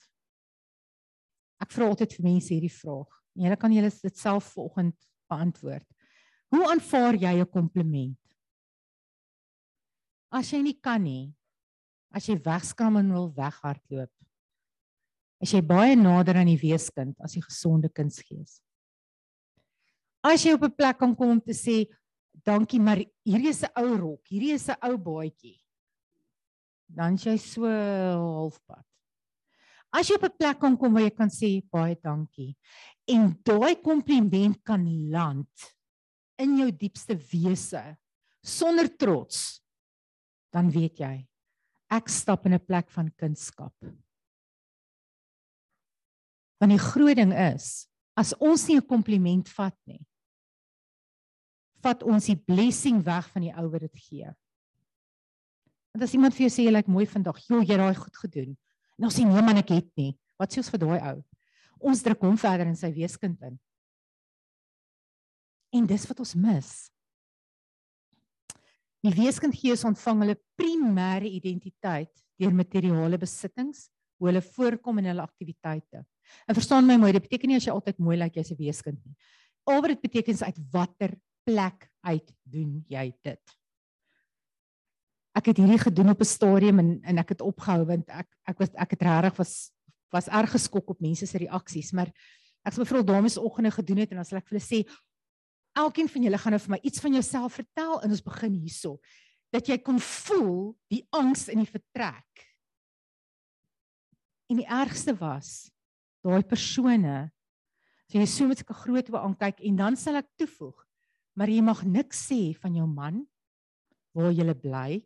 Ek 1.59 1.71
vra 1.71 1.87
altyd 1.87 2.13
vir 2.13 2.25
mense 2.25 2.53
hierdie 2.53 2.71
vraag. 2.71 3.11
En 3.35 3.43
julle 3.43 3.57
kan 3.57 3.73
julle 3.73 3.89
dit 3.89 4.17
self 4.17 4.53
vanoggend 4.53 4.95
beantwoord. 5.31 5.87
Hoe 6.53 6.67
aanvaar 6.69 7.15
jy 7.15 7.41
'n 7.41 7.49
kompliment? 7.49 8.19
As 10.31 10.51
jy 10.51 10.61
nie 10.61 10.79
kan 10.81 11.03
nie, 11.03 11.33
as 12.13 12.25
jy 12.25 12.37
wegskram 12.37 12.97
en 12.97 13.11
wil 13.13 13.33
weghardloop. 13.33 14.11
As 15.41 15.51
jy 15.51 15.61
baie 15.61 15.95
nader 15.95 16.35
aan 16.35 16.47
die 16.47 16.61
weeskind 16.61 17.19
as 17.19 17.33
die 17.33 17.41
gesonde 17.41 17.89
kindsgees. 17.89 18.61
As 20.23 20.43
jy 20.43 20.53
op 20.53 20.63
'n 20.63 20.75
plek 20.75 20.97
kan 20.99 21.15
kom 21.15 21.29
om 21.29 21.41
te 21.41 21.53
sê 21.53 21.85
dankie 22.45 22.79
maar 22.79 23.01
hierdie 23.25 23.49
is 23.49 23.63
'n 23.63 23.71
ou 23.77 23.97
rok, 23.97 24.27
hierdie 24.27 24.53
is 24.53 24.69
'n 24.69 24.77
ou 24.83 24.97
baadjie. 24.97 25.59
Dan 26.87 27.15
jy 27.17 27.37
so 27.37 27.65
halfpad. 27.65 28.85
As 29.91 30.07
jy 30.07 30.15
op 30.15 30.23
'n 30.23 30.37
plek 30.37 30.59
kan 30.59 30.77
kom 30.77 30.93
waar 30.93 31.03
jy 31.03 31.15
kan 31.15 31.29
sê 31.29 31.61
baie 31.71 31.95
dankie 31.95 32.55
en 33.07 33.35
daai 33.43 33.75
kompliment 33.75 34.63
kan 34.63 34.83
land 35.11 35.75
in 36.39 36.57
jou 36.57 36.71
diepste 36.71 37.15
wese 37.15 37.97
sonder 38.41 38.87
trots 38.97 39.61
dan 40.51 40.69
weet 40.69 40.99
jy 40.99 41.27
ek 41.93 42.09
stap 42.09 42.45
in 42.45 42.53
'n 42.53 42.65
plek 42.65 42.89
van 42.89 43.11
kunskap. 43.21 43.73
Want 46.59 46.71
die 46.71 46.79
groot 46.79 47.15
ding 47.15 47.33
is, 47.33 47.87
as 48.17 48.33
ons 48.39 48.67
nie 48.67 48.77
'n 48.77 48.87
kompliment 48.87 49.47
vat 49.49 49.77
nie, 49.85 50.05
vat 51.83 52.03
ons 52.07 52.29
die 52.31 52.39
blessing 52.39 53.01
weg 53.05 53.27
van 53.33 53.45
die 53.47 53.53
ou 53.53 53.67
wat 53.73 53.85
dit 53.85 53.99
gee. 54.07 54.31
Want 55.93 56.07
as 56.07 56.15
iemand 56.17 56.33
vir 56.33 56.47
jou 56.47 56.53
sê 56.55 56.65
jy 56.65 56.73
lyk 56.73 56.89
mooi 56.89 57.05
vandag, 57.05 57.37
jy 57.45 57.59
het 57.67 57.81
daai 57.81 57.95
goed 57.99 58.17
gedoen. 58.23 58.55
En 58.97 59.09
ons 59.09 59.15
sê 59.15 59.25
nee 59.27 59.45
man 59.45 59.61
ek 59.61 59.75
het 59.75 59.89
nie. 59.99 60.13
Wat 60.41 60.53
sê 60.53 60.63
ons 60.63 60.71
vir 60.73 60.81
daai 60.81 60.99
ou? 61.11 61.19
Ons 61.91 62.01
druk 62.05 62.23
hom 62.25 62.39
verder 62.39 62.69
in 62.69 62.79
sy 62.79 62.89
weeskind 62.95 63.41
in. 63.45 63.59
En 65.73 65.87
dis 65.89 66.05
wat 66.09 66.19
ons 66.23 66.33
mis. 66.37 66.71
Die 69.03 69.11
weeskindgees 69.11 69.83
ontvang 69.89 70.23
hulle 70.23 70.37
primêre 70.57 71.27
identiteit 71.27 72.11
deur 72.39 72.53
materiële 72.55 73.19
besittings, 73.19 73.89
hoe 74.17 74.29
hulle 74.29 74.41
voorkom 74.45 75.01
in 75.01 75.09
hulle 75.11 75.25
aktiwiteite. 75.25 76.03
En 76.47 76.55
verstaan 76.55 76.87
my 76.87 76.95
mooi, 77.01 77.11
dit 77.15 77.25
beteken 77.25 77.51
nie 77.51 77.59
as 77.59 77.67
jy 77.67 77.73
altyd 77.73 77.99
mooi 78.01 78.15
lyk 78.17 78.39
jy's 78.39 78.51
'n 78.53 78.57
weeskind 78.57 78.99
nie. 79.03 79.15
Al 79.67 79.81
wat 79.81 79.91
dit 79.91 80.01
beteken 80.01 80.33
is 80.33 80.43
uit 80.43 80.59
watter 80.71 81.11
plek 81.43 81.89
uit 82.07 82.33
doen 82.43 82.83
jy 82.89 83.11
dit? 83.23 83.57
Ek 85.33 85.49
het 85.49 85.57
hierdie 85.57 85.81
gedoen 85.81 86.13
op 86.13 86.21
'n 86.21 86.29
stadium 86.29 86.79
en 86.79 87.01
en 87.03 87.17
ek 87.17 87.29
het 87.29 87.41
opgehou 87.41 87.85
want 87.85 88.09
ek 88.09 88.27
ek 88.47 88.59
was 88.59 88.69
ek 88.73 88.91
het 88.91 89.01
regtig 89.01 89.37
was 89.37 89.71
was 90.11 90.27
erg 90.27 90.51
geskok 90.51 90.89
op 90.89 91.01
mense 91.01 91.25
se 91.25 91.37
reaksies, 91.37 91.91
maar 91.91 92.07
ek 92.63 92.73
het 92.73 92.77
mevrou 92.77 93.03
dames 93.03 93.37
oggende 93.37 93.71
gedoen 93.71 93.97
het 93.97 94.11
en 94.11 94.21
dan 94.21 94.25
sal 94.25 94.37
ek 94.37 94.47
vir 94.47 94.59
hulle 94.59 94.69
sê 94.69 94.85
elkeen 95.73 96.09
van 96.09 96.23
julle 96.23 96.37
gaan 96.37 96.53
nou 96.53 96.61
vir 96.61 96.73
my 96.75 96.79
iets 96.83 97.01
van 97.01 97.13
jouself 97.13 97.53
vertel 97.53 98.01
en 98.01 98.09
ons 98.09 98.21
begin 98.21 98.53
hierso 98.53 98.99
dat 99.53 99.67
jy 99.67 99.77
kon 99.77 99.99
voel 99.99 100.73
die 100.89 101.03
angs 101.13 101.47
in 101.47 101.61
die 101.61 101.69
vertrek. 101.69 102.45
En 104.49 104.57
die 104.57 104.69
ergste 104.69 105.13
was 105.17 105.71
daai 106.25 106.43
persone 106.43 107.31
as 108.07 108.15
jy 108.15 108.25
so 108.25 108.47
met 108.47 108.61
'n 108.61 108.73
groot 108.73 109.09
oë 109.09 109.23
aankyk 109.25 109.59
en 109.61 109.75
dan 109.75 109.95
sal 109.95 110.15
ek 110.15 110.29
toevoeg 110.37 110.77
maar 111.37 111.49
jy 111.49 111.61
mag 111.65 111.81
niks 111.85 112.27
sê 112.29 112.53
van 112.61 112.75
jou 112.77 112.87
man 112.89 113.23
waar 114.13 114.33
jy 114.33 114.45
bly 114.53 115.01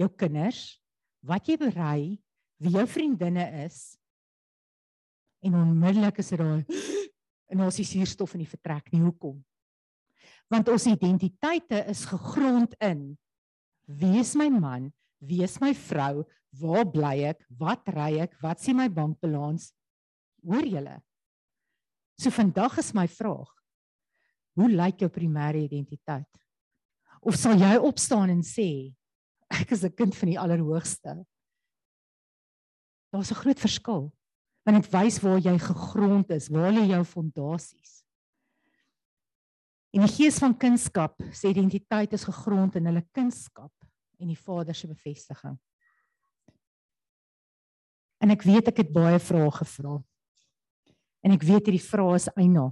jou 0.00 0.08
kinders 0.18 0.78
wat 1.26 1.46
jy 1.48 1.56
berei 1.60 2.18
wie 2.62 2.72
jou 2.72 2.86
vriendinne 2.88 3.44
is. 3.66 3.96
En 5.44 5.54
onmiddellik 5.54 6.18
is 6.22 6.32
dit 6.32 6.40
daai 6.40 6.64
en 7.52 7.62
ons 7.66 7.78
is 7.82 7.92
suurstof 7.92 8.34
in 8.34 8.42
die 8.42 8.50
vertrek 8.50 8.90
nie 8.92 9.04
hoekom? 9.04 9.38
Want 10.50 10.68
ons 10.70 10.88
identiteite 10.90 11.84
is 11.90 12.04
gegrond 12.08 12.74
in 12.82 13.12
wie 13.86 14.16
is 14.18 14.34
my 14.38 14.48
man 14.50 14.90
wie 15.22 15.42
is 15.46 15.56
my 15.62 15.72
vrou 15.72 16.26
waar 16.60 16.86
bly 16.88 17.14
ek 17.30 17.44
wat 17.58 17.86
ry 17.94 18.16
ek 18.24 18.34
wat 18.42 18.60
sien 18.62 18.76
my 18.78 18.88
bankbalans? 18.92 19.70
Hoor 20.46 20.66
julle? 20.66 20.98
So 22.20 22.32
vandag 22.32 22.78
is 22.82 22.92
my 22.96 23.06
vraag 23.10 23.55
hoe 24.56 24.68
lyk 24.72 25.04
jou 25.04 25.10
primêre 25.12 25.62
identiteit 25.62 26.42
of 27.20 27.36
sal 27.38 27.58
jy 27.58 27.76
opstaan 27.78 28.32
en 28.32 28.42
sê 28.42 28.92
ek 29.52 29.72
is 29.72 29.84
'n 29.84 29.94
kind 29.94 30.14
van 30.14 30.28
die 30.28 30.40
allerhoogste 30.40 31.24
daar's 33.12 33.30
'n 33.30 33.42
groot 33.42 33.60
verskil 33.60 34.12
want 34.66 34.82
dit 34.82 34.90
wys 34.90 35.20
waar 35.22 35.38
jy 35.38 35.54
gegrond 35.62 36.32
is, 36.34 36.48
waar 36.50 36.72
lê 36.74 36.88
jou 36.90 37.02
fondasies. 37.06 38.00
En 39.94 40.02
die 40.02 40.10
gees 40.10 40.40
van 40.42 40.56
kunskap, 40.58 41.14
sê 41.30 41.52
identiteit 41.52 42.12
is 42.12 42.26
gegrond 42.26 42.74
in 42.76 42.90
hulle 42.90 43.04
kunskap 43.14 43.70
en 44.18 44.32
die 44.32 44.38
Vader 44.38 44.74
se 44.74 44.90
bevestiging. 44.90 45.54
En 48.18 48.34
ek 48.34 48.42
weet 48.48 48.72
ek 48.72 48.82
het 48.82 48.90
baie 48.90 49.20
vrae 49.22 49.52
gevra. 49.60 49.94
En 51.22 51.36
ek 51.36 51.46
weet 51.46 51.70
hierdie 51.70 51.84
vrae 51.84 52.18
is 52.18 52.26
eina. 52.34 52.66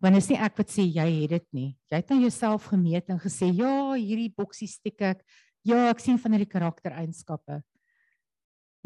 Want 0.00 0.16
is 0.16 0.30
nie 0.30 0.38
ek 0.40 0.56
wat 0.56 0.72
sê 0.72 0.86
jy 0.86 1.06
het 1.22 1.34
dit 1.34 1.46
nie. 1.56 1.70
Jy 1.92 2.00
het 2.00 2.12
nou 2.12 2.20
jouself 2.22 2.70
gemeet 2.72 3.10
en 3.12 3.20
gesê 3.20 3.50
ja, 3.52 3.92
hierdie 3.98 4.32
boksie 4.32 4.68
stik 4.70 5.02
ek. 5.04 5.20
Ja, 5.66 5.90
ek 5.90 6.00
sien 6.00 6.16
van 6.18 6.32
hierdie 6.32 6.48
karaktereienskappe. 6.48 7.60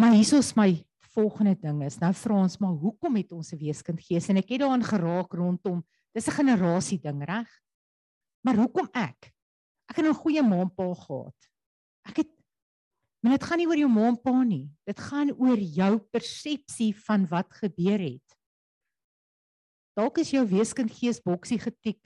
Maar 0.00 0.16
hiersoos 0.16 0.56
my 0.58 0.72
volgende 1.14 1.54
ding 1.54 1.84
is, 1.86 2.00
nou 2.00 2.10
vra 2.18 2.40
ons 2.42 2.58
maar 2.58 2.74
hoekom 2.74 3.14
het 3.20 3.30
ons 3.32 3.52
'n 3.54 3.58
weeskind 3.58 4.00
gees 4.02 4.28
en 4.28 4.36
ek 4.42 4.50
het 4.50 4.60
daaraan 4.60 4.82
geraak 4.82 5.32
rondom 5.32 5.84
dis 6.12 6.26
'n 6.26 6.38
generasie 6.42 6.98
ding, 6.98 7.22
reg? 7.22 7.46
Maar 8.42 8.56
hoekom 8.56 8.88
ek? 8.92 9.30
Ek 9.88 9.96
het 9.96 10.06
'n 10.06 10.14
goeie 10.14 10.42
ma 10.42 10.62
en 10.62 10.70
pa 10.70 10.94
gehad. 10.94 11.38
Ek 12.08 12.16
het 12.16 12.34
Maar 13.24 13.38
dit 13.38 13.44
gaan 13.48 13.56
nie 13.56 13.66
oor 13.70 13.80
jou 13.80 13.88
ma 13.88 14.08
en 14.10 14.16
pa 14.20 14.42
nie. 14.44 14.66
Dit 14.84 15.00
gaan 15.00 15.30
oor 15.32 15.56
jou 15.56 15.92
persepsie 16.12 16.90
van 17.06 17.22
wat 17.30 17.54
gebeur 17.56 18.02
het. 18.02 18.34
Dalk 19.94 20.18
is 20.22 20.32
jou 20.34 20.42
weeskind 20.50 20.90
gees 20.90 21.20
boksie 21.22 21.60
getik 21.62 22.00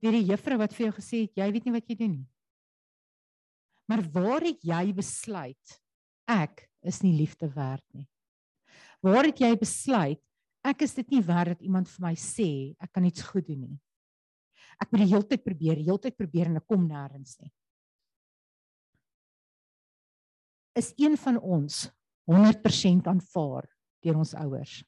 deur 0.00 0.16
die 0.16 0.26
juffrou 0.28 0.58
wat 0.60 0.74
vir 0.76 0.88
jou 0.88 0.94
gesê 0.98 1.24
het 1.24 1.40
jy 1.40 1.48
weet 1.54 1.66
nie 1.66 1.74
wat 1.76 1.88
jy 1.88 1.96
doen 1.96 2.14
nie. 2.18 2.28
Maar 3.88 4.04
waar 4.14 4.44
het 4.46 4.64
jy 4.64 4.82
besluit 4.96 5.76
ek 6.30 6.66
is 6.86 7.00
nie 7.02 7.16
liefde 7.16 7.48
werd 7.52 7.84
nie. 7.96 8.06
Waar 9.04 9.28
het 9.28 9.40
jy 9.40 9.50
besluit 9.60 10.20
ek 10.64 10.84
is 10.84 10.94
dit 10.98 11.16
nie 11.16 11.22
werd 11.24 11.56
dat 11.56 11.64
iemand 11.64 11.88
vir 11.88 12.04
my 12.04 12.12
sê 12.20 12.50
ek 12.80 12.92
kan 12.92 13.08
iets 13.08 13.24
goed 13.24 13.48
doen 13.48 13.64
nie. 13.64 13.78
Ek 14.80 14.92
moet 14.92 15.04
die 15.04 15.10
hele 15.12 15.26
tyd 15.28 15.42
probeer, 15.44 15.80
die 15.80 15.88
hele 15.88 16.00
tyd 16.00 16.16
probeer 16.16 16.48
en 16.48 16.60
ek 16.60 16.68
kom 16.68 16.86
nêrens 16.88 17.36
nie. 17.40 17.50
Is 20.78 20.92
een 21.00 21.16
van 21.20 21.40
ons 21.40 21.88
100% 22.30 23.08
aanvaar 23.10 23.66
deur 24.04 24.20
ons 24.20 24.36
ouers? 24.38 24.80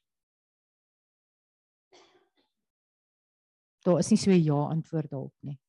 Daar 3.83 3.99
is 3.99 4.09
nie 4.09 4.17
so 4.17 4.31
'n 4.31 4.43
ja 4.43 4.59
antwoord 4.69 5.09
daarop 5.09 5.35
nie. 5.41 5.59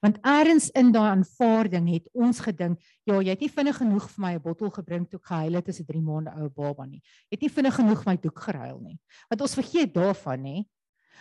Want 0.00 0.18
eers 0.24 0.70
in 0.70 0.92
daai 0.92 1.10
aanvaarding 1.12 1.88
het 1.92 2.08
ons 2.12 2.40
gedink, 2.40 2.80
ja, 3.04 3.20
jy 3.20 3.34
het 3.34 3.40
nie 3.40 3.52
vinnig 3.52 3.76
genoeg 3.76 4.08
vir 4.10 4.22
my 4.24 4.32
'n 4.34 4.42
bottel 4.42 4.70
gebring 4.70 5.08
toe 5.08 5.20
ek 5.20 5.26
gehuil 5.26 5.54
het 5.54 5.68
as 5.68 5.80
'n 5.80 5.86
3 5.86 6.02
maande 6.02 6.30
ou 6.30 6.48
baba 6.48 6.86
nie. 6.86 7.02
Jy 7.30 7.36
het 7.36 7.42
nie 7.42 7.56
vinnig 7.56 7.74
genoeg 7.74 8.06
my 8.06 8.16
doek 8.16 8.38
geruil 8.38 8.80
nie. 8.80 8.98
Want 9.28 9.40
ons 9.40 9.54
vergeet 9.54 9.94
daarvan, 9.94 10.42
nê, 10.42 10.64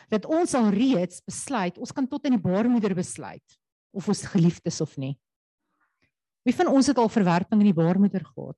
dat 0.09 0.26
ons 0.26 0.53
al 0.53 0.70
reeds 0.70 1.22
besluit, 1.22 1.78
ons 1.78 1.91
kan 1.91 2.07
tot 2.07 2.26
in 2.26 2.38
die 2.38 2.41
baarmoeder 2.41 2.95
besluit 2.95 3.59
of 3.93 4.07
ons 4.07 4.26
geliefd 4.26 4.66
is 4.66 4.82
of 4.82 4.97
nie. 4.97 5.18
Wie 6.43 6.55
van 6.55 6.68
ons 6.68 6.88
het 6.88 6.97
al 6.97 7.09
verwerping 7.09 7.61
in 7.61 7.72
die 7.72 7.78
baarmoeder 7.78 8.24
gehad? 8.26 8.57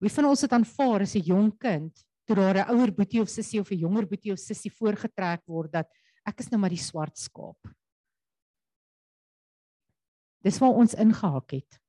Wie 0.00 0.12
van 0.12 0.30
ons 0.30 0.40
het 0.40 0.52
aanvaar 0.52 1.02
as 1.02 1.14
'n 1.14 1.24
jong 1.24 1.58
kind 1.58 1.92
toe 2.26 2.36
daar 2.36 2.56
'n 2.56 2.70
ouer 2.70 2.92
boetie 2.92 3.20
of 3.20 3.28
sussie 3.28 3.60
of 3.60 3.70
'n 3.70 3.78
jonger 3.78 4.06
boetie 4.06 4.32
of 4.32 4.38
sussie 4.38 4.70
voorgetrek 4.70 5.42
word 5.46 5.72
dat 5.72 5.88
ek 6.30 6.42
is 6.42 6.50
nou 6.52 6.60
maar 6.62 6.72
die 6.72 6.80
swart 6.80 7.18
skaap. 7.18 7.70
Dis 10.46 10.58
waar 10.62 10.78
ons 10.80 10.96
ingehak 10.96 11.58
het. 11.58 11.80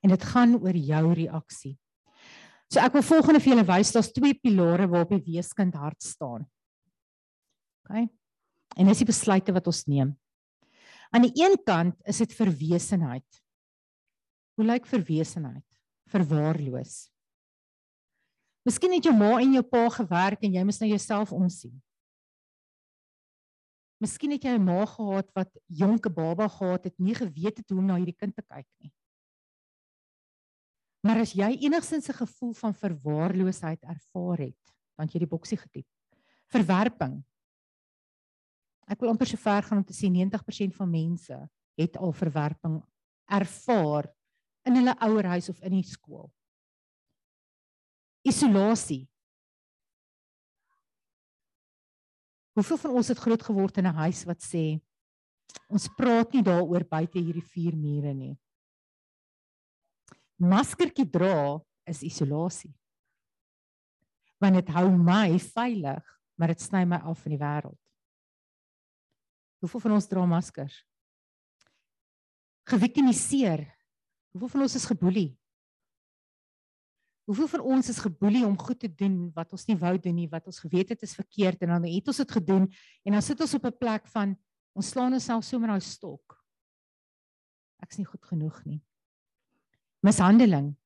En 0.00 0.12
dit 0.14 0.28
gaan 0.32 0.54
oor 0.56 0.76
jou 0.78 1.02
reaksie. 1.18 1.74
So 2.72 2.82
ek 2.82 2.96
wil 2.96 3.04
volgende 3.06 3.40
vir 3.42 3.52
julle 3.52 3.66
wys, 3.68 3.92
daar's 3.94 4.12
twee 4.14 4.34
pilare 4.34 4.88
waarop 4.90 5.12
die 5.14 5.34
weeskind 5.36 5.76
hart 5.78 6.02
staan. 6.02 6.46
OK. 7.86 8.06
En 8.76 8.90
dis 8.90 9.02
die 9.02 9.08
besluite 9.08 9.54
wat 9.54 9.68
ons 9.70 9.84
neem. 9.86 10.14
Aan 11.14 11.28
die 11.28 11.34
een 11.38 11.54
kant 11.64 12.00
is 12.08 12.18
dit 12.24 12.34
verwesenheid. 12.34 13.42
Hoe 14.58 14.66
lyk 14.66 14.88
verwesenheid? 14.90 15.64
Verwaarloos. 16.10 17.06
Miskien 18.66 18.96
het 18.96 19.06
jou 19.06 19.14
ma 19.14 19.36
en 19.38 19.54
jou 19.54 19.62
pa 19.62 19.84
gewerk 19.94 20.42
en 20.42 20.56
jy 20.58 20.64
moet 20.66 20.80
nou 20.82 20.90
jouself 20.90 21.32
omsien. 21.32 21.76
Miskien 24.02 24.30
het 24.30 24.44
jy 24.44 24.56
'n 24.56 24.64
ma 24.64 24.84
gehad 24.84 25.30
wat 25.32 25.50
jonke 25.66 26.10
baba 26.10 26.48
gehad 26.48 26.84
het, 26.84 26.98
nie 26.98 27.14
geweet 27.14 27.56
het 27.56 27.70
hoe 27.70 27.78
om 27.78 27.86
na 27.86 27.96
hierdie 27.96 28.16
kind 28.16 28.34
te 28.36 28.42
kyk 28.42 28.66
nie. 28.78 28.92
Maar 31.00 31.20
as 31.22 31.32
jy 31.32 31.56
enigsins 31.62 32.08
'n 32.08 32.20
gevoel 32.26 32.52
van 32.52 32.74
verwaarloosheid 32.74 33.82
ervaar 33.82 34.38
het, 34.38 34.74
dan 34.96 35.08
jy 35.08 35.18
die 35.18 35.28
boksie 35.28 35.56
getip. 35.56 35.86
Verwerping. 36.46 37.24
Ek 38.86 39.00
wil 39.00 39.10
amper 39.10 39.26
so 39.26 39.36
ver 39.36 39.62
gaan 39.62 39.78
om 39.78 39.84
te 39.84 39.94
sê 39.94 40.10
90% 40.10 40.74
van 40.74 40.90
mense 40.90 41.48
het 41.76 41.96
al 41.96 42.12
verwerping 42.12 42.82
ervaar 43.26 44.14
in 44.64 44.74
hulle 44.74 44.94
ouerhuis 44.98 45.48
of 45.48 45.60
in 45.60 45.72
die 45.72 45.86
skool. 45.86 46.30
Isolasie. 48.26 49.06
Hoeveel 52.56 52.78
van 52.80 52.94
ons 52.96 53.08
het 53.12 53.20
groot 53.20 53.42
geword 53.42 53.76
in 53.76 53.86
'n 53.86 53.98
huis 54.00 54.24
wat 54.24 54.40
sê 54.40 54.80
ons 55.68 55.88
praat 55.96 56.32
nie 56.32 56.42
daaroor 56.42 56.84
buite 56.88 57.18
hierdie 57.18 57.44
vier 57.52 57.76
mure 57.76 58.14
nie. 58.14 58.36
Maskertjie 60.36 61.10
dra 61.10 61.60
is 61.84 62.02
isolasie. 62.02 62.72
Want 64.40 64.54
dit 64.54 64.68
hou 64.68 64.88
my 64.90 65.38
veilig, 65.38 66.04
maar 66.36 66.48
dit 66.48 66.60
sny 66.60 66.84
my 66.84 66.96
af 66.96 67.22
van 67.22 67.30
die 67.32 67.40
wêreld. 67.40 67.82
Hoeveel 69.60 69.80
van 69.80 69.92
ons 69.92 70.08
dra 70.08 70.26
maskers? 70.26 70.84
Geviktimiseer. 72.64 73.64
Hoeveel 74.32 74.48
van 74.48 74.62
ons 74.62 74.74
is 74.74 74.84
geboelie? 74.84 75.38
Hoeveel 77.26 77.48
van 77.56 77.62
ons 77.74 77.88
is 77.90 77.98
geboelie 77.98 78.44
om 78.46 78.54
goed 78.58 78.78
te 78.78 78.88
doen 78.94 79.14
wat 79.34 79.50
ons 79.56 79.64
nie 79.66 79.74
wou 79.80 79.96
doen 79.98 80.14
nie, 80.14 80.28
wat 80.30 80.46
ons 80.46 80.60
geweet 80.62 80.92
het 80.94 81.00
is 81.02 81.16
verkeerd 81.18 81.64
en 81.66 81.72
dan 81.74 81.86
het 81.90 82.10
ons 82.12 82.20
dit 82.22 82.34
gedoen 82.36 82.68
en 83.02 83.16
dan 83.16 83.22
sit 83.24 83.40
ons 83.42 83.54
op 83.58 83.64
'n 83.66 83.78
plek 83.78 84.06
van 84.12 84.36
ons 84.78 84.90
slaan 84.90 85.12
onsself 85.12 85.44
so 85.44 85.58
met 85.58 85.68
daai 85.68 85.80
stok. 85.80 86.36
Ek's 87.82 87.98
nie 87.98 88.06
goed 88.06 88.24
genoeg 88.24 88.64
nie. 88.64 88.80
Mishandeling. 90.02 90.76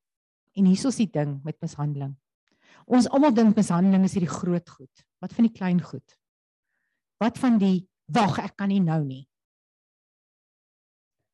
En 0.57 0.65
hier 0.65 0.85
is 0.87 0.95
die 0.95 1.11
ding 1.11 1.43
met 1.43 1.61
mishandeling. 1.61 2.17
Ons 2.85 3.07
almal 3.07 3.33
dink 3.33 3.55
mishandeling 3.55 4.03
is 4.03 4.13
hierdie 4.13 4.37
groot 4.39 4.69
goed. 4.69 5.05
Wat 5.19 5.33
van 5.33 5.43
die 5.43 5.53
klein 5.53 5.81
goed? 5.81 6.17
Wat 7.19 7.37
van 7.37 7.57
die 7.57 7.87
wag, 8.05 8.39
ek 8.39 8.55
kan 8.57 8.69
nie 8.69 8.81
nou 8.81 9.03
nie. 9.05 9.29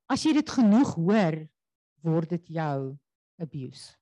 As 0.09 0.23
jy 0.23 0.33
dit 0.33 0.49
genoeg 0.49 0.95
hoor, 0.95 1.47
word 2.03 2.29
dit 2.29 2.47
jou 2.47 2.97
abuse 3.39 3.95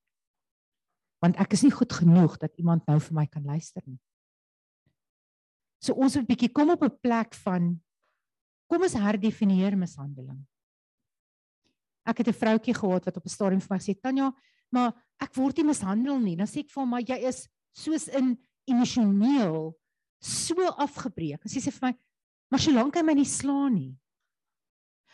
want 1.24 1.38
ek 1.42 1.54
is 1.54 1.64
nie 1.64 1.74
goed 1.74 1.94
genoeg 1.94 2.38
dat 2.42 2.56
iemand 2.58 2.86
nou 2.88 3.00
vir 3.00 3.16
my 3.16 3.26
kan 3.28 3.44
luister 3.44 3.84
nie. 3.86 4.00
So 5.82 5.94
ons 5.94 6.16
moet 6.18 6.28
bietjie 6.28 6.52
kom 6.52 6.72
op 6.74 6.84
'n 6.84 6.98
plek 7.02 7.34
van 7.46 7.82
kom 8.68 8.82
ons 8.82 8.94
herdefinieer 8.94 9.78
mishandeling. 9.78 10.46
Ek 12.06 12.18
het 12.18 12.28
'n 12.28 12.34
vroutjie 12.34 12.74
gehad 12.74 13.06
wat 13.06 13.18
op 13.18 13.26
'n 13.26 13.30
stadium 13.30 13.62
vir 13.62 13.72
my 13.72 13.80
gesê 13.80 14.02
Tanya, 14.02 14.34
maar 14.72 14.94
ek 15.20 15.36
word 15.36 15.58
nie 15.58 15.66
mishandel 15.66 16.20
nie. 16.20 16.36
Dan 16.36 16.48
sê 16.48 16.60
ek 16.60 16.70
vir 16.70 16.82
hom, 16.82 16.90
maar 16.90 17.02
jy 17.02 17.18
is 17.28 17.48
soos 17.74 18.08
in 18.08 18.38
emosioneel 18.66 19.76
so 20.20 20.56
afgebreek. 20.78 21.42
En 21.44 21.50
sy 21.50 21.60
sê 21.60 21.72
vir 21.72 21.90
my, 21.90 21.98
maar 22.52 22.60
solank 22.60 22.96
hy 22.96 23.04
my 23.04 23.14
nie 23.14 23.26
slaan 23.26 23.74
nie. 23.74 24.00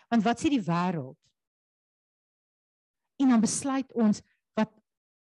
Want 0.09 0.23
wat 0.23 0.39
sê 0.39 0.49
die 0.49 0.61
wêreld? 0.61 1.17
En 3.21 3.29
dan 3.29 3.41
besluit 3.41 3.91
ons 3.93 4.21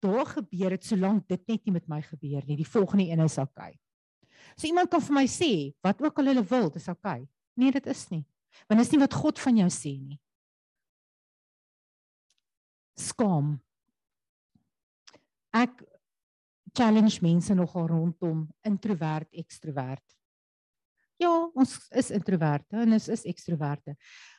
daar 0.04 0.26
gebeur 0.26 0.70
het 0.70 0.84
solank 0.84 1.26
dit 1.28 1.42
net 1.48 1.64
nie 1.64 1.72
met 1.72 1.88
my 1.88 2.00
gebeur 2.02 2.44
nie. 2.46 2.56
Die 2.56 2.68
volgende 2.68 3.08
een 3.08 3.24
is 3.24 3.38
okay. 3.38 3.78
So 4.56 4.66
iemand 4.66 4.90
kan 4.90 5.02
vir 5.02 5.14
my 5.14 5.26
sê 5.26 5.50
wat 5.84 6.00
ook 6.02 6.18
al 6.18 6.32
hulle 6.32 6.44
wil, 6.44 6.70
dis 6.70 6.88
okay. 6.88 7.26
Nee, 7.56 7.72
dit 7.72 7.86
is 7.86 8.08
nie. 8.12 8.24
Want 8.68 8.80
dis 8.80 8.92
nie 8.92 9.00
wat 9.02 9.16
God 9.16 9.40
van 9.40 9.60
jou 9.62 9.68
sê 9.72 9.96
nie. 10.00 10.18
Skaam. 12.96 13.56
Ek 15.56 15.82
challenge 16.76 17.22
mense 17.24 17.54
nogal 17.56 17.88
rondom 17.88 18.44
introvert 18.68 19.28
ekstrovert. 19.32 20.04
Ja, 21.20 21.32
ons 21.56 21.78
is 21.96 22.10
introverte 22.12 22.76
en 22.82 22.92
ons 22.92 23.08
is 23.08 23.24
ekstroverte. 23.28 23.96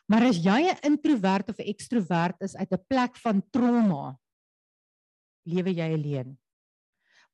Maar 0.10 0.30
as 0.30 0.38
jy 0.38 0.60
'n 0.70 0.93
introvert 0.93 1.49
of 1.49 1.58
'n 1.58 1.70
ekstrovert 1.74 2.41
is 2.41 2.55
uit 2.55 2.72
'n 2.72 2.86
plek 2.88 3.18
van 3.18 3.41
trauma, 3.49 4.18
lewe 5.48 5.74
jy 5.76 5.89
alleen. 5.95 6.36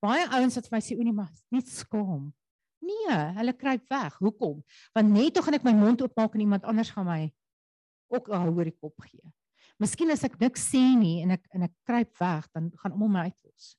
Baie 0.03 0.25
ouens 0.35 0.57
wat 0.59 0.67
vir 0.67 0.77
my 0.77 0.81
sê 0.83 0.97
o 0.97 1.03
nee, 1.03 1.15
maar 1.15 1.31
net 1.53 1.69
skaam. 1.71 2.31
Nee, 2.83 3.19
hulle 3.37 3.53
kruip 3.55 3.85
weg. 3.91 4.17
Hoekom? 4.19 4.59
Want 4.95 5.13
net 5.13 5.35
toe 5.35 5.43
gaan 5.45 5.57
ek 5.59 5.67
my 5.67 5.75
mond 5.77 6.03
oopmaak 6.03 6.35
en 6.35 6.43
iemand 6.43 6.67
anders 6.67 6.91
gaan 6.91 7.07
my 7.07 7.21
ook 8.13 8.27
'n 8.29 8.41
hou 8.43 8.51
oor 8.57 8.67
die 8.67 8.79
kop 8.79 8.99
gee. 9.07 9.23
Miskien 9.79 10.11
as 10.11 10.23
ek 10.23 10.39
niks 10.39 10.69
sê 10.69 10.81
nie 10.95 11.21
en 11.23 11.31
ek 11.31 11.47
en 11.53 11.63
ek 11.63 11.73
kruip 11.87 12.11
weg, 12.19 12.47
dan 12.53 12.71
gaan 12.77 12.91
almal 12.91 13.09
my 13.09 13.23
uitlos. 13.31 13.77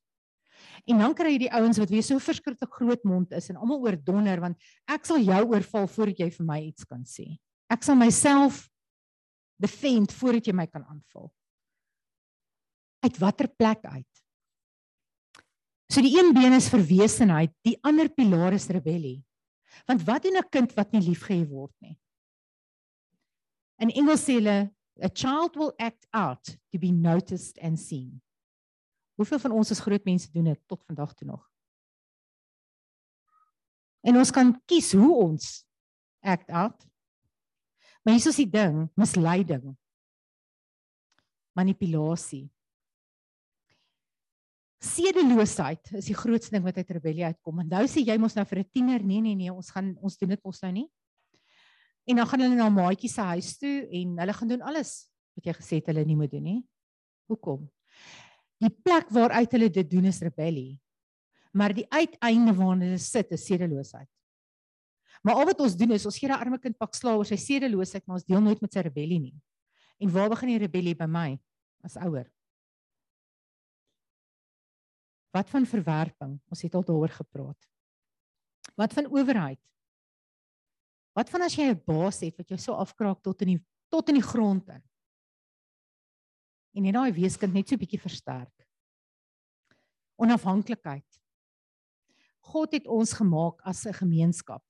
En 0.88 0.98
dan 0.98 1.14
kry 1.14 1.34
jy 1.34 1.38
die 1.46 1.52
ouens 1.52 1.78
wat 1.78 1.90
weer 1.90 2.02
so 2.02 2.18
verskriklik 2.18 2.72
groot 2.72 3.04
mond 3.04 3.32
is 3.32 3.50
en 3.50 3.56
almal 3.56 3.82
oor 3.84 3.96
donder 3.96 4.40
want 4.40 4.56
ek 4.90 5.06
sal 5.06 5.18
jou 5.22 5.40
oorval 5.52 5.86
voordat 5.86 6.18
jy 6.24 6.30
vir 6.30 6.46
my 6.46 6.58
iets 6.68 6.84
kan 6.84 7.04
sê. 7.04 7.38
Ek 7.70 7.82
sal 7.82 7.96
myself 7.96 8.64
defend 9.60 10.12
voordat 10.12 10.46
jy 10.46 10.54
my 10.56 10.66
kan 10.66 10.84
aanval. 10.84 11.30
Uit 13.04 13.18
watter 13.20 13.48
plek 13.48 13.84
uit? 13.84 14.13
So 15.92 16.00
die 16.00 16.14
een 16.18 16.32
been 16.34 16.56
is 16.56 16.70
verwesenheid, 16.72 17.52
die 17.62 17.76
ander 17.84 18.08
pilaar 18.08 18.56
is 18.56 18.70
rebellie. 18.72 19.22
Want 19.86 20.04
wat 20.06 20.22
doen 20.22 20.36
'n 20.36 20.48
kind 20.50 20.72
wat 20.74 20.92
nie 20.92 21.02
liefgehê 21.02 21.46
word 21.48 21.74
nie? 21.80 21.98
In 23.78 23.90
Engels 23.90 24.24
sê 24.24 24.34
hulle 24.38 24.72
a 25.02 25.08
child 25.08 25.56
will 25.56 25.74
act 25.78 26.06
out 26.12 26.44
to 26.70 26.78
be 26.78 26.92
noticed 26.92 27.58
and 27.58 27.78
seen. 27.78 28.22
Hoeveel 29.14 29.38
van 29.38 29.50
ons 29.50 29.70
as 29.70 29.80
groot 29.80 30.04
mense 30.04 30.30
doen 30.32 30.44
dit 30.44 30.60
tot 30.66 30.84
vandag 30.86 31.14
toe 31.14 31.28
nog? 31.28 31.50
En 34.04 34.16
ons 34.16 34.30
kan 34.30 34.52
kies 34.66 34.92
hoe 34.92 35.14
ons 35.16 35.64
act 36.20 36.50
out. 36.50 36.86
Maar 38.02 38.14
hier 38.14 38.26
is 38.28 38.36
die 38.36 38.50
ding, 38.50 38.90
misleiding. 39.00 39.76
Manipulasie. 41.56 42.50
Sedeloosheid 44.84 45.94
is 45.98 46.10
die 46.10 46.16
grootste 46.16 46.52
ding 46.54 46.64
wat 46.66 46.76
uit 46.76 46.90
rebellie 46.96 47.24
uitkom. 47.24 47.62
En 47.62 47.70
nou 47.72 47.84
sê 47.88 48.04
jy 48.04 48.16
mos 48.20 48.36
nou 48.36 48.44
vir 48.44 48.58
'n 48.60 48.70
tiener, 48.72 49.02
nee 49.02 49.20
nee 49.20 49.34
nee, 49.34 49.52
ons 49.52 49.70
gaan 49.70 49.96
ons 50.02 50.16
doen 50.18 50.28
dit 50.28 50.44
mos 50.44 50.60
nou 50.62 50.72
nie. 50.72 50.88
En 52.04 52.16
dan 52.16 52.26
gaan 52.26 52.40
hulle 52.40 52.56
na 52.56 52.68
maatjie 52.68 53.08
se 53.08 53.20
huis 53.20 53.56
toe 53.58 53.88
en 53.90 54.18
hulle 54.18 54.32
gaan 54.32 54.48
doen 54.48 54.62
alles 54.62 55.08
wat 55.34 55.46
jy 55.46 55.54
gesê 55.56 55.74
het 55.80 55.86
hulle 55.86 56.04
nie 56.04 56.16
moet 56.16 56.30
doen 56.30 56.42
nie. 56.42 56.60
Hoekom? 57.28 57.64
Die 58.60 58.70
plek 58.70 59.08
waaruit 59.10 59.52
hulle 59.56 59.70
dit 59.70 59.90
doen 59.90 60.04
is 60.04 60.20
rebellie. 60.20 60.80
Maar 61.52 61.72
die 61.72 61.86
uiteinde 61.88 62.52
waarna 62.54 62.84
hulle 62.84 62.98
sit 62.98 63.32
is 63.32 63.46
sedeloosheid. 63.46 64.08
Maar 65.24 65.40
al 65.40 65.48
wat 65.48 65.60
ons 65.64 65.76
doen 65.76 65.94
is 65.96 66.04
ons 66.04 66.18
gee 66.18 66.28
daai 66.28 66.42
arme 66.42 66.58
kind 66.60 66.76
pak 66.76 66.94
slaag 66.94 67.16
oor 67.22 67.28
sy 67.28 67.38
sedeloosheid, 67.40 68.04
maar 68.04 68.18
ons 68.18 68.26
deel 68.28 68.42
nooit 68.44 68.60
met 68.60 68.72
sy 68.72 68.82
rebellie 68.84 69.20
nie. 69.20 69.36
En 70.02 70.10
waar 70.12 70.28
begin 70.34 70.52
die 70.52 70.62
rebellie 70.66 70.96
by 70.98 71.08
my 71.08 71.30
as 71.86 71.96
ouer? 71.96 72.26
Wat 75.34 75.50
van 75.50 75.66
verwerping? 75.66 76.38
Ons 76.48 76.62
het 76.62 76.74
al 76.74 76.84
daaroor 76.86 77.10
gepraat. 77.10 77.70
Wat 78.78 78.92
van 78.94 79.10
owerheid? 79.10 79.60
Wat 81.14 81.30
van 81.30 81.42
as 81.42 81.54
jy 81.54 81.70
'n 81.70 81.82
baas 81.86 82.20
het 82.20 82.36
wat 82.36 82.48
jou 82.48 82.58
so 82.58 82.72
afkraak 82.74 83.22
tot 83.22 83.42
in 83.42 83.48
die 83.48 83.62
tot 83.90 84.08
in 84.08 84.14
die 84.14 84.28
grond 84.32 84.68
in? 84.68 84.82
en 86.74 86.86
net 86.86 86.96
daai 86.96 87.14
weeskind 87.14 87.54
net 87.54 87.70
so 87.70 87.78
bietjie 87.78 88.00
versterk. 88.02 88.66
Onafhanklikheid. 90.20 91.06
God 92.44 92.74
het 92.76 92.86
ons 92.90 93.14
gemaak 93.16 93.62
as 93.64 93.86
'n 93.86 93.94
gemeenskap. 93.94 94.62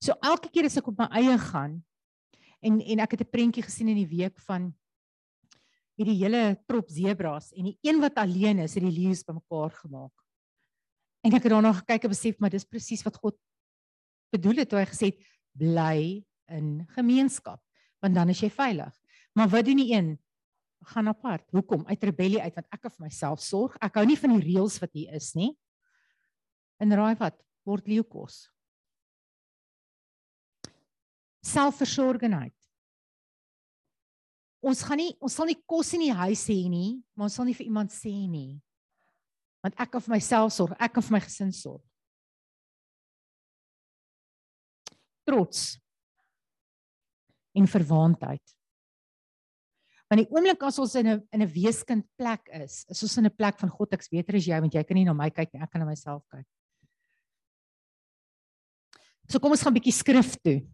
So 0.00 0.12
elke 0.22 0.50
keer 0.50 0.64
as 0.64 0.76
ek 0.76 0.86
op 0.86 0.98
my 0.98 1.08
eie 1.10 1.38
gaan 1.38 1.84
en 2.60 2.80
en 2.80 3.00
ek 3.00 3.10
het 3.12 3.20
'n 3.20 3.30
prentjie 3.30 3.62
gesien 3.62 3.88
in 3.88 3.96
die 3.96 4.18
week 4.18 4.38
van 4.40 4.74
hierdie 5.98 6.16
hele 6.20 6.42
trop 6.70 6.88
zebras 6.92 7.50
en 7.58 7.70
die 7.72 7.76
een 7.84 8.00
wat 8.02 8.20
alleen 8.22 8.62
is, 8.64 8.76
het 8.78 8.84
die 8.86 8.94
leeu's 8.94 9.24
bymekaar 9.26 9.74
gemaak. 9.80 10.14
En 11.26 11.34
ek 11.34 11.42
het 11.48 11.52
daarna 11.52 11.74
gekyk 11.80 12.06
en 12.06 12.14
besef 12.14 12.38
maar 12.38 12.54
dis 12.54 12.66
presies 12.68 13.02
wat 13.06 13.18
God 13.18 13.36
bedoel 14.32 14.62
het 14.62 14.70
toe 14.70 14.78
hy 14.78 14.86
gesê 14.88 15.10
het 15.10 15.26
bly 15.58 15.98
in 16.54 16.86
gemeenskap 16.94 17.60
want 17.98 18.14
dan 18.14 18.30
is 18.30 18.40
jy 18.44 18.50
veilig. 18.54 18.94
Maar 19.34 19.50
wat 19.50 19.66
doen 19.66 19.80
die 19.82 19.90
een? 19.90 20.14
gaan 20.80 21.08
apart. 21.08 21.50
Hoekom? 21.50 21.86
Uit 21.86 22.02
rebellie 22.02 22.42
uit 22.42 22.54
want 22.54 22.66
ek 22.70 22.86
het 22.86 22.94
vir 22.94 23.06
myself 23.08 23.42
sorg. 23.42 23.76
Ek 23.82 23.98
hou 23.98 24.04
nie 24.06 24.18
van 24.18 24.34
die 24.36 24.44
reëls 24.44 24.78
wat 24.82 24.94
hier 24.96 25.16
is 25.18 25.32
nie. 25.38 25.52
En 26.82 26.94
raai 26.94 27.16
wat? 27.18 27.38
Word 27.68 27.88
leeukos. 27.90 28.46
Selfversorgingheid. 31.44 32.54
Ons 34.60 34.82
gaan 34.82 34.98
nie 34.98 35.12
ons 35.22 35.34
sal 35.34 35.46
nie 35.46 35.58
kos 35.70 35.92
in 35.94 36.02
die 36.08 36.14
huis 36.14 36.44
hê 36.50 36.66
nie, 36.70 36.98
maar 37.14 37.28
ons 37.28 37.36
sal 37.38 37.46
nie 37.46 37.54
vir 37.54 37.68
iemand 37.68 37.94
sê 37.94 38.10
nie. 38.10 38.58
Want 39.62 39.78
ek 39.78 39.92
kan 39.94 40.02
vir 40.02 40.16
myself 40.16 40.54
sorg, 40.54 40.74
ek 40.78 40.94
kan 40.96 41.04
vir 41.04 41.16
my 41.16 41.22
gesin 41.22 41.52
sorg. 41.54 41.82
Trots 45.28 45.76
en 47.58 47.66
verwaandheid. 47.70 48.54
Want 50.08 50.22
die 50.22 50.30
oomblik 50.32 50.62
as 50.64 50.78
ons 50.80 50.94
in 50.96 51.06
'n 51.06 51.28
in 51.32 51.42
'n 51.42 51.52
weeskind 51.52 52.04
plek 52.16 52.48
is, 52.52 52.84
is 52.88 53.02
ons 53.02 53.18
in 53.18 53.26
'n 53.26 53.36
plek 53.36 53.58
van 53.58 53.70
God, 53.70 53.92
ek's 53.92 54.08
beter 54.08 54.36
as 54.36 54.46
jy 54.46 54.60
want 54.60 54.74
jy 54.74 54.82
kan 54.84 54.94
nie 54.94 55.04
na 55.04 55.12
my 55.12 55.30
kyk 55.30 55.52
nie, 55.52 55.62
ek 55.62 55.70
kan 55.70 55.80
na 55.80 55.86
myself 55.86 56.22
kyk. 56.32 56.46
So 59.28 59.38
kom 59.38 59.52
ons 59.52 59.62
gaan 59.62 59.76
'n 59.76 59.80
bietjie 59.80 59.92
skrif 59.92 60.36
toe. 60.42 60.66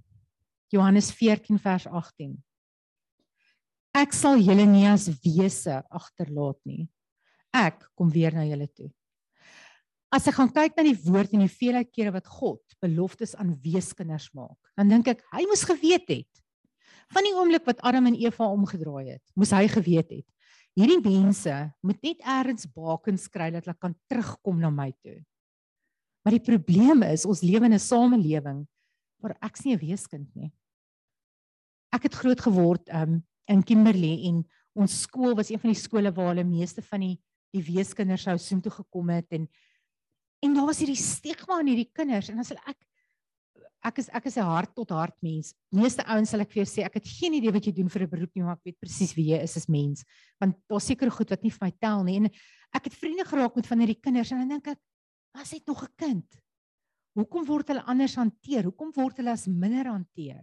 Johannes 0.70 1.10
14 1.10 1.58
vers 1.58 1.86
18. 1.86 2.42
Ek 3.94 4.12
sal 4.12 4.40
julle 4.42 4.66
nie 4.66 4.88
as 4.90 5.06
wese 5.22 5.78
agterlaat 5.94 6.58
nie. 6.66 6.88
Ek 7.54 7.84
kom 7.94 8.10
weer 8.10 8.34
na 8.34 8.42
julle 8.42 8.66
toe. 8.66 8.90
As 10.14 10.26
ek 10.30 10.36
gaan 10.38 10.50
kyk 10.50 10.76
na 10.76 10.84
die 10.86 10.98
woord 11.06 11.34
en 11.34 11.42
die 11.42 11.50
veelheid 11.50 11.90
kere 11.94 12.12
wat 12.14 12.26
God 12.30 12.62
beloftes 12.82 13.34
aan 13.38 13.54
weeskinders 13.62 14.28
maak, 14.34 14.58
dan 14.78 14.90
dink 14.90 15.10
ek 15.10 15.22
hy 15.34 15.46
moes 15.50 15.64
geweet 15.66 16.10
het 16.10 16.42
van 17.14 17.26
die 17.26 17.34
oomblik 17.36 17.66
wat 17.68 17.82
Adam 17.86 18.08
en 18.10 18.16
Eva 18.18 18.46
omgedraai 18.50 19.14
het, 19.14 19.22
moes 19.38 19.52
hy 19.54 19.66
geweet 19.70 20.10
het. 20.10 20.26
Hierdie 20.74 20.98
mense 21.04 21.52
moet 21.84 22.00
net 22.02 22.22
eers 22.24 22.66
bakens 22.74 23.28
kry 23.30 23.52
dat 23.54 23.66
hulle 23.68 23.78
kan 23.78 23.94
terugkom 24.10 24.58
na 24.62 24.72
my 24.74 24.88
toe. 25.04 25.20
Maar 26.24 26.38
die 26.38 26.46
probleem 26.46 27.04
is 27.06 27.26
ons 27.28 27.44
lewe 27.46 27.68
in 27.68 27.76
'n 27.76 27.82
samelewing 27.82 28.64
waar 29.22 29.36
ek 29.42 29.62
nie 29.64 29.74
'n 29.74 29.82
weeskind 29.82 30.30
nie. 30.34 30.50
Ek 31.92 32.02
het 32.02 32.14
groot 32.14 32.40
geword 32.40 32.88
um, 32.90 33.22
in 33.48 33.62
Kimberley 33.62 34.28
en 34.30 34.44
ons 34.74 35.02
skool 35.02 35.34
was 35.38 35.50
een 35.50 35.60
van 35.60 35.70
die 35.70 35.80
skole 35.80 36.12
waar 36.14 36.32
hulle 36.32 36.44
meeste 36.44 36.82
van 36.82 37.00
die 37.00 37.16
die 37.54 37.62
weeskinders 37.62 38.24
sou 38.26 38.34
soontoe 38.38 38.72
gekom 38.72 39.10
het 39.14 39.30
en 39.36 39.46
en 40.44 40.54
daar 40.56 40.66
was 40.66 40.80
hierdie 40.82 40.98
stigma 40.98 41.60
aan 41.60 41.70
hierdie 41.70 41.90
kinders 41.94 42.28
en 42.28 42.42
as 42.42 42.50
hulle 42.52 42.64
ek 42.66 42.80
ek 43.84 44.00
is 44.00 44.08
ek 44.16 44.26
is 44.26 44.36
'n 44.38 44.48
hart 44.48 44.74
tot 44.74 44.90
hart 44.90 45.16
mens. 45.22 45.54
Meeste 45.72 46.02
ouens 46.08 46.30
sal 46.30 46.40
ek 46.40 46.52
vir 46.52 46.64
jou 46.64 46.68
sê 46.68 46.84
ek 46.84 46.94
het 46.94 47.06
geen 47.06 47.34
idee 47.34 47.52
wat 47.52 47.66
jy 47.66 47.72
doen 47.72 47.88
vir 47.88 48.02
'n 48.02 48.10
beroep 48.10 48.32
nie, 48.34 48.42
maar 48.42 48.56
ek 48.56 48.64
weet 48.64 48.80
presies 48.80 49.14
wie 49.14 49.28
jy 49.32 49.42
is 49.42 49.56
as 49.56 49.68
mens. 49.68 50.04
Want 50.40 50.56
daar's 50.68 50.86
seker 50.86 51.10
goed 51.10 51.30
wat 51.30 51.42
nie 51.42 51.50
vir 51.50 51.66
my 51.66 51.72
tel 51.80 52.04
nie. 52.04 52.16
En 52.16 52.24
ek 52.74 52.84
het 52.84 52.94
vriende 52.94 53.24
geraak 53.24 53.54
met 53.56 53.66
van 53.66 53.78
hierdie 53.78 54.00
kinders 54.00 54.32
en 54.32 54.38
dan 54.38 54.48
dink 54.48 54.68
ek, 54.68 54.78
as 55.34 55.50
dit 55.50 55.66
nog 55.66 55.84
'n 55.84 55.92
kind. 55.96 56.26
Hoekom 57.14 57.44
word 57.44 57.68
hulle 57.68 57.84
anders 57.86 58.16
hanteer? 58.16 58.64
Hoekom 58.64 58.90
word 58.92 59.16
hulle 59.18 59.30
as 59.30 59.46
minder 59.46 59.86
hanteer? 59.86 60.42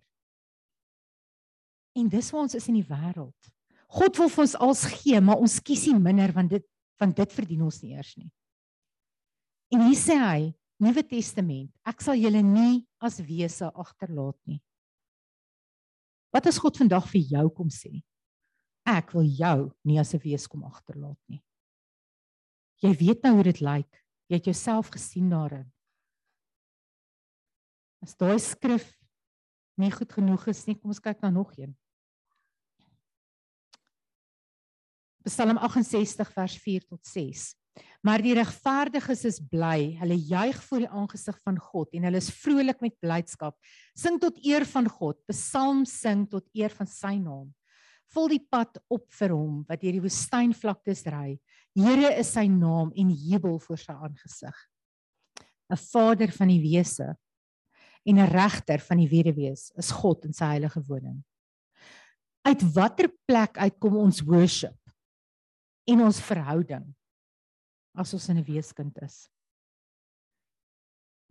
En 1.97 2.07
dis 2.09 2.31
waar 2.31 2.45
ons 2.45 2.55
is 2.55 2.67
in 2.71 2.79
die 2.79 2.87
wêreld. 2.87 3.51
God 3.91 4.17
wil 4.17 4.29
vir 4.31 4.45
ons 4.45 4.55
als 4.55 4.85
gee, 5.01 5.19
maar 5.19 5.41
ons 5.43 5.59
kies 5.59 5.87
nie 5.89 5.99
minder 5.99 6.31
want 6.35 6.53
dit 6.53 6.65
van 7.01 7.11
dit 7.17 7.33
verdien 7.33 7.63
ons 7.65 7.81
nie 7.81 7.95
eers 7.95 8.13
nie. 8.15 8.29
En 9.73 9.83
hier 9.87 9.97
sê 9.97 10.15
hy, 10.19 10.51
Nuwe 10.81 11.03
Testament. 11.05 11.69
Ek 11.85 12.01
sal 12.01 12.17
julle 12.17 12.41
nie 12.41 12.81
as 13.05 13.19
wese 13.21 13.67
agterlaat 13.69 14.37
nie. 14.49 14.57
Wat 16.33 16.47
as 16.49 16.57
God 16.61 16.79
vandag 16.79 17.05
vir 17.11 17.21
jou 17.35 17.43
kom 17.53 17.69
sê? 17.73 17.99
Ek 18.87 19.13
wil 19.13 19.27
jou 19.27 19.71
nie 19.85 19.99
as 19.99 20.13
'n 20.15 20.21
wees 20.23 20.47
kom 20.47 20.63
agterlaat 20.63 21.19
nie. 21.29 21.43
Jy 22.81 22.95
weet 22.97 23.23
nou 23.23 23.35
hoe 23.35 23.43
dit 23.43 23.61
lyk. 23.61 23.91
Jy 24.27 24.35
het 24.37 24.45
jouself 24.45 24.89
gesien 24.89 25.29
daarin. 25.29 25.71
As 28.01 28.15
daai 28.15 28.39
skrif 28.39 28.97
nie 29.77 29.91
goed 29.91 30.11
genoeg 30.11 30.47
is 30.47 30.65
nie, 30.65 30.75
kom 30.75 30.89
ons 30.89 30.99
kyk 30.99 31.21
na 31.21 31.29
nog 31.29 31.53
een. 31.57 31.75
Psalm 35.23 35.57
68 35.57 36.31
vers 36.33 36.57
4 36.57 36.85
tot 36.89 37.05
6. 37.05 37.51
Maar 38.01 38.21
die 38.25 38.33
regverdiges 38.33 39.23
is 39.29 39.37
bly. 39.51 39.93
Hulle 39.99 40.17
juig 40.17 40.57
voor 40.65 40.83
die 40.83 40.89
aangesig 40.89 41.37
van 41.45 41.59
God 41.61 41.93
en 41.93 42.07
hulle 42.07 42.17
is 42.17 42.31
vrolik 42.41 42.81
met 42.81 42.97
blydskap. 43.03 43.57
Sing 43.97 44.17
tot 44.21 44.39
eer 44.41 44.65
van 44.73 44.89
God. 44.89 45.19
Psalm 45.29 45.83
sing 45.85 46.25
tot 46.29 46.47
eer 46.57 46.73
van 46.77 46.89
sy 46.89 47.17
naam. 47.21 47.49
vol 48.11 48.27
die 48.27 48.41
pad 48.51 48.75
op 48.91 49.05
vir 49.15 49.31
hom 49.31 49.61
wat 49.69 49.79
deur 49.79 49.93
die 49.95 50.03
woestynvlaktes 50.03 51.05
ry. 51.07 51.37
Here 51.79 52.09
is 52.19 52.33
sy 52.35 52.43
naam 52.51 52.89
en 52.91 53.13
jubel 53.15 53.55
voor 53.63 53.79
sy 53.79 53.93
aangesig. 53.95 54.57
'n 55.71 55.79
Vader 55.79 56.31
van 56.35 56.51
die 56.51 56.59
wese 56.59 57.15
en 58.03 58.19
'n 58.19 58.27
regter 58.27 58.83
van 58.83 58.97
die 58.97 59.07
weduwees 59.07 59.71
is 59.77 59.91
God 59.91 60.25
in 60.25 60.33
sy 60.33 60.43
heilige 60.43 60.83
woning. 60.89 61.23
Uit 62.43 62.61
watter 62.75 63.07
plek 63.25 63.57
uitkom 63.57 63.95
ons 63.95 64.19
worship 64.27 64.80
en 65.91 66.05
ons 66.07 66.23
verhouding 66.23 66.87
as 67.97 68.13
ons 68.15 68.29
in 68.29 68.37
'n 68.39 68.47
weeskind 68.47 68.97
is? 69.03 69.27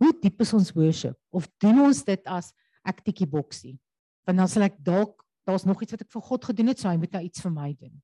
Hoe 0.01 0.13
diep 0.21 0.41
is 0.41 0.53
ons 0.53 0.73
worship 0.73 1.17
of 1.29 1.49
doen 1.61 1.79
ons 1.79 2.03
dit 2.03 2.21
as 2.25 2.53
ek 2.85 3.03
tikkie 3.03 3.27
boksie? 3.27 3.79
Want 4.25 4.37
dan 4.37 4.47
sal 4.47 4.63
ek 4.63 4.77
dalk 4.83 5.21
daar's 5.45 5.65
nog 5.65 5.81
iets 5.81 5.91
wat 5.91 6.01
ek 6.01 6.11
vir 6.11 6.21
God 6.21 6.45
gedoen 6.45 6.67
het, 6.67 6.79
so 6.79 6.89
hy 6.89 6.97
moet 6.97 7.11
nou 7.11 7.23
iets 7.23 7.41
vir 7.41 7.51
my 7.51 7.73
doen. 7.73 8.01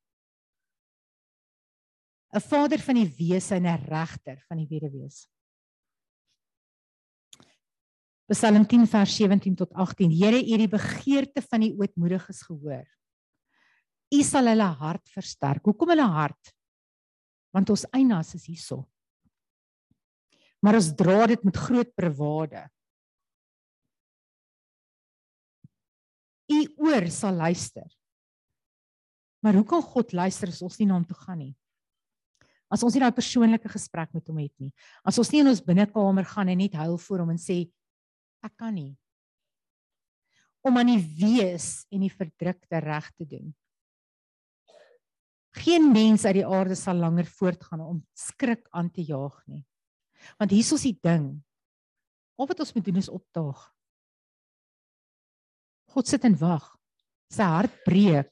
'n 2.33 2.41
Vader 2.41 2.79
van 2.79 2.95
die 2.95 3.07
wese 3.07 3.55
en 3.55 3.65
'n 3.65 3.85
regter 3.87 4.37
van 4.47 4.57
die 4.57 4.67
weduwees. 4.67 5.27
Psalm 8.27 8.65
10 8.67 8.87
vers 8.87 9.15
17 9.15 9.55
tot 9.55 9.73
18. 9.73 10.11
Here, 10.11 10.35
U 10.35 10.57
die 10.57 10.67
begeerte 10.67 11.41
van 11.41 11.61
die 11.61 11.71
ootmoediges 11.71 12.41
gehoor. 12.41 12.96
U 14.13 14.21
sal 14.23 14.47
hulle 14.51 14.67
hart 14.79 15.09
versterk. 15.11 15.65
Hoekom 15.67 15.91
hulle 15.91 16.07
hart? 16.07 16.53
Want 17.55 17.71
ons 17.73 17.85
einas 17.95 18.33
is 18.37 18.47
hierso. 18.47 18.85
Maar 20.63 20.79
ons 20.79 20.89
dra 20.97 21.27
dit 21.29 21.43
met 21.45 21.59
groot 21.67 21.91
bravade. 21.95 22.63
U 26.47 26.59
oor 26.87 27.07
sal 27.11 27.35
luister. 27.35 27.87
Maar 29.43 29.59
hoe 29.59 29.67
kan 29.67 29.83
God 29.83 30.13
luister 30.15 30.49
as 30.49 30.63
ons 30.65 30.79
nie 30.79 30.87
na 30.87 30.95
hom 30.97 31.05
toe 31.07 31.17
gaan 31.19 31.41
nie? 31.43 31.53
As 32.73 32.83
ons 32.83 32.95
nie 32.95 33.03
daai 33.03 33.15
persoonlike 33.15 33.69
gesprek 33.71 34.11
met 34.15 34.27
hom 34.27 34.39
het 34.41 34.53
nie. 34.59 34.71
As 35.07 35.19
ons 35.19 35.29
nie 35.31 35.43
in 35.43 35.51
ons 35.51 35.63
binnekamer 35.63 36.27
gaan 36.27 36.51
en 36.51 36.59
net 36.59 36.75
huil 36.79 36.97
voor 36.99 37.23
hom 37.23 37.35
en 37.35 37.39
sê 37.39 37.61
ek 38.43 38.55
kan 38.59 38.73
nie. 38.75 38.95
Om 40.67 40.79
aan 40.81 40.91
die 40.95 41.03
wees 41.21 41.85
en 41.93 42.03
die 42.03 42.11
verdrukte 42.11 42.81
reg 42.83 43.07
te 43.15 43.27
doen. 43.27 43.53
Geen 45.57 45.89
mens 45.91 46.25
uit 46.25 46.39
die 46.39 46.45
aarde 46.45 46.75
sal 46.77 46.99
langer 47.01 47.25
voortgaan 47.25 47.81
om 47.81 48.01
skrik 48.13 48.67
aan 48.71 48.91
te 48.93 49.03
jaag 49.05 49.37
nie. 49.47 49.63
Want 50.37 50.53
hier 50.53 50.65
is 50.65 50.85
die 50.85 50.97
ding. 51.01 51.29
Al 52.37 52.49
wat 52.49 52.59
ons 52.61 52.73
moet 52.73 52.85
doen 52.85 53.01
is 53.01 53.09
opdaag. 53.09 53.61
God 55.93 56.07
sit 56.07 56.25
en 56.27 56.37
wag. 56.37 56.65
Sy 57.33 57.47
hart 57.47 57.79
breek. 57.85 58.31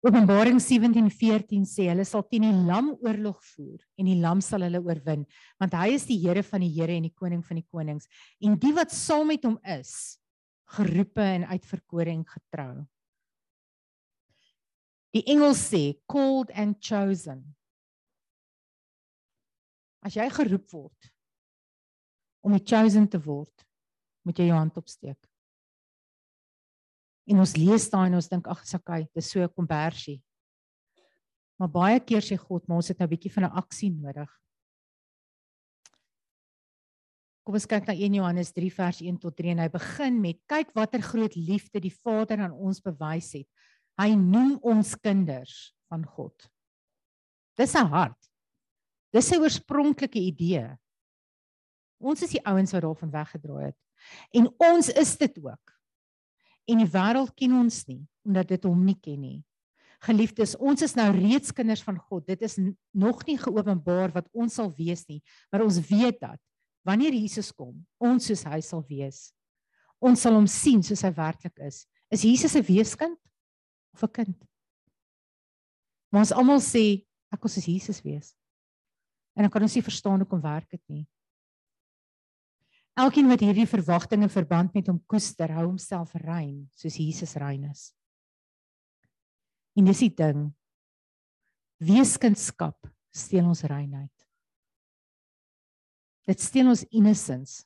Openbaring 0.00 0.56
17:14 0.64 1.66
sê 1.68 1.90
hulle 1.90 2.06
sal 2.08 2.22
teen 2.24 2.46
die 2.46 2.60
lam 2.64 2.94
oorlog 3.04 3.42
voer 3.52 3.82
en 4.00 4.06
die 4.08 4.16
lam 4.16 4.40
sal 4.40 4.64
hulle 4.64 4.80
oorwin 4.80 5.26
want 5.60 5.76
hy 5.76 5.90
is 5.92 6.06
die 6.08 6.16
Here 6.22 6.40
van 6.42 6.64
die 6.64 6.70
Here 6.72 6.94
en 6.96 7.04
die 7.04 7.12
koning 7.12 7.42
van 7.44 7.60
die 7.60 7.66
konings 7.68 8.08
en 8.40 8.56
die 8.62 8.72
wat 8.72 8.94
saam 8.96 9.28
met 9.28 9.44
hom 9.44 9.58
is 9.76 10.16
geroepe 10.72 11.20
en 11.20 11.44
uitverkore 11.50 12.14
en 12.14 12.24
getrou. 12.24 12.86
Die 15.14 15.24
engel 15.26 15.54
sê 15.58 15.98
called 16.06 16.52
and 16.54 16.78
chosen. 16.80 17.42
As 20.00 20.16
jy 20.16 20.28
geroep 20.32 20.70
word 20.72 21.10
om 22.40 22.54
die 22.56 22.64
chosen 22.64 23.04
te 23.10 23.18
word, 23.20 23.66
moet 24.24 24.38
jy 24.40 24.46
jou 24.48 24.56
hand 24.56 24.78
opsteek. 24.80 25.18
En 27.28 27.42
ons 27.42 27.52
lees 27.58 27.84
daai 27.92 28.06
en 28.08 28.16
ons 28.16 28.30
dink 28.30 28.48
ag 28.48 28.62
sakai, 28.66 29.04
dis 29.14 29.28
so 29.28 29.42
'n 29.42 29.52
kombersie. 29.52 30.22
Maar 31.60 31.68
baie 31.68 32.00
keer 32.00 32.24
sê 32.24 32.38
God, 32.38 32.66
maar 32.66 32.80
ons 32.80 32.88
het 32.88 32.98
nou 32.98 33.06
'n 33.06 33.12
bietjie 33.12 33.32
van 33.32 33.44
'n 33.44 33.56
aksie 33.60 33.90
nodig. 33.90 34.30
Kom 37.44 37.54
ons 37.54 37.66
kyk 37.66 37.86
na 37.86 37.92
1 37.92 38.14
Johannes 38.14 38.52
3 38.52 38.70
vers 38.70 39.00
1 39.00 39.18
tot 39.18 39.36
3 39.36 39.50
en 39.50 39.58
hy 39.58 39.68
begin 39.68 40.20
met 40.20 40.38
kyk 40.46 40.72
watter 40.72 41.02
groot 41.02 41.34
liefde 41.34 41.80
die 41.80 41.90
Vader 41.92 42.38
aan 42.38 42.52
ons 42.52 42.80
bewys 42.80 43.32
het. 43.32 43.48
Hy 44.00 44.14
noem 44.16 44.54
ons 44.64 44.94
kinders 44.96 45.74
van 45.92 46.06
God. 46.08 46.48
Dis 47.58 47.74
'n 47.76 47.86
hart. 47.92 48.16
Dis 49.12 49.28
sy 49.28 49.36
oorspronklike 49.36 50.18
idee. 50.18 50.78
Ons 52.00 52.22
is 52.22 52.30
die 52.30 52.44
ouens 52.46 52.72
wat 52.72 52.82
daarvan 52.82 53.10
weggedraai 53.12 53.64
het. 53.66 53.78
En 54.32 54.48
ons 54.56 54.88
is 54.88 55.16
dit 55.16 55.38
ook 55.44 55.76
en 56.70 56.78
die 56.78 56.92
wêreld 56.92 57.34
ken 57.34 57.52
ons 57.58 57.84
nie 57.88 58.06
omdat 58.24 58.48
dit 58.48 58.64
hom 58.68 58.84
nie 58.84 58.96
ken 59.00 59.20
nie. 59.20 59.38
Geliefdes, 60.00 60.54
ons 60.56 60.80
is 60.82 60.94
nou 60.96 61.08
reeds 61.12 61.52
kinders 61.52 61.82
van 61.84 61.98
God. 61.98 62.24
Dit 62.28 62.42
is 62.46 62.56
nog 62.92 63.24
nie 63.26 63.36
geopenbaar 63.40 64.14
wat 64.14 64.28
ons 64.32 64.54
sal 64.54 64.70
wees 64.76 65.04
nie, 65.08 65.20
maar 65.52 65.64
ons 65.64 65.80
weet 65.90 66.20
dat 66.20 66.40
wanneer 66.86 67.12
Jesus 67.12 67.50
kom, 67.52 67.74
ons 68.00 68.24
soos 68.30 68.44
hy 68.48 68.60
sal 68.64 68.84
wees. 68.88 69.32
Ons 70.00 70.22
sal 70.24 70.38
hom 70.38 70.46
sien 70.48 70.80
soos 70.84 71.02
hy 71.04 71.10
werklik 71.12 71.58
is. 71.66 71.84
Is 72.08 72.24
Jesus 72.24 72.56
'n 72.56 72.64
weeskind 72.64 73.19
of 73.92 74.02
'n 74.02 74.12
kind? 74.12 74.48
Maar 76.10 76.20
ons 76.26 76.32
almal 76.32 76.60
sê 76.60 77.06
ek 77.30 77.42
wil 77.42 77.50
soos 77.50 77.66
Jesus 77.66 78.02
wees. 78.02 78.34
En 79.36 79.42
dan 79.42 79.50
kan 79.50 79.62
ons 79.62 79.74
nie 79.74 79.82
verstaan 79.82 80.18
hoekom 80.18 80.40
werk 80.40 80.68
dit 80.70 80.82
nie. 80.88 81.06
Elkeen 82.98 83.28
wat 83.30 83.40
hierdie 83.40 83.68
verwagtinge 83.70 84.28
verband 84.28 84.74
met 84.74 84.88
hom 84.90 84.98
koester, 85.06 85.52
hou 85.54 85.66
homself 85.70 86.14
rein 86.14 86.68
soos 86.74 86.98
Jesus 86.98 87.36
rein 87.40 87.64
is. 87.70 87.94
En 89.78 89.86
dis 89.86 90.02
die 90.04 90.14
ding. 90.14 90.50
Weeskindskap 91.80 92.90
steel 93.14 93.46
ons 93.48 93.62
reinheid. 93.62 94.26
Dit 96.28 96.42
steel 96.42 96.68
ons 96.68 96.82
innocence. 96.90 97.64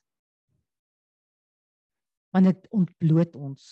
Want 2.31 2.51
dit 2.51 2.69
ontbloot 2.75 3.35
ons. 3.35 3.65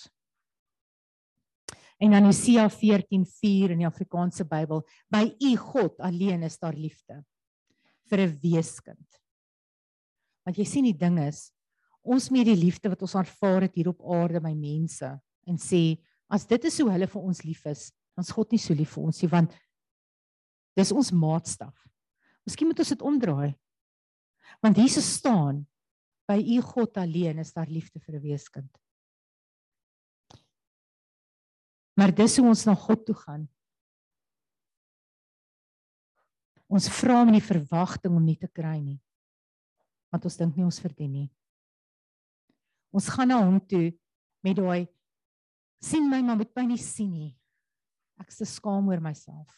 En 2.03 2.11
dan 2.11 2.25
Jesaja 2.27 2.67
14:4 2.69 3.71
in 3.71 3.79
die 3.79 3.87
Afrikaanse 3.87 4.43
Bybel, 4.43 4.81
by 5.07 5.23
U 5.39 5.55
God 5.55 5.99
alleen 6.03 6.43
is 6.43 6.59
daar 6.59 6.75
liefde 6.75 7.23
vir 8.11 8.19
'n 8.19 8.39
weeskind. 8.41 9.19
Want 10.43 10.57
jy 10.57 10.65
sien 10.65 10.83
die 10.83 10.97
ding 10.97 11.19
is 11.19 11.51
ons 12.03 12.29
met 12.29 12.45
die 12.45 12.59
liefde 12.59 12.89
wat 12.89 13.01
ons 13.01 13.15
aanvaar 13.15 13.61
het 13.61 13.75
hier 13.75 13.87
op 13.87 14.01
aarde 14.03 14.41
by 14.41 14.51
mense 14.51 15.07
en 15.47 15.57
sê 15.57 16.03
as 16.27 16.45
dit 16.45 16.65
is 16.65 16.79
hoe 16.79 16.91
hulle 16.91 17.07
vir 17.07 17.21
ons 17.21 17.43
lief 17.43 17.65
is, 17.65 17.91
dan's 18.17 18.31
God 18.31 18.51
nie 18.51 18.59
so 18.59 18.73
lief 18.73 18.97
vir 18.97 19.03
ons 19.03 19.21
nie 19.21 19.29
want 19.29 19.55
dis 20.75 20.91
ons 20.91 21.11
maatstaf. 21.11 21.87
Miskien 22.45 22.67
moet 22.67 22.79
ons 22.79 22.89
dit 22.89 23.01
omdraai. 23.01 23.55
Want 24.61 24.77
Jesus 24.77 25.13
staan 25.13 25.65
by 26.27 26.35
u 26.35 26.61
God 26.61 26.97
alleen 26.97 27.39
is 27.39 27.53
daar 27.53 27.69
liefde 27.69 27.99
vir 27.99 28.15
'n 28.15 28.21
weeskind. 28.21 28.82
Maar 31.93 32.13
dis 32.15 32.37
hoe 32.37 32.47
ons 32.49 32.65
na 32.65 32.75
God 32.75 33.05
toe 33.05 33.15
gaan. 33.15 33.47
Ons 36.73 36.89
vra 36.89 37.21
met 37.23 37.37
die 37.37 37.45
verwagting 37.45 38.15
om 38.15 38.23
nie 38.25 38.39
te 38.39 38.49
kry 38.49 38.79
nie 38.81 38.99
want 40.13 40.27
ons 40.29 40.37
dink 40.37 40.53
nie 40.53 40.67
ons 40.67 40.77
verdien 40.77 41.09
nie. 41.09 41.29
Ons 42.93 43.09
gaan 43.09 43.31
na 43.33 43.39
hom 43.41 43.57
toe 43.65 43.87
met 44.45 44.59
daai 44.59 44.85
sien 45.83 46.05
my 46.07 46.21
maar 46.21 46.37
moet 46.39 46.53
my 46.55 46.67
nie 46.69 46.79
sien 46.79 47.09
nie. 47.09 47.31
Ek 48.21 48.29
is 48.29 48.37
te 48.37 48.47
skaam 48.47 48.91
oor 48.91 49.01
myself. 49.01 49.49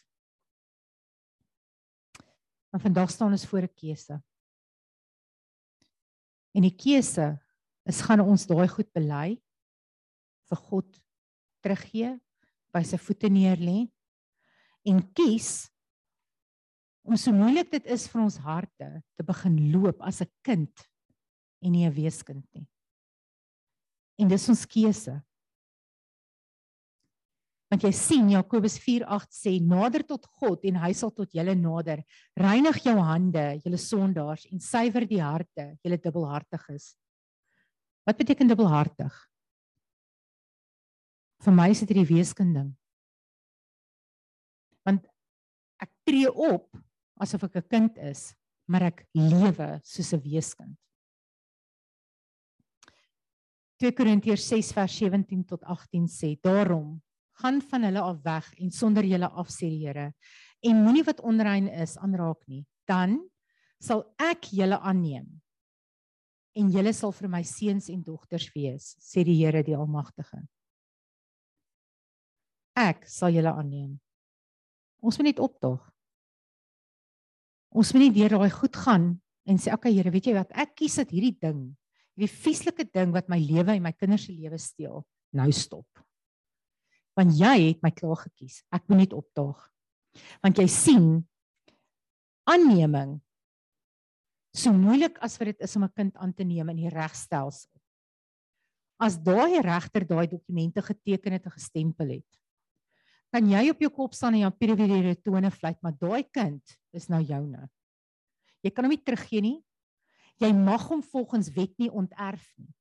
Maar 2.71 2.85
vandag 2.87 3.11
staan 3.11 3.35
ons 3.35 3.45
voor 3.51 3.67
'n 3.67 3.75
keuse. 3.75 4.15
En 6.55 6.63
die 6.63 6.75
keuse 6.75 7.35
is 7.85 8.01
gaan 8.01 8.23
ons 8.23 8.47
daai 8.47 8.67
goed 8.67 8.91
bely 8.93 9.35
vir 10.47 10.57
God 10.57 11.01
teruggee 11.61 12.15
by 12.75 12.83
sy 12.83 12.99
voete 12.99 13.31
neer 13.31 13.61
lê 13.61 13.85
en 14.85 14.99
kies 15.15 15.69
om 17.05 17.15
so 17.19 17.31
moeilik 17.35 17.69
dit 17.71 17.87
is 17.95 18.07
vir 18.11 18.23
ons 18.25 18.41
harte 18.43 18.89
te 19.15 19.25
begin 19.25 19.57
loop 19.71 20.01
as 20.01 20.21
'n 20.21 20.31
kind 20.43 20.87
en 21.61 21.71
nie 21.71 21.85
'n 21.85 21.93
weeskind 21.93 22.45
nie. 22.53 22.67
En 24.19 24.27
dis 24.27 24.49
ons 24.49 24.65
keuse. 24.65 25.21
Want 27.69 27.83
jy 27.83 27.91
sien 27.91 28.29
Jakobus 28.29 28.77
4:8 28.79 29.33
sê 29.33 29.59
nader 29.61 30.03
tot 30.03 30.25
God 30.39 30.63
en 30.63 30.75
hy 30.75 30.93
sal 30.93 31.11
tot 31.11 31.31
julle 31.33 31.55
nader. 31.55 32.03
Reinig 32.37 32.83
jou 32.83 32.97
hande, 32.99 33.59
julle 33.63 33.77
sondaars 33.77 34.45
en 34.51 34.59
suiwer 34.59 35.05
die 35.07 35.21
harte, 35.21 35.77
julle 35.83 35.97
dubbelhartiges. 35.97 36.95
Wat 38.05 38.17
beteken 38.17 38.47
dubbelhartig? 38.47 39.13
Vir 41.45 41.53
my 41.53 41.69
is 41.69 41.83
dit 41.83 41.93
hierdie 41.93 42.09
weeskind 42.15 42.57
ding. 42.57 42.71
Want 44.85 45.05
ek 45.81 45.91
tree 46.07 46.29
op 46.29 46.73
asof 47.21 47.45
ek 47.45 47.61
'n 47.61 47.69
kind 47.69 47.97
is, 47.97 48.33
maar 48.67 48.89
ek 48.89 49.07
lewe 49.13 49.79
soos 49.83 50.13
'n 50.13 50.21
weeskind. 50.21 50.77
2 53.79 53.91
Korintiërs 53.91 54.47
6 54.47 54.73
vers 54.73 54.93
17 54.97 55.43
tot 55.45 55.61
18 55.63 56.07
sê: 56.07 56.39
Daarom 56.41 57.01
gaan 57.39 57.61
van 57.61 57.83
hulle 57.83 58.01
af 58.01 58.21
weg 58.23 58.53
en 58.53 58.71
sonder 58.71 59.03
julle 59.03 59.29
af 59.29 59.49
sê 59.51 59.69
die 59.69 59.83
Here 59.83 60.11
en 60.65 60.83
moenie 60.83 61.03
wat 61.03 61.21
onrein 61.21 61.67
is 61.67 61.97
aanraak 61.97 62.41
nie 62.47 62.63
dan 62.89 63.17
sal 63.81 64.05
ek 64.21 64.51
julle 64.55 64.79
aanneem 64.79 65.27
en 66.55 66.71
julle 66.71 66.93
sal 66.95 67.11
vir 67.15 67.29
my 67.31 67.43
seuns 67.43 67.89
en 67.91 68.03
dogters 68.03 68.47
wees 68.55 68.93
sê 69.03 69.25
die 69.27 69.37
Here 69.41 69.63
die 69.67 69.75
almagtige 69.75 70.39
ek 72.75 73.07
sal 73.09 73.33
julle 73.35 73.51
aanneem 73.51 73.95
ons 75.01 75.17
moet 75.19 75.31
net 75.31 75.41
opdaag 75.43 75.83
ons 77.75 77.93
moet 77.93 78.07
nie 78.07 78.15
deur 78.15 78.37
daai 78.37 78.51
goed 78.51 78.75
gaan 78.75 79.13
en 79.45 79.61
sê 79.61 79.73
okay 79.73 79.93
Here 79.93 80.11
weet 80.11 80.31
jy 80.31 80.37
wat 80.37 80.51
ek 80.55 80.75
kies 80.79 80.95
dat 81.01 81.11
hierdie 81.11 81.35
ding 81.39 81.67
hierdie 82.15 82.31
vieslike 82.31 82.87
ding 82.91 83.11
wat 83.15 83.29
my 83.31 83.39
lewe 83.39 83.75
en 83.75 83.83
my 83.83 83.93
kinders 83.93 84.27
se 84.27 84.35
lewe 84.35 84.59
steel 84.61 85.03
nou 85.35 85.51
stop 85.51 85.87
want 87.15 87.35
jy 87.39 87.71
het 87.71 87.83
my 87.83 87.91
klaar 87.95 88.19
gekies. 88.25 88.61
Ek 88.75 88.85
moet 88.89 89.05
net 89.05 89.15
opdaag. 89.15 89.59
Want 90.43 90.59
jy 90.59 90.67
sien 90.71 91.07
aanneming 92.47 93.17
so 94.55 94.71
moeilik 94.71 95.17
as 95.23 95.35
wat 95.39 95.51
dit 95.51 95.65
is 95.67 95.75
om 95.75 95.83
'n 95.83 95.95
kind 95.95 96.15
aan 96.15 96.33
te 96.33 96.43
neem 96.43 96.69
in 96.69 96.77
die 96.77 96.91
regstelsel. 96.91 97.71
As 98.99 99.17
daai 99.17 99.59
regter 99.59 100.07
daai 100.07 100.27
dokumente 100.27 100.81
geteken 100.81 101.33
het 101.33 101.45
en 101.45 101.51
gestempel 101.51 102.07
het, 102.07 102.31
kan 103.35 103.47
jy 103.51 103.65
op 103.73 103.81
jou 103.83 103.91
kop 103.91 104.13
staan 104.15 104.37
en 104.37 104.45
jou 104.45 104.51
periode 104.55 105.17
tone 105.19 105.49
fluit, 105.51 105.75
maar 105.83 105.95
daai 105.99 106.23
kind 106.31 106.75
is 106.95 107.09
nou 107.11 107.19
joune. 107.19 107.65
Jy 108.63 108.71
kan 108.71 108.87
hom 108.87 108.93
nie 108.95 109.03
teruggee 109.03 109.43
nie. 109.43 109.57
Jy 110.39 110.53
mag 110.55 110.85
hom 110.87 111.01
volgens 111.03 111.49
wet 111.55 111.73
nie 111.81 111.91
onterf 111.91 112.45
nie. 112.55 112.71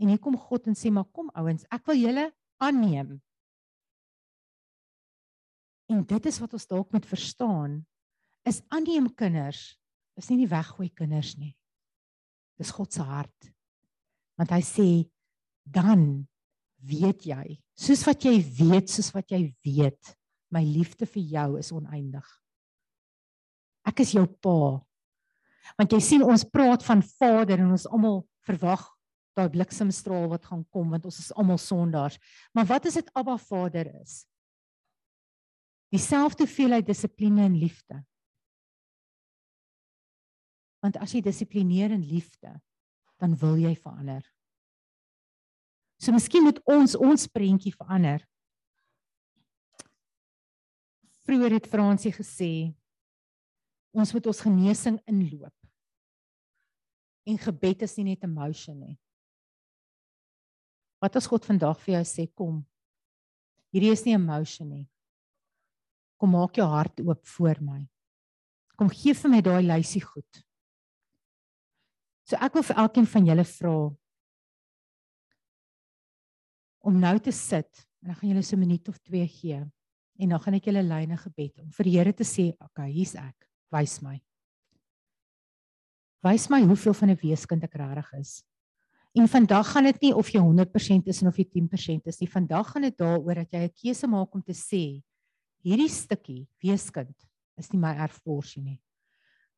En 0.00 0.08
hier 0.10 0.20
kom 0.22 0.38
God 0.40 0.70
en 0.72 0.76
sê 0.78 0.90
maar 0.90 1.06
kom 1.12 1.28
ouens, 1.36 1.66
ek 1.70 1.84
wil 1.90 2.00
julle 2.00 2.24
aanneem. 2.62 3.18
En 5.92 6.00
dit 6.08 6.28
is 6.32 6.40
wat 6.40 6.56
ons 6.56 6.68
dalk 6.72 6.96
moet 6.96 7.06
verstaan, 7.06 7.82
is 8.48 8.62
aanneem 8.72 9.12
kinders 9.12 9.74
is 10.18 10.28
nie 10.32 10.42
die 10.42 10.50
weggooi 10.50 10.88
kinders 10.96 11.36
nie. 11.40 11.52
Dis 12.60 12.72
God 12.74 12.92
se 12.92 13.04
hart. 13.04 13.52
Want 14.40 14.52
hy 14.56 14.60
sê 14.64 14.88
dan 15.68 16.24
weet 16.82 17.26
jy, 17.26 17.44
soos 17.78 18.02
wat 18.06 18.24
jy 18.26 18.36
weet, 18.58 18.90
soos 18.90 19.12
wat 19.14 19.30
jy 19.32 19.44
weet, 19.64 20.14
my 20.52 20.62
liefde 20.66 21.06
vir 21.08 21.22
jou 21.22 21.48
is 21.60 21.72
oneindig. 21.72 22.26
Ek 23.88 24.02
is 24.04 24.12
jou 24.14 24.26
pa. 24.26 24.80
Want 25.78 25.94
jy 25.94 26.00
sien 26.04 26.24
ons 26.26 26.44
praat 26.44 26.84
van 26.84 27.02
Vader 27.16 27.62
en 27.62 27.72
ons 27.74 27.88
almal 27.90 28.20
verwag 28.46 28.84
daai 29.36 29.48
bliksemstraal 29.52 30.28
wat 30.28 30.44
gaan 30.50 30.64
kom 30.68 30.92
want 30.92 31.06
ons 31.08 31.18
is 31.22 31.32
almal 31.38 31.60
sondaars. 31.60 32.18
Maar 32.52 32.68
wat 32.68 32.88
is 32.90 32.98
dit 33.00 33.10
Abba 33.16 33.38
Vader 33.40 33.88
is? 34.02 34.22
Dieselfde 35.92 36.46
veelheid 36.48 36.86
dissipline 36.88 37.46
en 37.46 37.56
liefde. 37.58 38.00
Want 40.82 40.98
as 40.98 41.14
jy 41.14 41.22
dissiplineer 41.24 41.92
in 41.94 42.04
liefde, 42.04 42.56
dan 43.22 43.36
wil 43.38 43.58
jy 43.60 43.74
verander. 43.78 44.24
So 46.02 46.10
miskien 46.10 46.42
moet 46.42 46.58
ons 46.66 46.96
ons 46.98 47.28
prentjie 47.30 47.70
verander. 47.76 48.24
Vroeger 51.22 51.54
het 51.54 51.68
Fransie 51.70 52.10
gesê 52.10 52.52
ons 53.94 54.10
moet 54.16 54.26
ons 54.26 54.40
genesing 54.42 54.96
inloop. 55.06 55.54
En 57.28 57.38
gebed 57.38 57.84
is 57.86 57.94
nie 57.98 58.08
net 58.10 58.24
'n 58.24 58.32
emotion 58.32 58.80
nie. 58.80 58.98
Wat 60.98 61.16
as 61.16 61.26
God 61.26 61.44
vandag 61.44 61.78
vir 61.78 61.94
jou 61.94 62.04
sê 62.04 62.26
kom. 62.34 62.66
Hierdie 63.72 63.92
is 63.92 64.04
nie 64.04 64.14
emotion 64.14 64.68
nie. 64.68 64.88
Kom 66.18 66.30
maak 66.30 66.56
jou 66.56 66.66
hart 66.66 67.00
oop 67.00 67.24
voor 67.26 67.60
my. 67.60 67.88
Kom 68.76 68.88
gee 68.88 69.14
vir 69.14 69.30
my 69.30 69.40
daai 69.40 69.62
lysie 69.62 70.02
goed. 70.02 70.44
So 72.24 72.36
ek 72.36 72.54
wil 72.54 72.62
vir 72.62 72.76
elkeen 72.76 73.06
van 73.06 73.26
julle 73.26 73.44
vra 73.44 74.01
om 76.82 76.98
nou 76.98 77.18
te 77.18 77.32
sit 77.32 77.86
en 78.02 78.10
dan 78.10 78.18
gaan 78.18 78.28
julle 78.32 78.42
so 78.42 78.56
'n 78.56 78.60
minuut 78.60 78.88
of 78.88 78.98
2 78.98 79.26
gee 79.28 79.60
en 80.18 80.28
dan 80.28 80.40
gaan 80.40 80.54
ek 80.54 80.64
julle 80.64 80.82
lyne 80.82 81.16
gebed 81.16 81.58
om 81.60 81.70
vir 81.70 81.84
die 81.84 81.98
Here 81.98 82.12
te 82.12 82.24
sê, 82.24 82.52
"Oké, 82.52 82.64
okay, 82.64 82.90
hier's 82.90 83.14
ek. 83.14 83.48
Wys 83.70 84.02
my." 84.02 84.20
Wys 86.22 86.48
my 86.48 86.62
hoeveel 86.62 86.94
van 86.94 87.10
'n 87.10 87.18
weeskind 87.22 87.64
ek 87.64 87.74
regtig 87.74 88.12
is. 88.12 88.44
En 89.14 89.28
vandag 89.28 89.72
gaan 89.72 89.84
dit 89.84 90.00
nie 90.00 90.14
of 90.14 90.28
jy 90.28 90.40
100% 90.40 91.06
is 91.06 91.22
of 91.22 91.36
jy 91.36 91.44
10% 91.44 92.06
is 92.06 92.20
nie. 92.20 92.28
Vandag 92.30 92.70
gaan 92.70 92.82
dit 92.82 92.96
daaroor 92.96 93.34
dat 93.34 93.50
jy 93.52 93.58
'n 93.64 93.72
keuse 93.74 94.06
maak 94.06 94.34
om 94.34 94.42
te 94.42 94.54
sê 94.54 95.02
hierdie 95.62 95.88
stukkie 95.88 96.48
weeskind 96.62 97.14
is 97.58 97.72
nie 97.72 97.80
my 97.80 97.94
erfborsie 97.94 98.62
nie. 98.62 98.80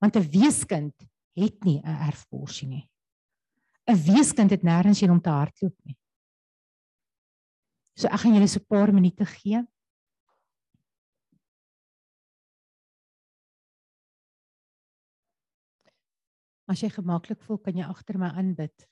Want 0.00 0.16
'n 0.16 0.28
weeskind 0.30 0.94
het 1.36 1.64
nie 1.64 1.80
'n 1.84 2.08
erfborsie 2.08 2.68
nie. 2.68 2.88
'n 3.86 3.94
Weeskind 3.94 4.50
het 4.50 4.62
nêrens 4.62 5.00
heen 5.00 5.10
om 5.10 5.20
te 5.20 5.30
hardloop 5.30 5.74
nie. 5.84 5.96
So 7.94 8.10
ek 8.10 8.24
gaan 8.24 8.34
julle 8.34 8.48
so 8.50 8.60
'n 8.60 8.66
paar 8.66 8.92
minute 8.92 9.24
gee. 9.24 9.62
As 16.66 16.80
jy 16.80 16.88
gemaklik 16.90 17.42
voel, 17.44 17.58
kan 17.58 17.76
jy 17.76 17.84
agter 17.84 18.18
my 18.18 18.32
aanbid. 18.32 18.88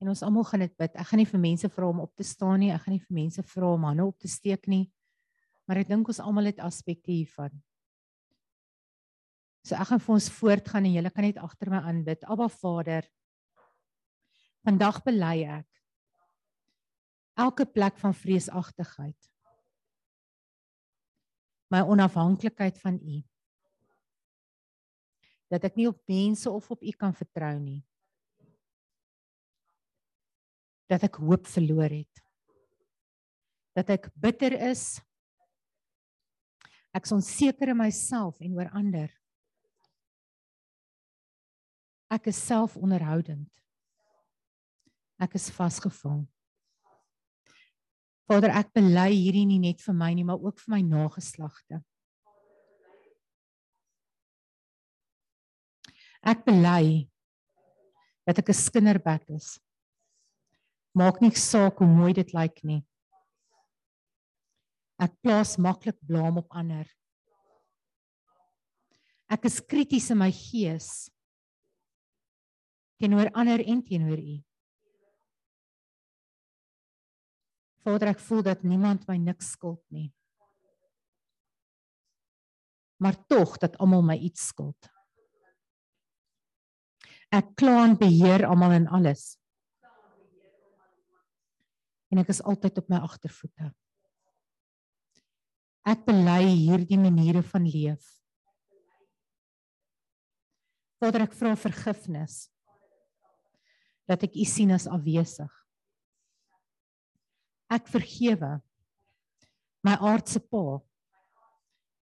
En 0.00 0.08
ons 0.08 0.22
almal 0.22 0.44
gaan 0.44 0.60
dit 0.60 0.76
bid. 0.76 0.94
Ek 0.94 1.06
gaan 1.06 1.18
nie 1.18 1.30
vir 1.30 1.40
mense 1.40 1.68
vra 1.68 1.88
om 1.88 2.00
op 2.00 2.14
te 2.14 2.24
staan 2.24 2.60
nie. 2.60 2.70
Ek 2.70 2.82
gaan 2.82 2.94
nie 2.94 3.06
vir 3.06 3.14
mense 3.14 3.42
vra 3.42 3.72
om 3.72 3.84
hande 3.84 4.04
op 4.04 4.18
te 4.18 4.28
steek 4.28 4.68
nie. 4.68 4.92
Maar 5.66 5.76
ek 5.78 5.88
dink 5.88 6.08
ons 6.08 6.20
almal 6.20 6.44
het 6.44 6.58
aspekte 6.58 7.10
hiervan. 7.10 7.50
So 9.64 9.74
ek 9.74 9.88
gaan 9.88 10.00
vir 10.00 10.14
ons 10.14 10.30
voortgaan 10.30 10.84
en 10.84 10.92
julle 10.92 11.10
kan 11.10 11.24
net 11.24 11.38
agter 11.38 11.70
my 11.70 11.80
aanbid. 11.86 12.24
Abba 12.24 12.48
Vader. 12.48 13.08
Vandag 14.66 15.02
bely 15.02 15.36
ek 15.46 15.71
elke 17.34 17.66
plek 17.66 17.98
van 17.98 18.14
vreesagtigheid. 18.14 19.30
My 21.72 21.80
onafhanklikheid 21.80 22.80
van 22.80 23.00
U. 23.00 23.22
Dat 25.52 25.64
ek 25.64 25.76
nie 25.76 25.88
op 25.88 26.00
mense 26.08 26.50
of 26.50 26.70
op 26.70 26.82
U 26.82 26.92
kan 26.96 27.14
vertrou 27.16 27.56
nie. 27.58 27.80
dat 30.92 31.06
ek 31.08 31.16
hoop 31.24 31.48
verloor 31.48 31.92
het. 31.92 32.20
Dat 33.76 33.92
ek 33.94 34.10
bitter 34.20 34.54
is. 34.68 35.00
Ek 36.92 37.08
is 37.08 37.14
onseker 37.16 37.72
in 37.72 37.80
myself 37.80 38.40
en 38.44 38.58
oor 38.58 38.68
ander. 38.76 39.08
Ek 42.12 42.28
is 42.28 42.42
selfonderhoudend. 42.44 43.48
Ek 45.22 45.38
is 45.38 45.48
vasgevang. 45.54 46.26
Vader, 48.30 48.52
ek 48.54 48.72
bely 48.76 49.10
hierdie 49.12 49.46
nie 49.46 49.58
net 49.58 49.82
vir 49.82 49.94
my 49.94 50.12
nie, 50.14 50.24
maar 50.24 50.40
ook 50.40 50.60
vir 50.62 50.76
my 50.76 50.82
nageslagte. 50.86 51.82
Ek 56.22 56.44
bely 56.46 57.08
dat 58.26 58.38
ek 58.38 58.48
'n 58.48 58.54
skinderbek 58.54 59.28
is 59.34 59.58
maak 60.92 61.20
nie 61.20 61.32
saak 61.36 61.80
hoe 61.80 61.88
mooi 61.88 62.12
dit 62.16 62.32
lyk 62.36 62.60
nie. 62.68 62.82
Ek 65.00 65.14
plaas 65.24 65.56
maklik 65.58 65.96
blame 66.06 66.44
op 66.44 66.52
ander. 66.54 66.86
Ek 69.32 69.48
is 69.48 69.62
krities 69.64 70.10
in 70.12 70.20
my 70.20 70.30
gees 70.36 71.08
teenoor 73.00 73.32
ander 73.34 73.64
en 73.64 73.80
teenoor 73.82 74.20
U. 74.20 74.36
Vader, 77.82 78.12
ek 78.14 78.22
voel 78.22 78.42
dat 78.46 78.62
niemand 78.62 79.06
my 79.10 79.18
niks 79.18 79.52
skuld 79.56 79.82
nie. 79.90 80.12
Maar 83.02 83.18
tog 83.26 83.56
dat 83.58 83.76
almal 83.82 84.04
my 84.06 84.16
iets 84.16 84.46
skuld. 84.52 84.90
Ek 87.32 87.54
kla 87.58 87.80
en 87.88 87.96
beheer 87.98 88.46
almal 88.46 88.76
en 88.76 88.90
alles 88.92 89.32
en 92.12 92.20
ek 92.20 92.28
is 92.28 92.42
altyd 92.44 92.76
op 92.82 92.90
my 92.92 92.98
agtervoete. 93.00 93.70
Ek 95.88 96.04
bely 96.06 96.42
hierdie 96.44 96.98
maniere 97.00 97.40
van 97.46 97.64
leef. 97.66 98.04
Vader, 101.00 101.24
ek 101.24 101.34
vra 101.34 101.56
vergifnis 101.58 102.44
dat 104.06 104.22
ek 104.28 104.36
U 104.36 104.44
sien 104.46 104.74
as 104.76 104.84
afwesig. 104.90 105.61
Ek 107.72 107.88
vergewe 107.88 108.58
my 109.86 109.96
aardse 109.98 110.42
pa 110.52 110.80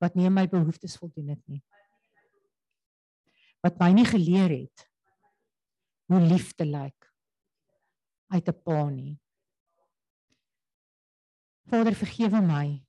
wat 0.04 0.16
nie 0.16 0.32
my 0.34 0.48
behoeftes 0.50 0.98
voldoen 0.98 1.34
het 1.36 1.44
nie. 1.52 1.62
Wat 3.64 3.78
my 3.80 3.92
nie 3.94 4.08
geleer 4.08 4.52
het 4.52 4.86
hoe 6.10 6.22
liefde 6.26 6.66
lyk 6.66 7.10
uit 8.34 8.48
'n 8.48 8.62
pa 8.64 8.90
nie 8.90 9.20
Vader, 11.70 11.94
vergewe 11.94 12.40
my 12.42 12.82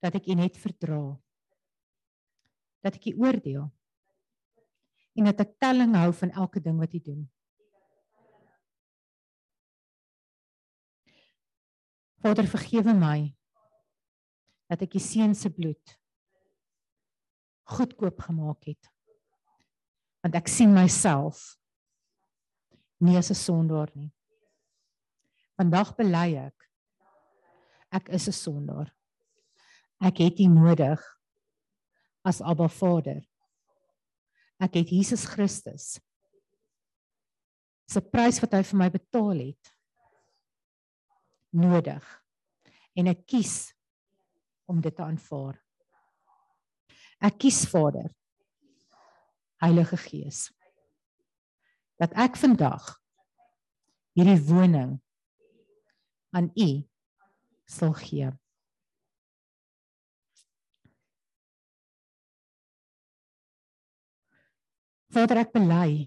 dat 0.00 0.14
ek 0.16 0.30
U 0.32 0.36
net 0.38 0.56
verdra. 0.56 1.02
Dat 2.80 2.96
ek 2.96 3.10
U 3.10 3.26
oordeel. 3.26 3.66
En 5.18 5.28
dat 5.28 5.42
ek 5.44 5.58
telling 5.60 5.92
hou 5.98 6.08
van 6.22 6.32
elke 6.32 6.62
ding 6.64 6.78
wat 6.80 6.94
U 6.96 7.00
doen. 7.04 7.26
Vader, 12.22 12.46
vergewe 12.50 12.94
my 12.94 13.30
dat 14.68 14.82
ek 14.84 14.98
U 14.98 15.00
seun 15.02 15.34
se 15.38 15.50
bloed 15.54 15.94
goedkoop 17.68 18.20
gemaak 18.26 18.70
het. 18.70 18.88
Want 20.24 20.36
ek 20.40 20.48
sien 20.50 20.72
myself 20.74 21.56
nie 23.04 23.16
as 23.16 23.30
'n 23.30 23.38
sondaar 23.38 23.90
nie. 23.94 24.10
Vandag 25.56 25.94
bely 25.96 26.36
ek 26.48 26.68
ek 27.92 28.08
is 28.08 28.28
'n 28.28 28.32
sondaar. 28.32 28.92
Ek 30.00 30.18
het 30.18 30.40
U 30.40 30.46
nodig 30.46 31.00
as 32.24 32.40
Abba 32.40 32.68
Vader. 32.68 33.22
Ek 34.60 34.74
het 34.74 34.90
Jesus 34.90 35.24
Christus 35.24 36.00
se 37.88 38.00
prys 38.00 38.40
wat 38.40 38.52
hy 38.52 38.62
vir 38.62 38.78
my 38.78 38.90
betaal 38.90 39.38
het 39.40 39.72
nodig. 41.54 42.04
En 42.98 43.08
ek 43.10 43.24
kies 43.26 43.72
om 44.68 44.80
dit 44.84 44.94
te 44.94 45.02
aanvaar. 45.02 45.56
Ek 47.24 47.38
kies 47.42 47.64
Vader 47.70 48.12
Heilige 49.58 49.98
Gees 49.98 50.48
dat 51.98 52.12
ek 52.14 52.36
vandag 52.38 52.92
hierdie 54.14 54.38
woning 54.46 54.92
aan 56.30 56.50
U 56.54 56.68
sal 57.66 57.96
gee. 57.98 58.28
Vader 65.10 65.42
ek 65.42 65.50
bely 65.56 66.06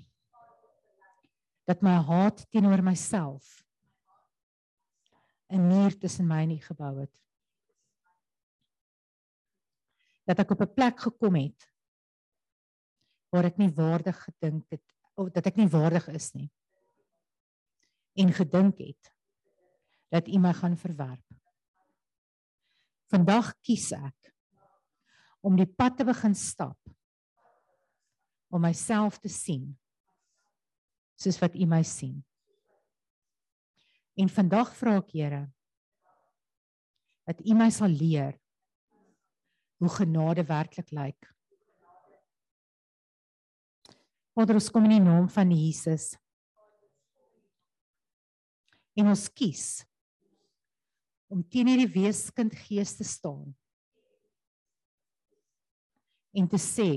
dat 1.68 1.84
my 1.84 1.98
haat 2.08 2.46
teenoor 2.54 2.84
myself 2.86 3.61
'n 5.52 5.68
muur 5.68 5.98
tussen 5.98 6.28
my 6.28 6.44
en 6.44 6.52
U 6.52 6.60
gebou 6.60 7.00
het. 7.00 7.22
Dat 10.24 10.40
ek 10.40 10.52
op 10.52 10.62
'n 10.62 10.74
plek 10.74 11.00
gekom 11.00 11.36
het 11.36 11.68
waar 13.30 13.46
ek 13.46 13.58
nie 13.58 13.72
waardig 13.72 14.24
gedink 14.24 14.70
het 14.70 14.84
of 15.16 15.30
dat 15.30 15.46
ek 15.46 15.56
nie 15.56 15.68
waardig 15.68 16.08
is 16.08 16.32
nie. 16.32 16.52
En 18.16 18.34
gedink 18.34 18.78
het 18.78 19.14
dat 20.12 20.28
U 20.28 20.40
my 20.40 20.54
gaan 20.54 20.78
verwerp. 20.78 21.28
Vandag 23.12 23.54
kies 23.62 23.92
ek 23.92 24.34
om 25.42 25.56
die 25.56 25.68
pad 25.68 25.98
te 25.98 26.06
begin 26.08 26.36
stap 26.36 26.78
om 28.52 28.62
myself 28.62 29.20
te 29.20 29.30
sien 29.32 29.72
soos 31.16 31.40
wat 31.40 31.56
U 31.56 31.66
my 31.66 31.84
sien. 31.84 32.20
En 34.22 34.30
vandag 34.30 34.70
vra 34.78 35.00
ek 35.02 35.16
Here 35.16 35.42
dat 37.26 37.40
U 37.48 37.56
my 37.56 37.70
sal 37.74 37.94
leer 37.96 38.36
hoe 39.82 39.90
genade 39.90 40.44
werklik 40.46 40.92
lyk. 40.94 41.30
Vader, 44.36 44.58
ons 44.60 44.70
kom 44.74 44.86
in 44.90 44.98
die 44.98 45.04
naam 45.04 45.30
van 45.32 45.54
Jesus. 45.56 46.12
En 49.00 49.10
ons 49.14 49.26
kies 49.32 49.82
om 51.32 51.42
teen 51.48 51.72
hierdie 51.72 51.90
weeskind 51.94 52.54
gees 52.68 52.94
te 53.00 53.08
staan. 53.08 53.54
En 56.36 56.50
te 56.52 56.60
sê 56.62 56.92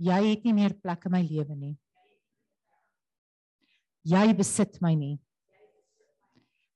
jy 0.00 0.20
het 0.30 0.46
nie 0.46 0.54
meer 0.56 0.76
plek 0.80 1.08
in 1.10 1.16
my 1.18 1.24
lewe 1.26 1.56
nie. 1.56 1.74
Jy 4.06 4.30
besit 4.38 4.78
my 4.80 4.94
nie. 4.96 5.18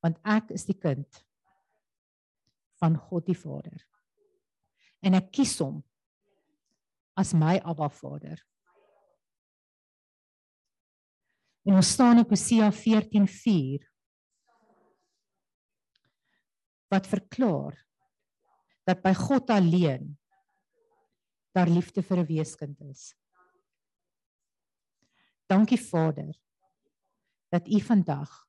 Want 0.04 0.20
ek 0.28 0.52
is 0.52 0.66
die 0.68 0.76
kind 0.76 1.24
van 2.82 2.98
God 3.00 3.24
die 3.24 3.38
Vader. 3.38 3.78
En 5.00 5.16
ek 5.16 5.30
kies 5.32 5.56
hom 5.64 5.80
as 7.16 7.32
my 7.32 7.56
Abba 7.64 7.88
Vader. 7.88 8.36
En 11.64 11.78
ons 11.78 11.92
staan 11.96 12.20
op 12.20 12.34
Hosea 12.34 12.68
14:4 12.68 13.88
wat 16.92 17.08
verklaar 17.08 17.78
dat 18.84 19.00
by 19.02 19.14
God 19.16 19.50
alleen 19.50 20.12
daar 21.56 21.70
liefde 21.70 22.02
vir 22.02 22.18
'n 22.18 22.26
weeskind 22.26 22.80
is. 22.80 23.14
Dankie 25.48 25.80
Vader 25.80 26.34
dat 27.48 27.68
U 27.68 27.80
vandag 27.80 28.44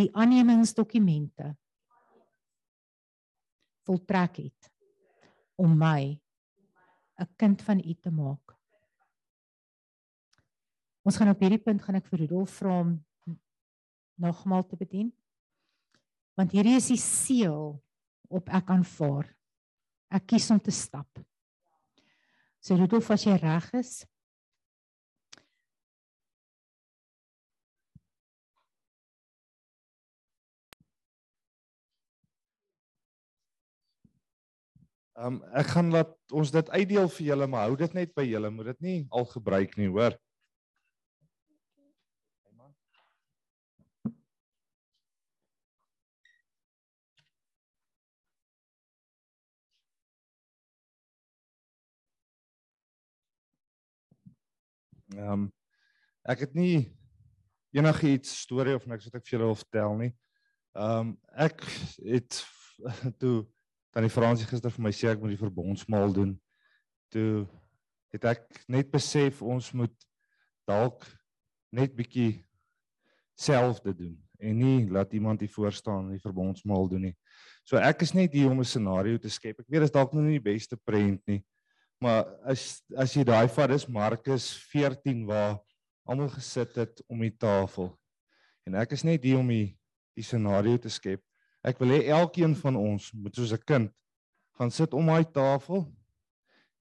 die 0.00 0.10
aannemingsdokumente 0.16 1.52
voltrek 3.88 4.42
het 4.44 4.70
om 5.60 5.76
my 5.78 6.20
'n 7.20 7.28
kind 7.36 7.62
van 7.62 7.78
U 7.78 7.94
te 7.94 8.10
maak. 8.10 8.56
Ons 11.02 11.16
gaan 11.16 11.28
op 11.32 11.40
hierdie 11.40 11.62
punt 11.62 11.82
gaan 11.82 11.94
ek 11.94 12.06
vir 12.06 12.18
Rudolf 12.18 12.50
vra 12.60 12.80
om 12.80 13.06
nogmaal 14.20 14.66
te 14.66 14.76
bedien. 14.76 15.12
Want 16.36 16.52
hierdie 16.52 16.76
is 16.76 16.88
die 16.92 17.00
seël 17.00 17.82
op 18.28 18.48
ek 18.48 18.70
aanvaar. 18.70 19.28
Ek 20.10 20.26
kies 20.26 20.50
om 20.50 20.60
te 20.60 20.70
stap. 20.70 21.08
So 22.60 22.76
Rudolf, 22.76 23.10
as 23.10 23.24
jy 23.24 23.36
reg 23.40 23.72
is, 23.74 24.04
Ehm 35.20 35.34
um, 35.36 35.40
ek 35.52 35.74
gaan 35.74 35.90
laat 35.92 36.12
ons 36.32 36.50
dit 36.54 36.68
uitdeel 36.72 37.08
vir 37.12 37.26
julle, 37.26 37.46
maar 37.52 37.66
hou 37.68 37.74
dit 37.76 37.94
net 37.96 38.12
by 38.16 38.22
julle, 38.24 38.48
moet 38.56 38.70
dit 38.70 38.78
nie 38.86 38.98
al 39.12 39.26
gebruik 39.28 39.74
nie, 39.76 39.88
hoor. 39.92 40.14
Ehm 55.18 55.32
um, 55.32 55.46
ek 56.32 56.46
het 56.46 56.56
nie 56.56 56.96
enigiets 57.76 58.40
storie 58.46 58.78
of 58.78 58.88
niks 58.88 59.10
wat 59.10 59.20
ek 59.20 59.28
vir 59.28 59.36
julle 59.36 59.52
wil 59.52 59.62
vertel 59.66 59.96
nie. 60.00 60.12
Ehm 60.78 61.12
um, 61.12 61.16
ek 61.48 61.66
het 62.08 62.40
toe 63.20 63.42
tannie 63.94 64.12
Fransie 64.12 64.46
gister 64.46 64.70
vir 64.70 64.84
my 64.86 64.92
sê 64.94 65.10
ek 65.12 65.20
moet 65.22 65.34
die 65.34 65.40
verbondsmaal 65.40 66.12
doen. 66.14 66.34
Toe 67.10 67.46
het 68.14 68.26
ek 68.32 68.62
net 68.70 68.90
besef 68.90 69.42
ons 69.42 69.72
moet 69.76 69.94
dalk 70.68 71.06
net 71.74 71.94
bietjie 71.94 72.42
self 73.38 73.80
dit 73.84 73.96
doen 73.98 74.16
en 74.40 74.56
nie 74.56 74.88
laat 74.90 75.12
iemand 75.12 75.40
hier 75.40 75.52
voor 75.52 75.72
staan 75.72 76.06
en 76.06 76.16
die 76.16 76.22
verbondsmaal 76.22 76.88
doen 76.88 77.10
nie. 77.10 77.16
So 77.64 77.78
ek 77.78 78.02
is 78.06 78.14
net 78.16 78.32
hier 78.34 78.50
om 78.50 78.60
'n 78.60 78.64
scenario 78.64 79.18
te 79.18 79.28
skep. 79.28 79.60
Ek 79.60 79.68
weet 79.68 79.80
dit 79.80 79.90
is 79.90 79.96
dalk 79.96 80.12
nou 80.12 80.22
nie 80.24 80.38
die 80.38 80.50
beste 80.52 80.76
prent 80.76 81.20
nie. 81.26 81.44
Maar 82.00 82.24
as 82.48 82.82
as 82.96 83.14
jy 83.14 83.24
daai 83.24 83.48
vat 83.48 83.70
is 83.70 83.88
Markus 83.88 84.56
14 84.72 85.26
waar 85.26 85.60
almal 86.08 86.30
gesit 86.32 86.74
het 86.74 87.02
om 87.08 87.20
die 87.20 87.36
tafel. 87.36 87.92
En 88.66 88.74
ek 88.74 88.92
is 88.92 89.04
net 89.04 89.24
hier 89.24 89.38
om 89.38 89.48
die 89.48 89.76
die 90.16 90.24
scenario 90.24 90.76
te 90.76 90.88
skep. 90.88 91.22
Ek 91.60 91.80
wil 91.80 91.92
hê 91.92 92.08
elkeen 92.08 92.54
van 92.56 92.76
ons 92.76 93.10
moet 93.12 93.36
soos 93.36 93.52
'n 93.52 93.64
kind 93.66 93.92
gaan 94.56 94.70
sit 94.70 94.94
om 94.94 95.06
daai 95.06 95.24
tafel 95.24 95.84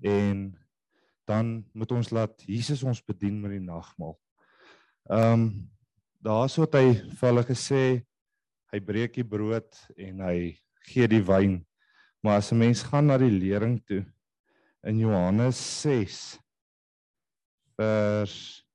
en 0.03 0.55
dan 1.27 1.65
moet 1.73 1.91
ons 1.91 2.09
laat 2.09 2.43
Jesus 2.47 2.83
ons 2.83 3.03
bedien 3.03 3.41
met 3.41 3.51
die 3.51 3.63
nagmaal. 3.63 4.15
Ehm 5.09 5.33
um, 5.33 5.43
daarso 6.19 6.61
het 6.65 6.75
hy 6.75 6.93
vir 6.93 7.27
hulle 7.29 7.43
gesê 7.47 7.83
hy 8.71 8.79
breek 8.79 9.13
die 9.15 9.27
brood 9.27 9.75
en 9.95 10.19
hy 10.19 10.59
gee 10.91 11.07
die 11.07 11.23
wyn. 11.23 11.65
Maar 12.23 12.39
as 12.39 12.51
'n 12.51 12.59
mens 12.59 12.83
gaan 12.83 13.07
na 13.07 13.17
die 13.17 13.31
lering 13.31 13.79
toe 13.85 14.05
in 14.83 14.99
Johannes 14.99 15.59
6 15.81 16.39
vers 17.75 18.65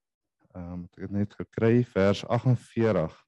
ehm 0.55 0.73
um, 0.73 0.89
ek 0.97 1.03
het 1.03 1.11
net 1.11 1.35
gekry 1.35 1.85
vers 1.85 2.25
48 2.25 3.24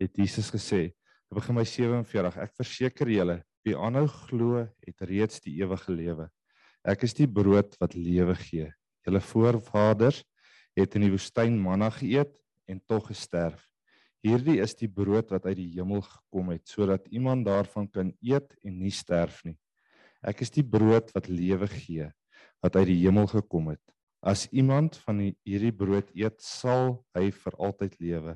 het 0.00 0.16
Jesus 0.16 0.50
gesê, 0.50 0.92
"Ek 1.30 1.34
begin 1.34 1.54
my 1.54 1.64
47, 1.64 2.36
ek 2.36 2.52
verseker 2.54 3.08
julle, 3.08 3.42
wie 3.66 3.74
aanhou 3.74 4.06
glo, 4.06 4.68
het 4.86 5.00
reeds 5.00 5.40
die 5.42 5.58
ewige 5.58 5.92
lewe. 5.92 6.28
Ek 6.86 7.02
is 7.02 7.14
die 7.18 7.26
brood 7.26 7.74
wat 7.80 7.96
lewe 7.98 8.34
gee. 8.38 8.70
Julle 9.06 9.20
voorvaders 9.20 10.22
het 10.78 10.94
in 10.94 11.06
die 11.06 11.10
woestyn 11.10 11.56
manna 11.58 11.90
geëet 11.90 12.30
en 12.70 12.80
tog 12.86 13.08
gesterf. 13.10 13.64
Hierdie 14.22 14.60
is 14.62 14.74
die 14.78 14.88
brood 14.90 15.30
wat 15.34 15.46
uit 15.46 15.58
die 15.58 15.72
hemel 15.76 16.02
gekom 16.02 16.52
het 16.54 16.66
sodat 16.70 17.06
iemand 17.14 17.46
daarvan 17.46 17.88
kan 17.90 18.12
eet 18.22 18.54
en 18.62 18.78
nie 18.78 18.94
sterf 18.94 19.42
nie. 19.46 19.56
Ek 20.22 20.42
is 20.42 20.50
die 20.54 20.64
brood 20.66 21.12
wat 21.14 21.28
lewe 21.30 21.68
gee 21.70 22.10
wat 22.64 22.78
uit 22.78 22.88
die 22.88 23.02
hemel 23.02 23.28
gekom 23.30 23.72
het. 23.74 23.82
As 24.26 24.46
iemand 24.50 24.96
van 25.04 25.20
die, 25.20 25.32
hierdie 25.46 25.74
brood 25.74 26.08
eet, 26.16 26.40
sal 26.42 26.96
hy 27.14 27.28
vir 27.30 27.58
altyd 27.62 27.98
lewe. 28.02 28.34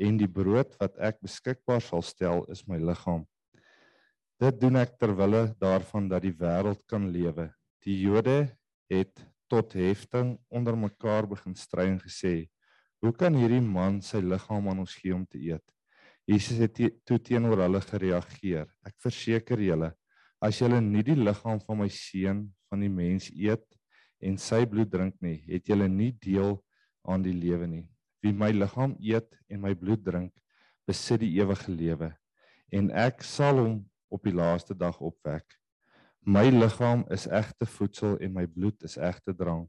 En 0.00 0.16
die 0.18 0.28
brood 0.30 0.74
wat 0.80 0.98
ek 0.98 1.20
beskikbaar 1.22 1.82
sal 1.82 2.02
stel, 2.02 2.42
is 2.50 2.64
my 2.66 2.80
liggaam. 2.82 3.22
Dit 4.42 4.58
doen 4.60 4.80
ek 4.80 4.96
ter 4.98 5.14
wille 5.14 5.44
daarvan 5.62 6.08
dat 6.10 6.24
die 6.24 6.34
wêreld 6.34 6.82
kan 6.90 7.06
lewe. 7.14 7.52
Die 7.86 8.00
Jode 8.02 8.48
het 8.90 9.22
tot 9.48 9.76
hefting 9.78 10.34
onder 10.50 10.74
mekaar 10.76 11.28
begin 11.30 11.54
stry 11.54 11.86
en 11.92 12.00
gesê: 12.02 12.48
"Hoe 13.00 13.12
kan 13.12 13.34
hierdie 13.34 13.62
man 13.62 14.00
sy 14.02 14.18
liggaam 14.18 14.68
aan 14.68 14.82
ons 14.82 14.94
gee 14.94 15.14
om 15.14 15.26
te 15.26 15.38
eet?" 15.38 15.64
Jesus 16.26 16.58
het 16.58 16.80
toe 17.04 17.18
teenoor 17.18 17.62
hulle 17.62 17.80
gereageer: 17.80 18.66
"Ek 18.84 18.94
verseker 18.98 19.60
julle, 19.60 19.92
as 20.40 20.58
julle 20.58 20.80
nie 20.80 21.02
die 21.02 21.16
liggaam 21.16 21.60
van 21.60 21.78
my 21.78 21.88
seun 21.88 22.48
van 22.68 22.80
die 22.80 22.90
mens 22.90 23.30
eet 23.30 23.64
en 24.20 24.38
sy 24.40 24.64
bloed 24.66 24.90
drink 24.90 25.14
nie, 25.20 25.44
het 25.46 25.68
julle 25.68 25.88
nie 25.88 26.12
deel 26.12 26.58
aan 27.04 27.22
die 27.22 27.32
lewe 27.36 27.66
nie. 27.68 27.86
Wie 28.24 28.32
my 28.32 28.54
liggaam 28.56 28.96
eet 29.04 29.28
en 29.52 29.60
my 29.60 29.74
bloed 29.76 30.00
drink, 30.04 30.32
besit 30.88 31.20
die 31.20 31.34
ewige 31.36 31.68
lewe 31.72 32.14
en 32.74 32.88
ek 32.96 33.22
sal 33.22 33.60
hom 33.60 33.74
op 34.12 34.24
die 34.24 34.34
laaste 34.34 34.74
dag 34.74 34.96
opwek. 35.04 35.44
My 36.24 36.46
liggaam 36.48 37.04
is 37.12 37.26
egte 37.28 37.68
voedsel 37.68 38.16
en 38.24 38.32
my 38.34 38.46
bloed 38.48 38.82
is 38.88 38.96
egte 38.96 39.34
drank. 39.36 39.68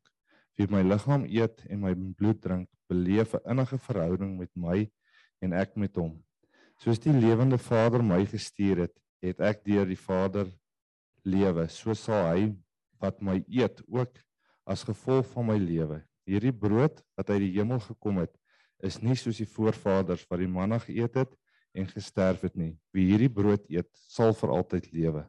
Wie 0.56 0.70
my 0.72 0.86
liggaam 0.86 1.26
eet 1.28 1.66
en 1.68 1.82
my 1.84 1.92
bloed 2.16 2.40
drink, 2.42 2.70
beleef 2.88 3.36
'n 3.36 3.44
innige 3.52 3.78
verhouding 3.78 4.38
met 4.40 4.52
my 4.56 4.90
en 5.42 5.54
ek 5.54 5.76
met 5.76 5.96
hom. 5.96 6.24
Soos 6.80 7.00
die 7.00 7.14
lewende 7.14 7.58
Vader 7.58 8.04
my 8.04 8.26
gestuur 8.26 8.88
het, 8.88 8.96
het 9.22 9.40
ek 9.40 9.66
deur 9.66 9.86
die 9.86 10.00
Vader 10.00 10.48
lewe. 11.24 11.68
So 11.68 11.94
sal 11.94 12.32
hy 12.32 12.56
wat 13.02 13.22
my 13.22 13.44
eet 13.48 13.82
ook 13.88 14.16
as 14.66 14.84
gevolg 14.84 15.26
van 15.34 15.46
my 15.46 15.58
lewe. 15.58 16.02
Hierdie 16.26 16.54
brood 16.54 17.04
wat 17.18 17.30
uit 17.30 17.42
die 17.42 17.54
hemel 17.60 17.80
gekom 17.80 18.18
het, 18.18 18.34
is 18.86 19.02
nie 19.02 19.16
soos 19.20 19.42
die 19.42 19.50
voorvaders 19.50 20.26
wat 20.30 20.40
die 20.40 20.52
manna 20.52 20.80
geëet 20.80 21.16
het 21.24 21.34
en 21.76 21.88
gesterf 21.90 22.46
het 22.48 22.56
nie. 22.56 22.76
Wie 22.96 23.08
hierdie 23.10 23.32
brood 23.32 23.66
eet, 23.70 23.90
sal 24.10 24.34
vir 24.38 24.54
altyd 24.56 24.92
lewe. 24.94 25.26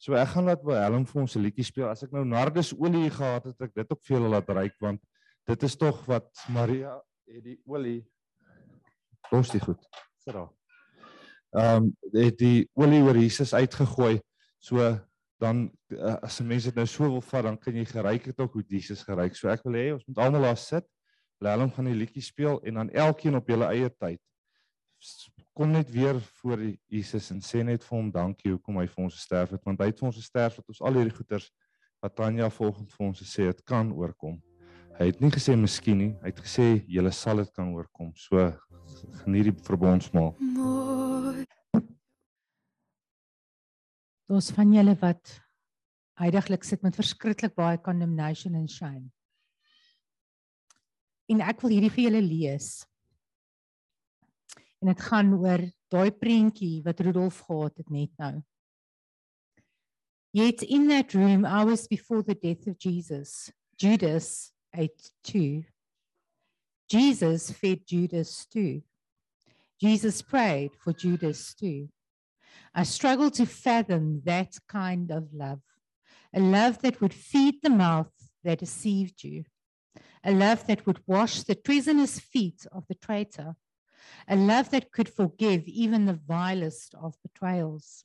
So 0.00 0.16
ek 0.16 0.30
gaan 0.32 0.46
laat 0.48 0.62
Willem 0.64 1.04
vir 1.04 1.20
ons 1.20 1.36
'n 1.36 1.42
liedjie 1.42 1.64
speel. 1.64 1.88
As 1.88 2.02
ek 2.02 2.12
nou 2.12 2.24
nardus 2.24 2.72
olie 2.72 3.10
gehad 3.10 3.44
het, 3.44 3.60
ek 3.60 3.74
dit 3.74 3.92
ook 3.92 4.02
vir 4.04 4.16
julle 4.16 4.30
laat 4.32 4.48
ryk 4.48 4.76
want 4.80 5.00
dit 5.46 5.62
is 5.62 5.76
tog 5.76 6.06
wat 6.06 6.30
Maria 6.48 7.00
het 7.28 7.44
die 7.44 7.58
olie 7.66 8.06
los 9.30 9.50
die 9.50 9.60
goed. 9.60 9.82
Daar. 10.24 10.48
Ehm 11.52 11.84
um, 11.84 11.96
het 12.12 12.38
die 12.38 12.68
olie 12.74 13.02
oor 13.02 13.16
Jesus 13.16 13.54
uitgegooi. 13.54 14.20
So 14.58 14.98
dan 15.40 15.70
as 16.22 16.40
'n 16.40 16.46
mens 16.46 16.64
dit 16.64 16.74
nou 16.74 16.86
so 16.86 17.04
wil 17.08 17.20
vat, 17.20 17.42
dan 17.42 17.58
kan 17.58 17.74
jy 17.74 17.84
geryk 17.84 18.24
het 18.24 18.40
ook 18.40 18.52
hoe 18.52 18.64
Jesus 18.66 19.02
geryk. 19.02 19.36
So 19.36 19.48
ek 19.48 19.64
wil 19.64 19.74
hê 19.74 19.92
ons 19.92 20.06
moet 20.06 20.18
almal 20.18 20.42
daar 20.42 20.56
sit. 20.56 20.86
Willem 21.40 21.72
gaan 21.72 21.88
die 21.88 21.96
liedjie 21.96 22.22
speel 22.22 22.60
en 22.62 22.82
dan 22.82 22.90
elkeen 22.90 23.38
op 23.38 23.48
julle 23.48 23.68
eie 23.72 23.88
tyd 23.90 24.20
kom 25.52 25.70
net 25.70 25.90
weer 25.90 26.20
voor 26.20 26.58
Jesus 26.86 27.30
en 27.30 27.40
sê 27.44 27.62
net 27.64 27.84
vir 27.84 27.96
hom 27.96 28.10
dankie 28.12 28.52
hoekom 28.52 28.78
hy 28.80 28.86
vir 28.88 29.02
ons 29.06 29.16
gesterf 29.18 29.50
het 29.56 29.66
want 29.66 29.82
hy 29.82 29.90
het 29.90 29.98
vir 30.00 30.08
ons 30.10 30.20
gesterf 30.20 30.56
dat 30.60 30.72
ons 30.72 30.80
al 30.80 31.00
hierdie 31.00 31.16
goeders 31.16 31.50
wat 32.00 32.14
Tanya 32.16 32.48
volgens 32.54 32.94
vir 32.96 33.06
ons 33.10 33.20
gesê 33.20 33.50
het 33.50 33.60
kan 33.68 33.90
oorkom. 33.92 34.38
Hy 34.96 35.10
het 35.10 35.20
nie 35.20 35.28
gesê 35.32 35.56
miskien 35.56 35.98
nie, 36.00 36.10
hy 36.22 36.32
het 36.32 36.40
gesê 36.40 36.66
julle 36.88 37.12
sal 37.12 37.42
dit 37.42 37.52
kan 37.56 37.74
oorkom. 37.76 38.14
So 38.16 38.46
geniet 39.20 39.50
die 39.50 39.56
verbondsmaal. 39.68 40.32
Ons 44.30 44.50
van 44.56 44.72
julle 44.72 44.96
wat 45.02 45.36
heidaglik 46.20 46.64
sit 46.64 46.84
met 46.86 46.96
verskriklik 46.96 47.56
baie 47.58 47.80
condemnation 47.84 48.56
and 48.56 48.70
shame. 48.70 49.10
En 51.30 51.42
ek 51.46 51.62
wil 51.62 51.76
hierdie 51.76 51.92
vir 51.94 52.08
julle 52.08 52.22
lees 52.26 52.70
en 54.80 54.88
dit 54.88 55.02
gaan 55.10 55.32
oor 55.36 55.62
daai 55.92 56.10
prentjie 56.16 56.80
wat 56.86 57.00
Rudolf 57.04 57.42
gehad 57.46 57.76
het 57.76 57.90
net 57.92 58.12
nou. 58.18 58.40
Yet 60.32 60.62
in 60.62 60.88
that 60.88 61.12
room 61.14 61.44
hours 61.44 61.86
before 61.86 62.22
the 62.22 62.34
death 62.34 62.66
of 62.66 62.78
Jesus, 62.78 63.50
Judas 63.76 64.52
ate 64.72 65.10
too. 65.22 65.64
Jesus 66.88 67.50
fed 67.50 67.86
Judas 67.86 68.46
too. 68.46 68.82
Jesus 69.80 70.22
prayed 70.22 70.70
for 70.76 70.92
Judas 70.92 71.54
too. 71.54 71.88
I 72.74 72.84
struggle 72.84 73.30
to 73.32 73.46
fathom 73.46 74.22
that 74.24 74.56
kind 74.68 75.10
of 75.10 75.32
love. 75.32 75.60
A 76.34 76.40
love 76.40 76.80
that 76.82 77.00
would 77.00 77.14
feed 77.14 77.56
the 77.62 77.70
mouth 77.70 78.12
that 78.44 78.60
deceived 78.60 79.24
you. 79.24 79.44
A 80.24 80.32
love 80.32 80.66
that 80.66 80.86
would 80.86 81.00
wash 81.06 81.42
the 81.42 81.54
treasonous 81.54 82.18
feet 82.20 82.66
of 82.72 82.86
the 82.88 82.94
traitor 82.94 83.56
a 84.28 84.36
love 84.36 84.70
that 84.70 84.92
could 84.92 85.08
forgive 85.08 85.66
even 85.66 86.06
the 86.06 86.18
vilest 86.28 86.94
of 86.94 87.16
betrayals. 87.22 88.04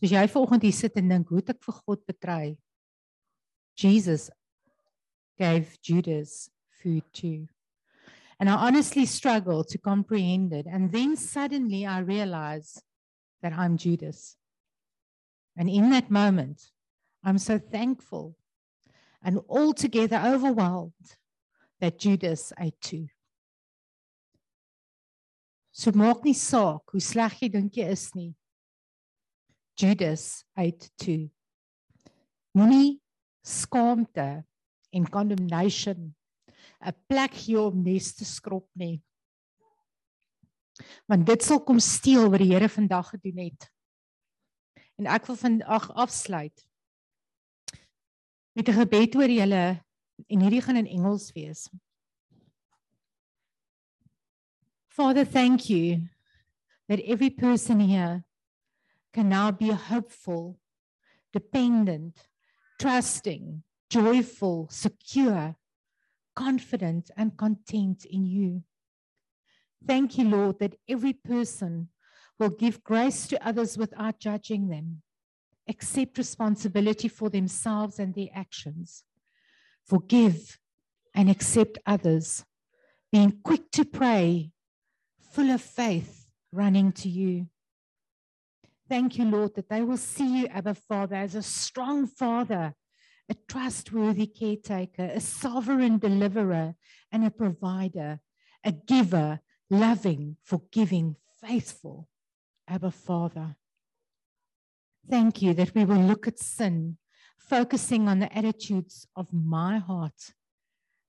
Soos 0.00 0.12
jy 0.12 0.24
vanoggend 0.28 0.64
hier 0.66 0.76
sit 0.76 0.96
en 1.00 1.10
dink, 1.12 1.28
hoe 1.28 1.40
het 1.40 1.54
ek 1.54 1.62
vir 1.64 1.76
God 1.86 2.00
betry? 2.08 2.56
Jesus 3.76 4.30
gave 5.38 5.78
Judas 5.82 6.50
food 6.80 7.04
too. 7.12 7.48
And 8.38 8.50
I 8.50 8.54
honestly 8.54 9.06
struggle 9.06 9.64
to 9.64 9.78
comprehend 9.78 10.52
it. 10.52 10.66
And 10.66 10.90
then 10.90 11.16
suddenly 11.16 11.86
I 11.86 12.00
realize 12.00 12.82
that 13.42 13.52
I'm 13.52 13.76
Judas. 13.76 14.36
And 15.56 15.70
in 15.70 15.90
that 15.90 16.10
moment, 16.10 16.70
I'm 17.22 17.38
so 17.38 17.58
thankful 17.58 18.36
and 19.24 19.40
altogether 19.48 20.20
overwhelmed 20.22 21.16
that 21.80 21.98
Judas 21.98 22.52
ate 22.58 22.80
too. 22.80 23.08
So 25.72 25.90
maak 25.90 26.22
nie 26.22 26.36
saak 26.38 26.92
hoe 26.92 27.02
sleg 27.02 27.40
jy 27.40 27.48
dink 27.50 27.80
jy 27.80 27.88
is 27.90 28.10
nie. 28.14 28.34
Judas 29.80 30.44
uit 30.54 30.86
toe. 31.00 31.32
Moenie 32.54 33.00
skaamte 33.42 34.44
en 34.94 35.08
condemnation 35.10 36.14
'n 36.84 36.94
plek 37.08 37.34
gee 37.34 37.58
om 37.58 37.82
nes 37.82 38.12
te 38.14 38.24
skrob 38.24 38.68
nie. 38.76 39.02
Want 41.08 41.26
dit 41.26 41.42
sal 41.42 41.62
kom 41.64 41.80
steel 41.80 42.28
wat 42.30 42.42
die 42.42 42.52
Here 42.52 42.68
vandag 42.68 43.10
gedoen 43.14 43.38
het. 43.48 43.70
En 45.00 45.06
ek 45.06 45.26
wil 45.26 45.36
vandag 45.36 45.90
afsluit 45.90 46.66
met 48.54 48.68
'n 48.68 48.78
gebed 48.78 49.14
oor 49.16 49.30
julle 49.30 49.82
en 50.30 50.40
hierdie 50.40 50.62
gaan 50.62 50.76
in 50.76 50.86
Engels 50.86 51.32
wees. 51.34 51.68
Father, 54.88 55.24
thank 55.24 55.68
you 55.68 56.08
that 56.88 57.00
every 57.00 57.30
person 57.30 57.80
here 57.80 58.24
can 59.12 59.28
now 59.28 59.50
be 59.50 59.72
hopeful, 59.72 60.60
dependent, 61.32 62.28
trusting, 62.78 63.62
joyful, 63.88 64.68
secure, 64.70 65.56
confident, 66.34 67.10
and 67.16 67.36
content 67.36 68.04
in 68.04 68.24
you. 68.26 68.62
Thank 69.86 70.18
you, 70.18 70.28
Lord, 70.28 70.58
that 70.58 70.76
every 70.88 71.12
person 71.12 71.90
will 72.38 72.50
give 72.50 72.82
grace 72.82 73.26
to 73.28 73.46
others 73.46 73.78
without 73.78 74.18
judging 74.18 74.68
them, 74.68 75.02
accept 75.68 76.18
responsibility 76.18 77.08
for 77.08 77.30
themselves 77.30 77.98
and 77.98 78.14
their 78.14 78.28
actions, 78.34 79.04
forgive 79.86 80.58
and 81.14 81.30
accept 81.30 81.78
others, 81.86 82.44
being 83.12 83.40
quick 83.42 83.70
to 83.70 83.84
pray 83.84 84.50
full 85.32 85.50
of 85.50 85.60
faith, 85.60 86.26
running 86.52 86.92
to 86.92 87.08
you. 87.08 87.48
Thank 88.88 89.18
you, 89.18 89.24
Lord, 89.24 89.54
that 89.54 89.68
they 89.68 89.82
will 89.82 89.96
see 89.96 90.40
you, 90.40 90.46
Abba 90.48 90.74
Father, 90.74 91.16
as 91.16 91.34
a 91.34 91.42
strong 91.42 92.06
Father, 92.06 92.74
a 93.28 93.34
trustworthy 93.48 94.26
caretaker, 94.26 95.04
a 95.04 95.20
sovereign 95.20 95.98
deliverer, 95.98 96.74
and 97.10 97.24
a 97.24 97.30
provider, 97.30 98.20
a 98.62 98.72
giver, 98.72 99.40
loving, 99.70 100.36
forgiving, 100.42 101.16
faithful, 101.40 102.08
Abba 102.68 102.90
Father. 102.90 103.56
Thank 105.08 105.42
you 105.42 105.54
that 105.54 105.74
we 105.74 105.84
will 105.84 106.00
look 106.00 106.26
at 106.26 106.38
sin, 106.38 106.98
focusing 107.38 108.08
on 108.08 108.20
the 108.20 108.36
attitudes 108.36 109.06
of 109.14 109.32
my 109.32 109.78
heart, 109.78 110.32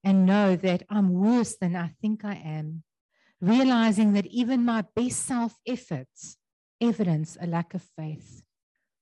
and 0.04 0.26
know 0.26 0.56
that 0.56 0.84
I'm 0.90 1.14
worse 1.14 1.56
than 1.56 1.76
I 1.76 1.96
think 2.02 2.26
I 2.26 2.36
am 2.36 2.84
realizing 3.42 4.14
that 4.14 4.26
even 4.28 4.66
my 4.66 4.84
best 4.96 5.26
self 5.26 5.58
efforts 5.68 6.38
evidence 6.82 7.38
a 7.40 7.48
lack 7.48 7.74
of 7.74 7.84
faith. 7.98 8.44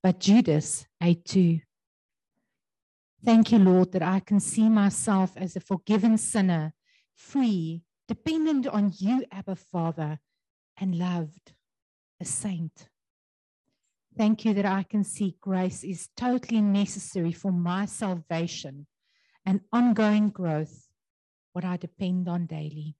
But 0.01 0.19
Judas 0.19 0.85
ate 1.01 1.25
too. 1.25 1.61
Thank 3.23 3.51
you, 3.51 3.59
Lord, 3.59 3.93
that 3.93 4.03
I 4.03 4.19
can 4.19 4.39
see 4.39 4.67
myself 4.67 5.31
as 5.37 5.55
a 5.55 5.61
forgiven 5.61 6.17
sinner, 6.17 6.73
free 7.15 7.83
dependent 8.07 8.67
on 8.67 8.91
you, 8.97 9.23
Abba 9.31 9.55
Father, 9.55 10.19
and 10.77 10.95
loved, 10.95 11.53
a 12.19 12.25
saint. 12.25 12.89
Thank 14.15 14.45
you 14.45 14.53
that 14.53 14.65
I 14.65 14.83
can 14.83 15.03
see 15.03 15.37
grace 15.41 15.83
is 15.83 16.09
totally 16.15 16.61
necessary 16.61 17.31
for 17.31 17.51
my 17.51 17.85
salvation 17.85 18.85
and 19.43 19.61
ongoing 19.71 20.29
growth, 20.29 20.87
what 21.53 21.65
I 21.65 21.77
depend 21.77 22.29
on 22.29 22.45
daily. 22.45 22.95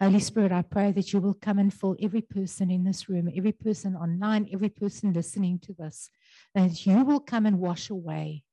Holy 0.00 0.20
Spirit, 0.20 0.52
I 0.52 0.62
pray 0.62 0.92
that 0.92 1.12
you 1.12 1.20
will 1.20 1.34
come 1.34 1.58
and 1.58 1.74
fill 1.74 1.96
every 2.00 2.20
person 2.20 2.70
in 2.70 2.84
this 2.84 3.08
room, 3.08 3.28
every 3.36 3.50
person 3.50 3.96
online, 3.96 4.48
every 4.52 4.68
person 4.68 5.12
listening 5.12 5.58
to 5.60 5.72
this, 5.72 6.10
that 6.54 6.86
you 6.86 7.04
will 7.04 7.18
come 7.18 7.46
and 7.46 7.58
wash 7.58 7.90
away 7.90 8.44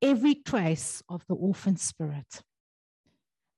every 0.00 0.36
trace 0.36 1.02
of 1.08 1.26
the 1.26 1.34
orphan 1.34 1.76
spirit. 1.76 2.42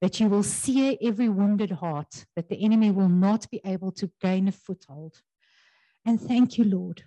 That 0.00 0.18
you 0.18 0.30
will 0.30 0.42
sear 0.42 0.96
every 1.02 1.28
wounded 1.28 1.72
heart, 1.72 2.24
that 2.34 2.48
the 2.48 2.64
enemy 2.64 2.90
will 2.90 3.10
not 3.10 3.50
be 3.50 3.60
able 3.66 3.92
to 3.92 4.10
gain 4.22 4.48
a 4.48 4.52
foothold. 4.52 5.20
And 6.04 6.20
thank 6.20 6.58
you, 6.58 6.64
Lord, 6.64 7.02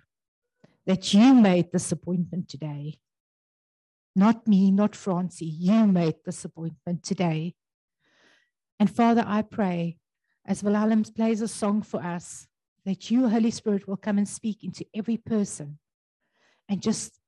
that 0.86 1.12
you 1.12 1.34
made 1.34 1.72
this 1.72 1.90
appointment 1.90 2.48
today. 2.48 2.98
Not 4.16 4.46
me, 4.46 4.70
not 4.70 4.94
Francie. 4.94 5.46
You 5.46 5.86
made 5.86 6.16
this 6.24 6.44
appointment 6.44 7.02
today. 7.02 7.54
And 8.78 8.88
Father, 8.88 9.24
I 9.26 9.42
pray 9.42 9.98
as 10.46 10.62
Wilhelm 10.62 11.02
plays 11.04 11.40
a 11.40 11.48
song 11.48 11.82
for 11.82 12.02
us 12.02 12.46
that 12.84 13.10
you, 13.10 13.28
Holy 13.28 13.50
Spirit, 13.50 13.88
will 13.88 13.96
come 13.96 14.18
and 14.18 14.28
speak 14.28 14.62
into 14.62 14.84
every 14.94 15.16
person 15.16 15.78
and 16.68 16.82
just 16.82 17.18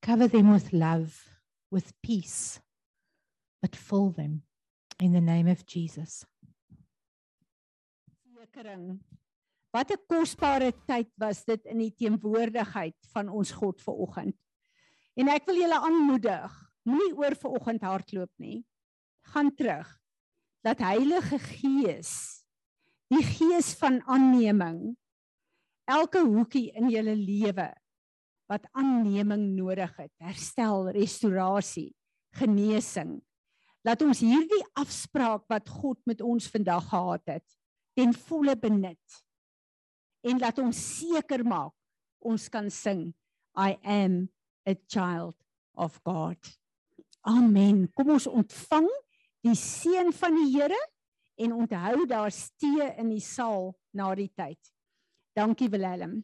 cover 0.00 0.28
them 0.28 0.52
with 0.52 0.72
love, 0.72 1.24
with 1.70 1.92
peace, 2.02 2.60
but 3.60 3.76
fill 3.76 4.10
them 4.10 4.42
in 5.00 5.12
the 5.12 5.20
name 5.20 5.48
of 5.48 5.66
Jesus. 5.66 6.24
Wat 9.76 9.92
'n 9.92 10.00
kosbare 10.08 10.72
tyd 10.88 11.10
was 11.20 11.44
dit 11.44 11.60
in 11.68 11.78
die 11.84 11.92
teenwoordigheid 11.92 12.96
van 13.12 13.28
ons 13.28 13.50
God 13.52 13.82
ver 13.84 13.92
oggend. 13.92 14.36
En 15.20 15.28
ek 15.28 15.44
wil 15.44 15.58
julle 15.60 15.76
aanmoedig, 15.76 16.52
moenie 16.88 17.16
oor 17.16 17.36
ver 17.36 17.50
oggend 17.50 17.82
hardloop 17.84 18.32
nie. 18.40 18.64
Gaan 19.34 19.52
terug. 19.54 19.88
Dat 20.64 20.80
Heilige 20.80 21.38
Gees, 21.38 22.44
die 23.12 23.20
gees 23.20 23.74
van 23.76 24.00
aanneming, 24.08 24.96
elke 25.84 26.24
hoekie 26.24 26.72
in 26.72 26.88
julle 26.88 27.14
lewe 27.14 27.68
wat 28.48 28.64
aanneming 28.72 29.56
nodig 29.58 29.92
het, 29.96 30.12
herstel, 30.16 30.88
restaurasie, 30.88 31.92
genesing. 32.32 33.20
Laat 33.84 34.02
ons 34.02 34.24
hierdie 34.24 34.64
afspraak 34.72 35.44
wat 35.52 35.68
God 35.68 36.00
met 36.06 36.20
ons 36.24 36.48
vandag 36.48 36.88
gehad 36.88 37.36
het, 37.36 37.46
ten 37.94 38.14
volle 38.14 38.56
benut. 38.56 39.25
En 40.26 40.40
laat 40.42 40.58
ons 40.58 40.84
seker 40.98 41.44
maak 41.46 41.74
ons 42.26 42.48
kan 42.50 42.66
sing 42.72 43.12
I 43.56 43.78
am 43.84 44.26
a 44.66 44.74
child 44.90 45.36
of 45.78 46.00
God. 46.04 46.38
Amen. 47.26 47.86
Kom 47.94 48.10
ons 48.16 48.26
ontvang 48.26 48.88
die 49.46 49.54
seën 49.56 50.10
van 50.12 50.36
die 50.36 50.48
Here 50.52 50.78
en 51.38 51.54
onthou 51.54 52.06
daar's 52.10 52.48
tee 52.60 52.86
in 52.98 53.12
die 53.14 53.22
saal 53.22 53.70
na 53.94 54.10
die 54.18 54.30
tyd. 54.34 54.58
Dankie 55.36 55.68
Willem. 55.70 56.22